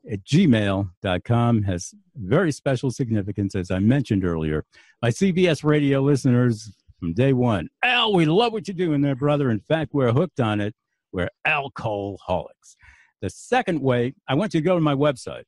at 0.09 0.23
gmail.com 0.23 1.63
has 1.63 1.93
very 2.15 2.51
special 2.51 2.91
significance, 2.91 3.55
as 3.55 3.71
I 3.71 3.79
mentioned 3.79 4.25
earlier. 4.25 4.65
My 5.01 5.09
CBS 5.09 5.63
radio 5.63 6.01
listeners 6.01 6.71
from 6.99 7.13
day 7.13 7.33
one, 7.33 7.69
Al, 7.83 8.13
we 8.13 8.25
love 8.25 8.53
what 8.53 8.67
you're 8.67 8.75
doing 8.75 9.01
there, 9.01 9.15
brother. 9.15 9.49
In 9.49 9.59
fact, 9.59 9.93
we're 9.93 10.11
hooked 10.11 10.39
on 10.39 10.59
it. 10.59 10.75
We're 11.11 11.29
alcoholics. 11.45 12.75
The 13.21 13.29
second 13.29 13.81
way, 13.81 14.13
I 14.27 14.35
want 14.35 14.53
you 14.53 14.61
to 14.61 14.65
go 14.65 14.75
to 14.75 14.81
my 14.81 14.95
website, 14.95 15.43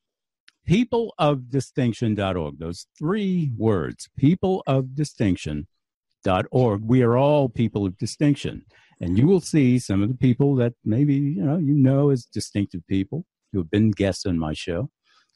peopleofdistinction.org. 0.67 2.59
Those 2.59 2.87
three 2.97 3.51
words, 3.57 4.09
peopleofdistinction.org. 4.19 6.81
We 6.83 7.01
are 7.01 7.17
all 7.17 7.49
people 7.49 7.85
of 7.85 7.97
distinction. 7.97 8.65
And 8.99 9.17
you 9.17 9.27
will 9.27 9.41
see 9.41 9.79
some 9.79 10.03
of 10.03 10.09
the 10.09 10.15
people 10.15 10.55
that 10.57 10.73
maybe, 10.85 11.15
you 11.15 11.43
know, 11.43 11.57
you 11.57 11.73
know 11.73 12.11
as 12.11 12.25
distinctive 12.25 12.85
people 12.87 13.25
who 13.51 13.57
have 13.59 13.71
been 13.71 13.91
guests 13.91 14.25
on 14.25 14.37
my 14.37 14.53
show. 14.53 14.89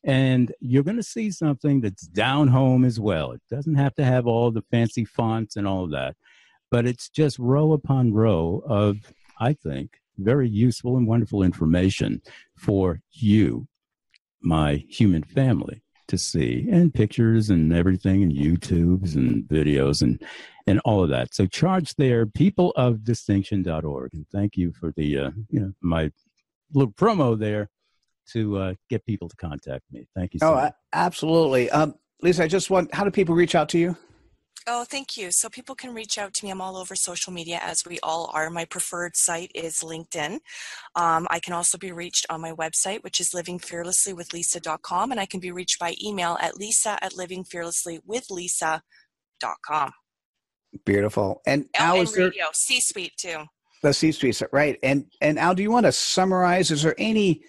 And 0.04 0.54
you're 0.60 0.84
going 0.84 0.98
to 0.98 1.04
see 1.04 1.32
something 1.32 1.82
that's 1.82 2.06
down 2.06 2.50
home 2.50 2.86
as 2.86 3.00
well. 3.00 3.32
It 3.32 3.42
doesn't 3.50 3.76
have 3.76 3.96
to 3.96 4.06
have 4.06 4.28
all 4.28 4.52
the 4.52 4.62
fancy 4.70 5.04
fonts 5.04 5.56
and 5.56 5.68
all 5.68 5.86
of 5.86 5.92
that, 5.92 6.16
but 6.70 6.86
it's 6.86 7.10
just 7.10 7.40
row 7.40 7.74
upon 7.74 8.14
row 8.14 8.62
of, 8.68 8.98
I 9.40 9.54
think, 9.54 9.98
very 10.20 10.48
useful 10.48 10.96
and 10.96 11.08
wonderful 11.08 11.42
information 11.42 12.22
for 12.56 13.02
you, 13.14 13.68
my 14.46 14.86
human 14.88 15.24
family, 15.24 15.82
to 16.08 16.18
see, 16.18 16.68
and 16.72 16.94
pictures 16.94 17.50
and 17.50 17.74
everything, 17.74 18.24
and 18.24 18.32
YouTubes 18.32 19.16
and 19.16 19.44
videos 19.46 20.02
and 20.02 20.22
and 20.68 20.80
all 20.86 21.04
of 21.04 21.10
that. 21.10 21.34
So 21.34 21.46
charge 21.46 21.96
there, 21.96 22.26
peopleofdistinction.org, 22.26 24.14
and 24.14 24.26
thank 24.32 24.58
you 24.58 24.74
for 24.74 24.92
the 24.96 25.18
uh, 25.18 25.32
you 25.50 25.60
know 25.60 25.74
my 25.82 26.12
little 26.74 26.94
promo 26.94 27.38
there 27.38 27.70
to 28.34 28.58
uh, 28.58 28.74
get 28.90 29.06
people 29.06 29.30
to 29.30 29.36
contact 29.36 29.84
me. 29.92 30.08
Thank 30.16 30.34
you. 30.34 30.40
So 30.40 30.52
oh, 30.52 30.56
much. 30.56 30.74
absolutely, 30.94 31.70
um, 31.72 31.96
Lisa. 32.22 32.44
I 32.44 32.48
just 32.48 32.70
want. 32.70 32.94
How 32.94 33.04
do 33.04 33.12
people 33.12 33.36
reach 33.36 33.56
out 33.56 33.70
to 33.70 33.78
you? 33.78 33.98
Oh, 34.68 34.84
thank 34.84 35.16
you. 35.16 35.30
So 35.30 35.48
people 35.48 35.76
can 35.76 35.94
reach 35.94 36.18
out 36.18 36.34
to 36.34 36.44
me. 36.44 36.50
I'm 36.50 36.60
all 36.60 36.76
over 36.76 36.96
social 36.96 37.32
media 37.32 37.60
as 37.62 37.86
we 37.86 38.00
all 38.02 38.32
are. 38.34 38.50
My 38.50 38.66
preferred 38.66 39.16
site 39.16 39.52
is 39.54 39.82
LinkedIn. 39.82 40.40
Um, 40.96 41.28
I 41.30 41.40
can 41.40 41.54
also 41.54 41.78
be 41.78 41.92
reached 41.92 42.26
on 42.32 42.42
my 42.42 42.52
website, 42.52 43.04
which 43.04 43.20
is 43.20 43.30
livingfearlesslywithlisa.com, 43.30 45.12
and 45.12 45.20
I 45.20 45.28
can 45.28 45.40
be 45.40 45.52
reached 45.52 45.78
by 45.80 45.94
email 46.04 46.36
at 46.42 46.58
lisa 46.58 46.98
at 47.04 47.14
livingfearlesslywithlisa.com. 47.14 49.92
Beautiful. 50.84 51.44
And 51.46 51.66
oh, 51.80 51.84
Al, 51.84 52.00
and 52.00 52.12
radio, 52.18 52.46
C-suite 52.52 53.18
too. 53.18 53.44
The 53.84 53.94
C-suite, 53.94 54.42
right? 54.52 54.80
And 54.82 55.06
and 55.22 55.38
Al, 55.38 55.54
do 55.54 55.62
you 55.62 55.70
want 55.70 55.86
to 55.86 55.92
summarize? 55.92 56.72
Is 56.72 56.82
there 56.82 56.96
any? 56.98 57.44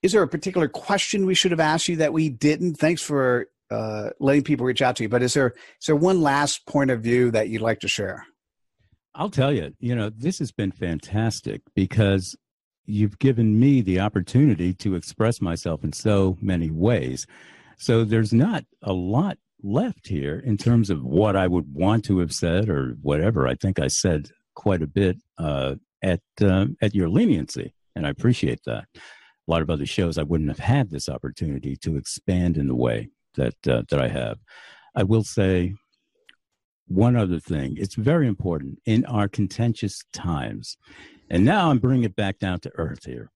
Is 0.00 0.12
there 0.12 0.22
a 0.22 0.28
particular 0.28 0.68
question 0.68 1.26
we 1.26 1.34
should 1.34 1.50
have 1.50 1.60
asked 1.60 1.88
you 1.88 1.96
that 1.96 2.12
we 2.12 2.28
didn't? 2.28 2.76
Thanks 2.76 3.02
for 3.02 3.48
uh, 3.72 4.10
letting 4.20 4.44
people 4.44 4.66
reach 4.66 4.82
out 4.82 4.96
to 4.96 5.02
you. 5.02 5.08
But 5.08 5.22
is 5.22 5.34
there 5.34 5.54
is 5.80 5.86
there 5.86 5.96
one 5.96 6.20
last 6.20 6.66
point 6.66 6.90
of 6.90 7.00
view 7.00 7.30
that 7.30 7.48
you'd 7.48 7.62
like 7.62 7.80
to 7.80 7.88
share? 7.88 8.26
I'll 9.14 9.30
tell 9.30 9.52
you, 9.52 9.74
you 9.78 9.94
know, 9.94 10.10
this 10.10 10.38
has 10.38 10.52
been 10.52 10.72
fantastic 10.72 11.60
because 11.74 12.36
you've 12.86 13.18
given 13.18 13.58
me 13.58 13.80
the 13.80 14.00
opportunity 14.00 14.72
to 14.74 14.94
express 14.94 15.40
myself 15.40 15.84
in 15.84 15.92
so 15.92 16.38
many 16.40 16.70
ways. 16.70 17.26
So 17.76 18.04
there's 18.04 18.32
not 18.32 18.64
a 18.82 18.92
lot 18.92 19.38
left 19.62 20.08
here 20.08 20.42
in 20.44 20.56
terms 20.56 20.90
of 20.90 21.04
what 21.04 21.36
I 21.36 21.46
would 21.46 21.72
want 21.72 22.04
to 22.06 22.18
have 22.18 22.32
said 22.32 22.68
or 22.68 22.96
whatever. 23.02 23.46
I 23.46 23.54
think 23.54 23.78
I 23.78 23.88
said 23.88 24.30
quite 24.54 24.82
a 24.82 24.86
bit 24.86 25.18
uh, 25.38 25.76
at 26.02 26.20
uh, 26.40 26.66
at 26.80 26.94
your 26.94 27.08
leniency, 27.08 27.74
and 27.94 28.06
I 28.06 28.10
appreciate 28.10 28.60
that. 28.66 28.84
A 28.96 29.50
lot 29.50 29.62
of 29.62 29.70
other 29.70 29.86
shows 29.86 30.18
I 30.18 30.22
wouldn't 30.22 30.50
have 30.50 30.58
had 30.58 30.90
this 30.90 31.08
opportunity 31.08 31.76
to 31.76 31.96
expand 31.96 32.56
in 32.56 32.68
the 32.68 32.76
way 32.76 33.10
that 33.34 33.54
uh, 33.68 33.82
that 33.90 34.00
I 34.00 34.08
have. 34.08 34.38
I 34.94 35.02
will 35.04 35.24
say 35.24 35.74
one 36.88 37.16
other 37.16 37.40
thing. 37.40 37.76
It's 37.78 37.94
very 37.94 38.26
important 38.26 38.78
in 38.84 39.04
our 39.06 39.28
contentious 39.28 40.00
times, 40.12 40.76
and 41.30 41.44
now 41.44 41.70
I'm 41.70 41.78
bringing 41.78 42.04
it 42.04 42.16
back 42.16 42.38
down 42.38 42.60
to 42.60 42.72
earth 42.76 43.04
here. 43.04 43.30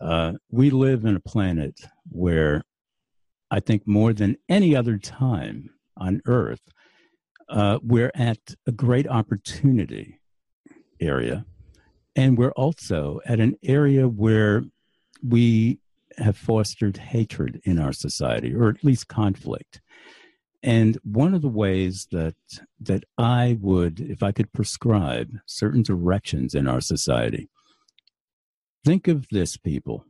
Uh, 0.00 0.32
we 0.50 0.70
live 0.70 1.04
in 1.04 1.16
a 1.16 1.20
planet 1.20 1.78
where 2.10 2.62
I 3.52 3.60
think 3.60 3.86
more 3.86 4.14
than 4.14 4.38
any 4.48 4.74
other 4.74 4.96
time 4.96 5.68
on 5.98 6.22
Earth, 6.24 6.62
uh, 7.50 7.78
we're 7.82 8.10
at 8.14 8.38
a 8.66 8.72
great 8.72 9.06
opportunity 9.06 10.18
area, 11.00 11.44
and 12.16 12.38
we're 12.38 12.52
also 12.52 13.20
at 13.26 13.40
an 13.40 13.56
area 13.62 14.08
where 14.08 14.64
we 15.22 15.78
have 16.18 16.36
fostered 16.36 16.96
hatred 16.96 17.60
in 17.64 17.78
our 17.78 17.92
society, 17.92 18.54
or 18.54 18.68
at 18.68 18.84
least 18.84 19.08
conflict. 19.08 19.80
And 20.62 20.96
one 21.02 21.34
of 21.34 21.42
the 21.42 21.48
ways 21.48 22.06
that 22.12 22.36
that 22.80 23.04
I 23.18 23.58
would, 23.60 24.00
if 24.00 24.22
I 24.22 24.32
could 24.32 24.52
prescribe 24.52 25.30
certain 25.46 25.82
directions 25.82 26.54
in 26.54 26.68
our 26.68 26.80
society, 26.80 27.50
think 28.84 29.08
of 29.08 29.26
this, 29.30 29.56
people. 29.56 30.04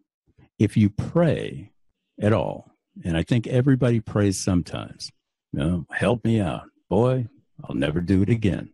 If 0.58 0.76
you 0.76 0.90
pray 0.90 1.72
at 2.20 2.32
all, 2.32 2.72
and 3.04 3.16
I 3.16 3.22
think 3.22 3.46
everybody 3.46 4.00
prays 4.00 4.38
sometimes, 4.38 5.10
you 5.52 5.60
know, 5.60 5.86
help 5.90 6.24
me 6.24 6.40
out, 6.40 6.64
boy, 6.90 7.28
I'll 7.64 7.74
never 7.74 8.00
do 8.00 8.22
it 8.22 8.28
again. 8.28 8.72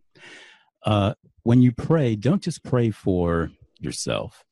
Uh, 0.85 1.13
when 1.43 1.61
you 1.61 1.71
pray, 1.71 2.15
don't 2.15 2.43
just 2.43 2.63
pray 2.63 2.91
for 2.91 3.51
yourself. 3.79 4.43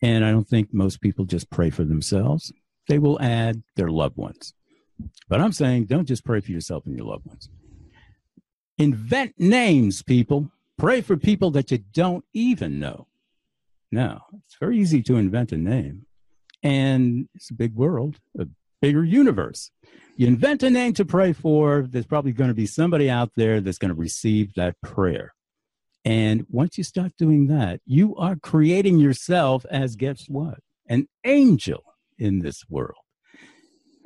And 0.00 0.24
I 0.24 0.30
don't 0.30 0.48
think 0.48 0.72
most 0.72 1.00
people 1.00 1.24
just 1.24 1.50
pray 1.50 1.70
for 1.70 1.84
themselves. 1.84 2.52
They 2.88 2.98
will 2.98 3.20
add 3.20 3.62
their 3.76 3.90
loved 3.90 4.16
ones. 4.16 4.54
But 5.28 5.40
I'm 5.40 5.52
saying 5.52 5.86
don't 5.86 6.06
just 6.06 6.24
pray 6.24 6.40
for 6.40 6.52
yourself 6.52 6.86
and 6.86 6.96
your 6.96 7.06
loved 7.06 7.26
ones. 7.26 7.48
Invent 8.78 9.34
names, 9.38 10.02
people. 10.02 10.50
Pray 10.76 11.00
for 11.00 11.16
people 11.16 11.50
that 11.52 11.70
you 11.70 11.78
don't 11.92 12.24
even 12.32 12.78
know. 12.78 13.08
Now, 13.90 14.26
it's 14.44 14.56
very 14.60 14.78
easy 14.78 15.02
to 15.04 15.16
invent 15.16 15.52
a 15.52 15.56
name. 15.56 16.06
And 16.62 17.28
it's 17.34 17.50
a 17.50 17.54
big 17.54 17.74
world, 17.74 18.18
a 18.38 18.46
bigger 18.80 19.04
universe. 19.04 19.70
You 20.16 20.26
invent 20.26 20.62
a 20.62 20.70
name 20.70 20.94
to 20.94 21.04
pray 21.04 21.32
for, 21.32 21.86
there's 21.88 22.06
probably 22.06 22.32
going 22.32 22.48
to 22.48 22.54
be 22.54 22.66
somebody 22.66 23.08
out 23.08 23.30
there 23.36 23.60
that's 23.60 23.78
going 23.78 23.94
to 23.94 24.00
receive 24.00 24.54
that 24.54 24.80
prayer. 24.80 25.34
And 26.08 26.46
once 26.48 26.78
you 26.78 26.84
start 26.84 27.12
doing 27.18 27.48
that, 27.48 27.82
you 27.84 28.16
are 28.16 28.34
creating 28.34 28.96
yourself 28.98 29.66
as 29.70 29.94
guess 29.94 30.24
what? 30.26 30.60
An 30.88 31.06
angel 31.22 31.84
in 32.18 32.38
this 32.38 32.64
world. 32.70 33.04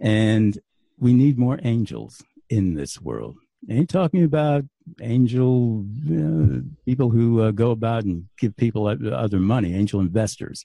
And 0.00 0.58
we 0.98 1.14
need 1.14 1.38
more 1.38 1.60
angels 1.62 2.20
in 2.50 2.74
this 2.74 3.00
world. 3.00 3.36
I 3.70 3.74
ain't 3.74 3.88
talking 3.88 4.24
about 4.24 4.64
angel 5.00 5.86
uh, 6.10 6.62
people 6.84 7.10
who 7.10 7.40
uh, 7.40 7.52
go 7.52 7.70
about 7.70 8.02
and 8.02 8.24
give 8.36 8.56
people 8.56 8.88
other 8.88 9.38
money, 9.38 9.72
angel 9.72 10.00
investors. 10.00 10.64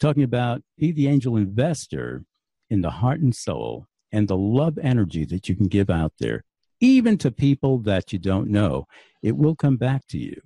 talking 0.00 0.22
about 0.22 0.62
be 0.78 0.90
the 0.90 1.06
angel 1.06 1.36
investor 1.36 2.24
in 2.70 2.80
the 2.80 2.92
heart 2.92 3.20
and 3.20 3.34
soul 3.34 3.84
and 4.10 4.26
the 4.26 4.38
love 4.38 4.78
energy 4.78 5.26
that 5.26 5.50
you 5.50 5.54
can 5.54 5.66
give 5.66 5.90
out 5.90 6.14
there, 6.18 6.44
even 6.80 7.18
to 7.18 7.30
people 7.30 7.76
that 7.80 8.10
you 8.10 8.18
don't 8.18 8.48
know. 8.48 8.86
It 9.22 9.36
will 9.36 9.54
come 9.54 9.76
back 9.76 10.06
to 10.08 10.18
you. 10.18 10.40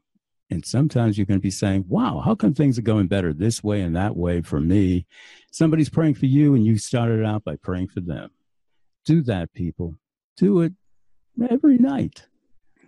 And 0.53 0.67
sometimes 0.67 1.17
you're 1.17 1.25
going 1.25 1.41
to 1.41 1.43
be 1.43 1.51
saying, 1.51 1.87
wow, 1.89 2.21
how 2.23 2.35
come 2.35 2.53
things 2.53 2.79
are 2.79 2.83
going 2.83 3.07
better 3.07 3.33
this 3.33 3.65
way 3.65 3.81
and 3.81 3.97
that 3.97 4.19
way 4.19 4.43
for 4.43 4.61
me? 4.61 5.07
Somebody's 5.51 5.89
praying 5.89 6.17
for 6.17 6.27
you 6.27 6.55
and 6.55 6.63
you 6.67 6.77
started 6.77 7.25
out 7.25 7.43
by 7.43 7.57
praying 7.57 7.89
for 7.89 8.01
them. 8.01 8.31
Do 9.07 9.23
that, 9.23 9.55
people. 9.55 9.95
Do 10.37 10.61
it 10.61 10.75
every 11.51 11.79
night. 11.79 12.27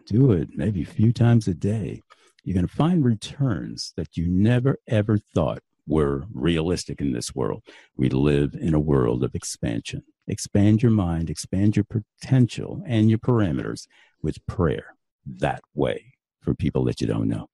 Do 0.04 0.32
it 0.32 0.50
maybe 0.54 0.82
a 0.82 0.86
few 0.86 1.10
times 1.10 1.48
a 1.48 1.54
day. 1.54 2.02
You're 2.42 2.52
going 2.52 2.68
to 2.68 2.76
find 2.76 3.02
returns 3.02 3.94
that 3.96 4.14
you 4.14 4.28
never, 4.28 4.76
ever 4.86 5.16
thought 5.16 5.62
were 5.86 6.26
realistic 6.34 7.00
in 7.00 7.12
this 7.12 7.34
world. 7.34 7.62
We 7.96 8.10
live 8.10 8.54
in 8.60 8.74
a 8.74 8.78
world 8.78 9.24
of 9.24 9.34
expansion. 9.34 10.02
expand 10.26 10.82
your 10.82 10.92
mind, 10.92 11.30
expand 11.30 11.76
your 11.76 11.84
potential 11.84 12.82
and 12.86 13.08
your 13.08 13.18
parameters 13.18 13.86
with 14.22 14.44
prayer 14.46 14.96
that 15.26 15.62
way 15.74 16.14
for 16.40 16.54
people 16.54 16.84
that 16.84 17.00
you 17.00 17.06
don't 17.06 17.28
know. 17.28 17.48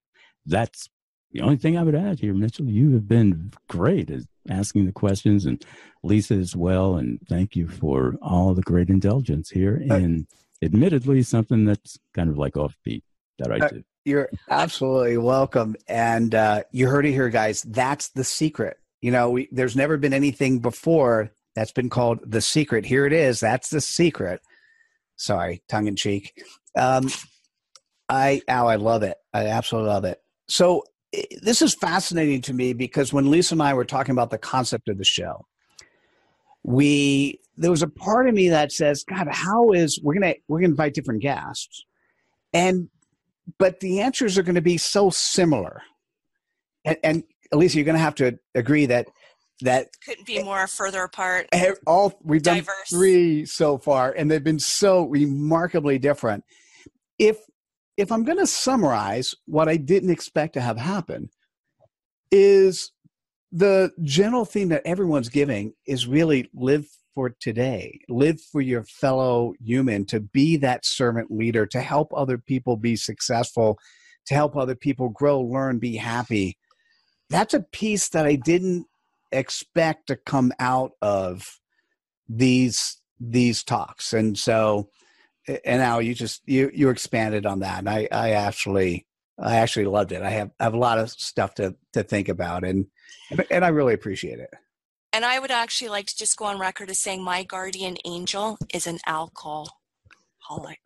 That's 0.47 0.88
the 1.32 1.43
only 1.43 1.57
thing 1.57 1.76
I 1.76 1.82
would 1.82 1.95
add 1.95 2.20
here, 2.20 2.34
Mitchell. 2.34 2.66
You 2.66 2.93
have 2.93 3.07
been 3.07 3.53
great 3.68 4.11
at 4.11 4.22
asking 4.49 4.86
the 4.86 4.93
questions, 4.93 5.47
and 5.47 5.64
Lisa 6.03 6.34
as 6.34 6.57
well. 6.57 6.97
And 6.97 7.20
thank 7.28 7.55
you 7.55 7.68
for 7.68 8.16
all 8.20 8.55
the 8.55 8.62
great 8.62 8.88
indulgence 8.88 9.51
here. 9.51 9.76
And 9.76 10.26
admittedly, 10.62 11.22
something 11.22 11.64
that's 11.64 11.99
kind 12.14 12.30
of 12.30 12.38
like 12.38 12.55
offbeat 12.55 13.03
that 13.38 13.53
I 13.53 13.64
uh, 13.64 13.68
do. 13.68 13.82
You're 14.05 14.30
absolutely 14.49 15.18
welcome. 15.18 15.76
And 15.86 16.34
uh, 16.34 16.64
you 16.72 16.88
heard 16.88 17.07
it 17.07 17.12
here, 17.12 17.28
guys. 17.28 17.62
That's 17.62 18.09
the 18.09 18.24
secret. 18.24 18.78
You 19.01 19.12
know, 19.12 19.30
we, 19.30 19.49
there's 19.53 19.76
never 19.76 19.97
been 19.97 20.12
anything 20.12 20.59
before 20.59 21.30
that's 21.55 21.72
been 21.72 21.91
called 21.91 22.20
the 22.24 22.41
secret. 22.41 22.86
Here 22.86 23.07
it 23.07 23.12
is. 23.12 23.41
That's 23.41 23.70
the 23.70 23.80
secret. 23.80 24.41
Sorry, 25.16 25.62
tongue 25.68 25.86
in 25.86 25.97
cheek. 25.97 26.32
Um, 26.76 27.09
I, 28.09 28.43
oh, 28.49 28.66
I 28.66 28.76
love 28.76 29.03
it. 29.03 29.16
I 29.32 29.47
absolutely 29.47 29.91
love 29.91 30.05
it. 30.05 30.20
So 30.51 30.82
this 31.42 31.62
is 31.62 31.74
fascinating 31.74 32.42
to 32.42 32.53
me 32.53 32.72
because 32.72 33.12
when 33.12 33.30
Lisa 33.30 33.55
and 33.55 33.62
I 33.62 33.72
were 33.72 33.84
talking 33.84 34.12
about 34.12 34.30
the 34.30 34.38
concept 34.38 34.88
of 34.88 34.98
the 34.98 35.05
show, 35.05 35.46
we 36.64 37.40
there 37.57 37.70
was 37.70 37.82
a 37.82 37.88
part 37.88 38.28
of 38.28 38.34
me 38.34 38.48
that 38.48 38.72
says, 38.72 39.05
God, 39.05 39.28
how 39.30 39.70
is 39.70 40.01
we're 40.03 40.14
gonna 40.14 40.34
we're 40.48 40.59
gonna 40.59 40.70
invite 40.70 40.94
different 40.94 41.22
guests, 41.22 41.84
and 42.53 42.88
but 43.59 43.80
the 43.80 44.01
answers 44.01 44.36
are 44.38 44.42
going 44.42 44.55
to 44.57 44.61
be 44.61 44.76
so 44.76 45.09
similar, 45.11 45.82
and, 46.84 46.96
and 47.03 47.24
Elisa, 47.53 47.76
you're 47.76 47.84
going 47.84 47.96
to 47.96 48.03
have 48.03 48.14
to 48.16 48.38
agree 48.55 48.86
that 48.86 49.09
that 49.62 49.88
couldn't 50.05 50.26
be 50.26 50.42
more 50.42 50.66
further 50.66 51.05
apart. 51.05 51.48
All 51.86 52.18
we've 52.22 52.42
done 52.42 52.64
three 52.88 53.44
so 53.46 53.78
far, 53.78 54.12
and 54.12 54.30
they've 54.30 54.44
been 54.44 54.59
so 54.59 55.05
remarkably 55.07 55.98
different. 55.98 56.44
If 57.18 57.38
if 58.01 58.11
I'm 58.11 58.24
going 58.24 58.38
to 58.38 58.46
summarize 58.46 59.34
what 59.44 59.68
I 59.68 59.76
didn't 59.76 60.11
expect 60.11 60.55
to 60.55 60.61
have 60.62 60.78
happen, 60.78 61.28
is 62.30 62.92
the 63.53 63.90
general 64.03 64.46
theme 64.46 64.70
that 64.70 64.86
everyone's 64.86 65.28
giving 65.28 65.74
is 65.86 66.07
really 66.07 66.48
live 66.55 66.86
for 67.14 67.30
today, 67.40 68.01
live 68.09 68.40
for 68.40 68.62
your 68.62 68.84
fellow 68.84 69.53
human, 69.62 70.07
to 70.07 70.20
be 70.20 70.57
that 70.57 70.86
servant 70.86 71.30
leader, 71.30 71.66
to 71.66 71.80
help 71.80 72.11
other 72.16 72.38
people 72.38 72.76
be 72.76 72.96
successful, 72.96 73.78
to 74.26 74.34
help 74.34 74.57
other 74.57 74.76
people 74.76 75.11
grow, 75.11 75.40
learn, 75.40 75.78
be 75.78 75.96
happy. 75.96 76.57
That's 77.28 77.53
a 77.53 77.61
piece 77.61 78.09
that 78.11 78.24
I 78.24 78.36
didn't 78.36 78.86
expect 79.30 80.07
to 80.07 80.16
come 80.16 80.53
out 80.59 80.92
of 81.03 81.59
these 82.28 82.96
these 83.18 83.62
talks. 83.62 84.14
And 84.14 84.38
so 84.38 84.88
and 85.64 85.80
now 85.80 85.98
you 85.98 86.14
just 86.14 86.42
you 86.46 86.70
you 86.72 86.90
expanded 86.90 87.46
on 87.46 87.61
that. 87.61 87.78
And 87.78 87.88
i 87.88 88.09
i 88.12 88.30
actually 88.30 89.07
i 89.38 89.57
actually 89.57 89.86
loved 89.86 90.12
it. 90.12 90.22
I 90.22 90.30
have 90.30 90.51
I 90.61 90.64
have 90.64 90.74
a 90.74 90.78
lot 90.78 90.98
of 90.98 91.11
stuff 91.11 91.55
to 91.57 91.74
to 91.92 92.03
think 92.03 92.28
about 92.28 92.64
and 92.64 92.86
and 93.51 93.64
i 93.64 93.68
really 93.68 93.94
appreciate 93.94 94.38
it. 94.38 94.51
And 95.12 95.24
i 95.24 95.38
would 95.38 95.51
actually 95.51 95.88
like 95.88 96.07
to 96.07 96.16
just 96.16 96.36
go 96.36 96.46
on 96.46 96.59
record 96.59 96.90
as 96.90 97.01
saying 97.01 97.22
my 97.22 97.42
guardian 97.42 97.96
angel 98.05 98.59
is 98.72 98.86
an 98.86 98.98
alcoholic. 99.07 100.80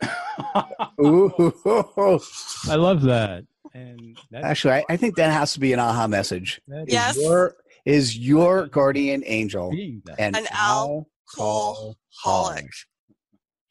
Ooh. 1.00 1.52
i 2.68 2.76
love 2.76 3.02
that. 3.02 3.44
And 3.74 4.16
actually 4.34 4.74
I, 4.74 4.84
I, 4.88 4.96
think 4.96 5.16
that 5.16 5.32
has 5.32 5.52
to 5.54 5.60
be 5.60 5.72
an 5.72 5.80
aha 5.80 6.06
message. 6.06 6.60
Yes. 6.86 7.16
is 7.16 7.24
your, 7.24 7.56
is 7.84 8.16
your 8.16 8.66
guardian 8.68 9.24
angel 9.26 9.72
an 10.16 10.36
alcoholic 10.52 11.04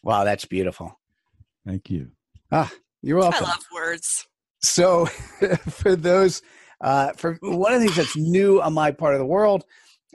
Wow, 0.04 0.26
that's 0.26 0.46
beautiful. 0.46 1.00
Thank 1.66 1.90
you. 1.90 2.12
Ah, 2.52 2.72
you're 3.02 3.18
welcome. 3.18 3.46
I 3.46 3.50
love 3.50 3.66
words. 3.74 4.28
So, 4.62 5.06
for 5.70 5.96
those, 5.96 6.42
uh, 6.82 7.14
for 7.14 7.38
one 7.42 7.74
of 7.74 7.80
the 7.80 7.88
things 7.88 7.98
that's 7.98 8.18
new 8.18 8.62
on 8.62 8.74
my 8.74 8.92
part 8.92 9.14
of 9.14 9.20
the 9.20 9.26
world, 9.26 9.64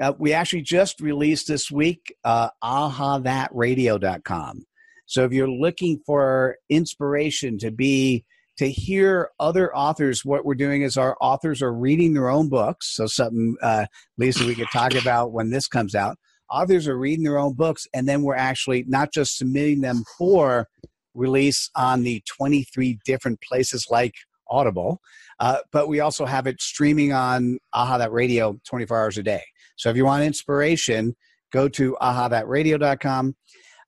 uh, 0.01 0.13
we 0.19 0.33
actually 0.33 0.63
just 0.63 1.01
released 1.01 1.49
this 1.49 1.71
week 1.71 2.15
uh, 2.25 2.51
ahathatradio.com. 2.63 4.65
So, 5.07 5.25
if 5.25 5.33
you're 5.33 5.51
looking 5.51 6.01
for 6.05 6.57
inspiration 6.69 7.59
to 7.59 7.71
be 7.71 8.25
to 8.59 8.71
hear 8.71 9.31
other 9.41 9.75
authors, 9.75 10.25
what 10.25 10.45
we're 10.45 10.55
doing 10.55 10.83
is 10.83 10.99
our 10.99 11.17
authors 11.21 11.63
are 11.63 11.73
reading 11.73 12.13
their 12.13 12.29
own 12.29 12.51
books. 12.51 12.95
So, 12.95 13.07
something, 13.07 13.57
uh, 13.63 13.87
Lisa, 14.19 14.45
we 14.45 14.55
could 14.55 14.69
talk 14.71 14.95
about 14.95 15.33
when 15.33 15.51
this 15.51 15.67
comes 15.67 15.95
out 15.95 16.19
Authors 16.51 16.89
are 16.89 16.99
reading 16.99 17.25
their 17.25 17.39
own 17.39 17.55
books, 17.55 17.87
and 17.95 18.09
then 18.09 18.23
we're 18.23 18.37
actually 18.37 18.85
not 18.89 19.13
just 19.13 19.37
submitting 19.37 19.81
them 19.81 20.03
for 20.17 20.67
release 21.15 21.71
on 21.75 22.03
the 22.03 22.23
23 22.27 22.99
different 23.05 23.41
places 23.41 23.87
like 23.91 24.15
Audible, 24.51 25.01
uh, 25.41 25.59
but 25.73 25.89
we 25.89 26.01
also 26.01 26.25
have 26.25 26.47
it 26.47 26.61
streaming 26.61 27.13
on 27.13 27.59
Aha 27.73 27.99
That 27.99 28.13
Radio 28.13 28.59
24 28.67 28.99
hours 28.99 29.19
a 29.19 29.23
day. 29.23 29.43
So 29.77 29.91
if 29.91 29.97
you 29.97 30.05
want 30.05 30.25
inspiration, 30.25 31.15
go 31.53 31.69
to 31.69 31.97
aha 32.01 32.29
ahathatradio.com. 32.29 33.37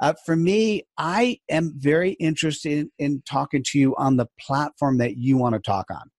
Uh, 0.01 0.15
for 0.25 0.35
me, 0.35 0.83
I 0.97 1.39
am 1.51 1.75
very 1.77 2.13
interested 2.13 2.73
in, 2.73 2.91
in 2.99 3.23
talking 3.29 3.63
to 3.67 3.79
you 3.79 3.95
on 3.97 4.17
the 4.17 4.27
platform 4.41 4.99
that 4.99 5.17
you 5.17 5.37
want 5.37 5.55
to 5.55 5.61
talk 5.61 5.91
on. 5.91 6.11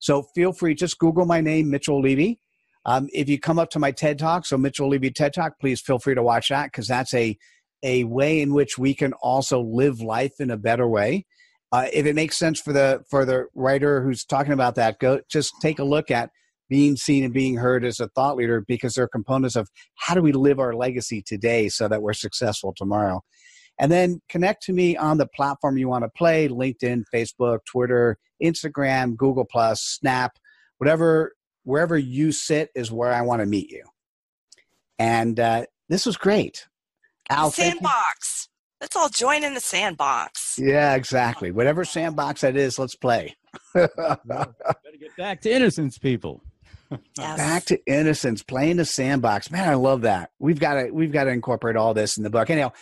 So 0.00 0.24
feel 0.34 0.52
free, 0.52 0.74
just 0.74 0.98
Google 0.98 1.24
my 1.24 1.40
name, 1.40 1.70
Mitchell 1.70 2.00
Levy. 2.00 2.40
Um, 2.84 3.08
if 3.12 3.28
you 3.28 3.38
come 3.38 3.58
up 3.58 3.70
to 3.70 3.78
my 3.78 3.92
TED 3.92 4.18
Talk, 4.18 4.44
so 4.44 4.58
Mitchell 4.58 4.88
Levy 4.88 5.10
TED 5.10 5.34
Talk, 5.34 5.58
please 5.60 5.80
feel 5.80 5.98
free 5.98 6.14
to 6.14 6.22
watch 6.22 6.48
that 6.48 6.66
because 6.66 6.88
that's 6.88 7.14
a 7.14 7.36
a 7.84 8.04
way 8.04 8.40
in 8.40 8.54
which 8.54 8.78
we 8.78 8.94
can 8.94 9.12
also 9.14 9.60
live 9.60 10.00
life 10.00 10.34
in 10.38 10.50
a 10.50 10.56
better 10.56 10.88
way. 10.88 11.26
Uh, 11.72 11.86
if 11.92 12.06
it 12.06 12.14
makes 12.14 12.38
sense 12.38 12.60
for 12.60 12.72
the 12.72 13.02
for 13.08 13.24
the 13.24 13.46
writer 13.54 14.02
who's 14.02 14.24
talking 14.24 14.52
about 14.52 14.74
that, 14.74 14.98
go 14.98 15.20
just 15.30 15.52
take 15.60 15.78
a 15.78 15.84
look 15.84 16.10
at 16.10 16.30
being 16.68 16.96
seen 16.96 17.24
and 17.24 17.34
being 17.34 17.56
heard 17.56 17.84
as 17.84 18.00
a 18.00 18.08
thought 18.08 18.36
leader 18.36 18.64
because 18.66 18.94
they're 18.94 19.08
components 19.08 19.56
of 19.56 19.68
how 19.96 20.14
do 20.14 20.22
we 20.22 20.32
live 20.32 20.58
our 20.58 20.74
legacy 20.74 21.22
today 21.22 21.68
so 21.68 21.88
that 21.88 22.02
we're 22.02 22.12
successful 22.12 22.72
tomorrow. 22.76 23.20
And 23.78 23.90
then 23.90 24.20
connect 24.28 24.62
to 24.64 24.72
me 24.72 24.96
on 24.96 25.18
the 25.18 25.26
platform 25.26 25.76
you 25.76 25.88
want 25.88 26.04
to 26.04 26.10
play 26.16 26.48
LinkedIn, 26.48 27.04
Facebook, 27.12 27.60
Twitter, 27.66 28.16
Instagram, 28.42 29.16
Google, 29.16 29.44
Plus, 29.44 29.82
Snap, 29.82 30.32
whatever 30.78 31.32
wherever 31.64 31.96
you 31.96 32.32
sit 32.32 32.70
is 32.74 32.90
where 32.90 33.12
I 33.12 33.22
want 33.22 33.40
to 33.40 33.46
meet 33.46 33.70
you. 33.70 33.84
And 34.98 35.38
uh, 35.38 35.66
this 35.88 36.06
was 36.06 36.16
great. 36.16 36.66
Al, 37.30 37.50
sandbox. 37.50 38.48
Let's 38.80 38.96
all 38.96 39.08
join 39.08 39.44
in 39.44 39.54
the 39.54 39.60
sandbox. 39.60 40.58
Yeah, 40.58 40.94
exactly. 40.94 41.52
Whatever 41.52 41.84
sandbox 41.84 42.40
that 42.40 42.56
is, 42.56 42.78
let's 42.78 42.96
play. 42.96 43.36
Better 43.74 43.88
get 44.98 45.16
back 45.16 45.40
to 45.42 45.52
innocence, 45.52 45.98
people. 45.98 46.42
Yes. 47.16 47.36
Back 47.38 47.64
to 47.66 47.80
innocence, 47.86 48.42
playing 48.42 48.76
the 48.76 48.84
sandbox. 48.84 49.50
Man, 49.50 49.68
I 49.68 49.74
love 49.74 50.02
that. 50.02 50.30
We've 50.38 50.58
got 50.58 50.74
to 50.74 50.90
we've 50.90 51.12
got 51.12 51.24
to 51.24 51.30
incorporate 51.30 51.76
all 51.76 51.94
this 51.94 52.16
in 52.16 52.22
the 52.22 52.30
book. 52.30 52.50
Anyhow, 52.50 52.72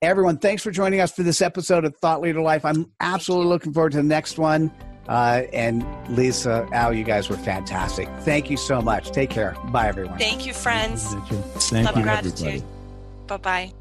everyone, 0.00 0.38
thanks 0.38 0.62
for 0.62 0.70
joining 0.70 1.00
us 1.00 1.12
for 1.12 1.22
this 1.22 1.42
episode 1.42 1.84
of 1.84 1.96
Thought 1.96 2.20
Leader 2.22 2.40
Life. 2.40 2.64
I'm 2.64 2.92
absolutely 3.00 3.48
looking 3.48 3.72
forward 3.72 3.92
to 3.92 3.98
the 3.98 4.04
next 4.04 4.38
one. 4.38 4.70
Uh, 5.08 5.42
and 5.52 5.86
Lisa, 6.08 6.68
Al, 6.72 6.92
you 6.92 7.04
guys 7.04 7.28
were 7.28 7.36
fantastic. 7.36 8.08
Thank 8.20 8.50
you 8.50 8.56
so 8.56 8.80
much. 8.80 9.10
Take 9.10 9.30
care. 9.30 9.56
Bye, 9.66 9.88
everyone. 9.88 10.18
Thank 10.18 10.46
you, 10.46 10.52
friends. 10.52 11.14
Thank 11.70 11.86
Love 11.86 11.96
you, 11.96 12.02
gratitude. 12.02 12.62
Bye 13.26 13.36
bye. 13.36 13.72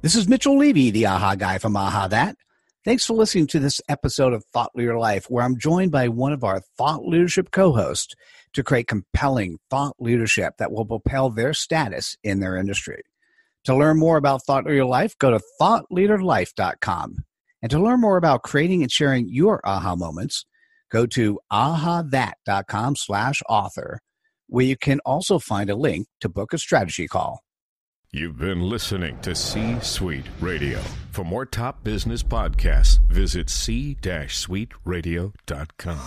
This 0.00 0.14
is 0.14 0.28
Mitchell 0.28 0.56
Levy, 0.56 0.90
the 0.90 1.06
AHA 1.06 1.34
guy 1.36 1.58
from 1.58 1.76
AHA 1.76 2.08
That. 2.08 2.36
Thanks 2.84 3.04
for 3.04 3.14
listening 3.14 3.48
to 3.48 3.58
this 3.58 3.80
episode 3.88 4.32
of 4.32 4.44
Thought 4.44 4.70
Leader 4.76 4.96
Life, 4.96 5.26
where 5.28 5.44
I'm 5.44 5.58
joined 5.58 5.90
by 5.90 6.08
one 6.08 6.32
of 6.32 6.44
our 6.44 6.60
thought 6.60 7.04
leadership 7.04 7.50
co 7.50 7.72
hosts 7.72 8.14
to 8.52 8.62
create 8.62 8.86
compelling 8.86 9.58
thought 9.68 9.96
leadership 9.98 10.54
that 10.58 10.72
will 10.72 10.86
propel 10.86 11.30
their 11.30 11.52
status 11.52 12.16
in 12.22 12.40
their 12.40 12.56
industry. 12.56 13.02
To 13.64 13.74
learn 13.74 13.98
more 13.98 14.16
about 14.16 14.44
Thought 14.44 14.66
Leader 14.66 14.84
Life, 14.84 15.18
go 15.18 15.30
to 15.30 15.40
thoughtleaderlife.com. 15.60 17.24
And 17.62 17.70
to 17.70 17.80
learn 17.80 18.00
more 18.00 18.16
about 18.16 18.42
creating 18.42 18.82
and 18.82 18.90
sharing 18.90 19.28
your 19.28 19.60
aha 19.64 19.94
moments, 19.96 20.44
go 20.90 21.06
to 21.06 21.38
ahathat.com 21.52 22.96
slash 22.96 23.42
author, 23.48 24.00
where 24.48 24.64
you 24.64 24.76
can 24.76 24.98
also 25.04 25.38
find 25.38 25.70
a 25.70 25.76
link 25.76 26.08
to 26.20 26.28
book 26.28 26.52
a 26.52 26.58
strategy 26.58 27.06
call. 27.08 27.42
You've 28.10 28.38
been 28.38 28.62
listening 28.62 29.20
to 29.20 29.34
C 29.34 29.78
Suite 29.80 30.24
Radio. 30.40 30.78
For 31.10 31.24
more 31.24 31.44
top 31.44 31.84
business 31.84 32.22
podcasts, 32.22 33.06
visit 33.08 33.50
c-suiteradio.com. 33.50 35.98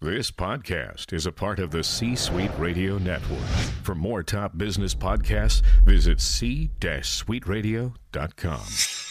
This 0.00 0.30
podcast 0.30 1.12
is 1.14 1.24
a 1.24 1.32
part 1.32 1.58
of 1.58 1.70
the 1.70 1.82
C 1.82 2.14
Suite 2.16 2.50
Radio 2.58 2.98
Network. 2.98 3.48
For 3.82 3.94
more 3.94 4.22
top 4.22 4.58
business 4.58 4.94
podcasts, 4.94 5.62
visit 5.86 6.20
c-suiteradio.com. 6.20 9.03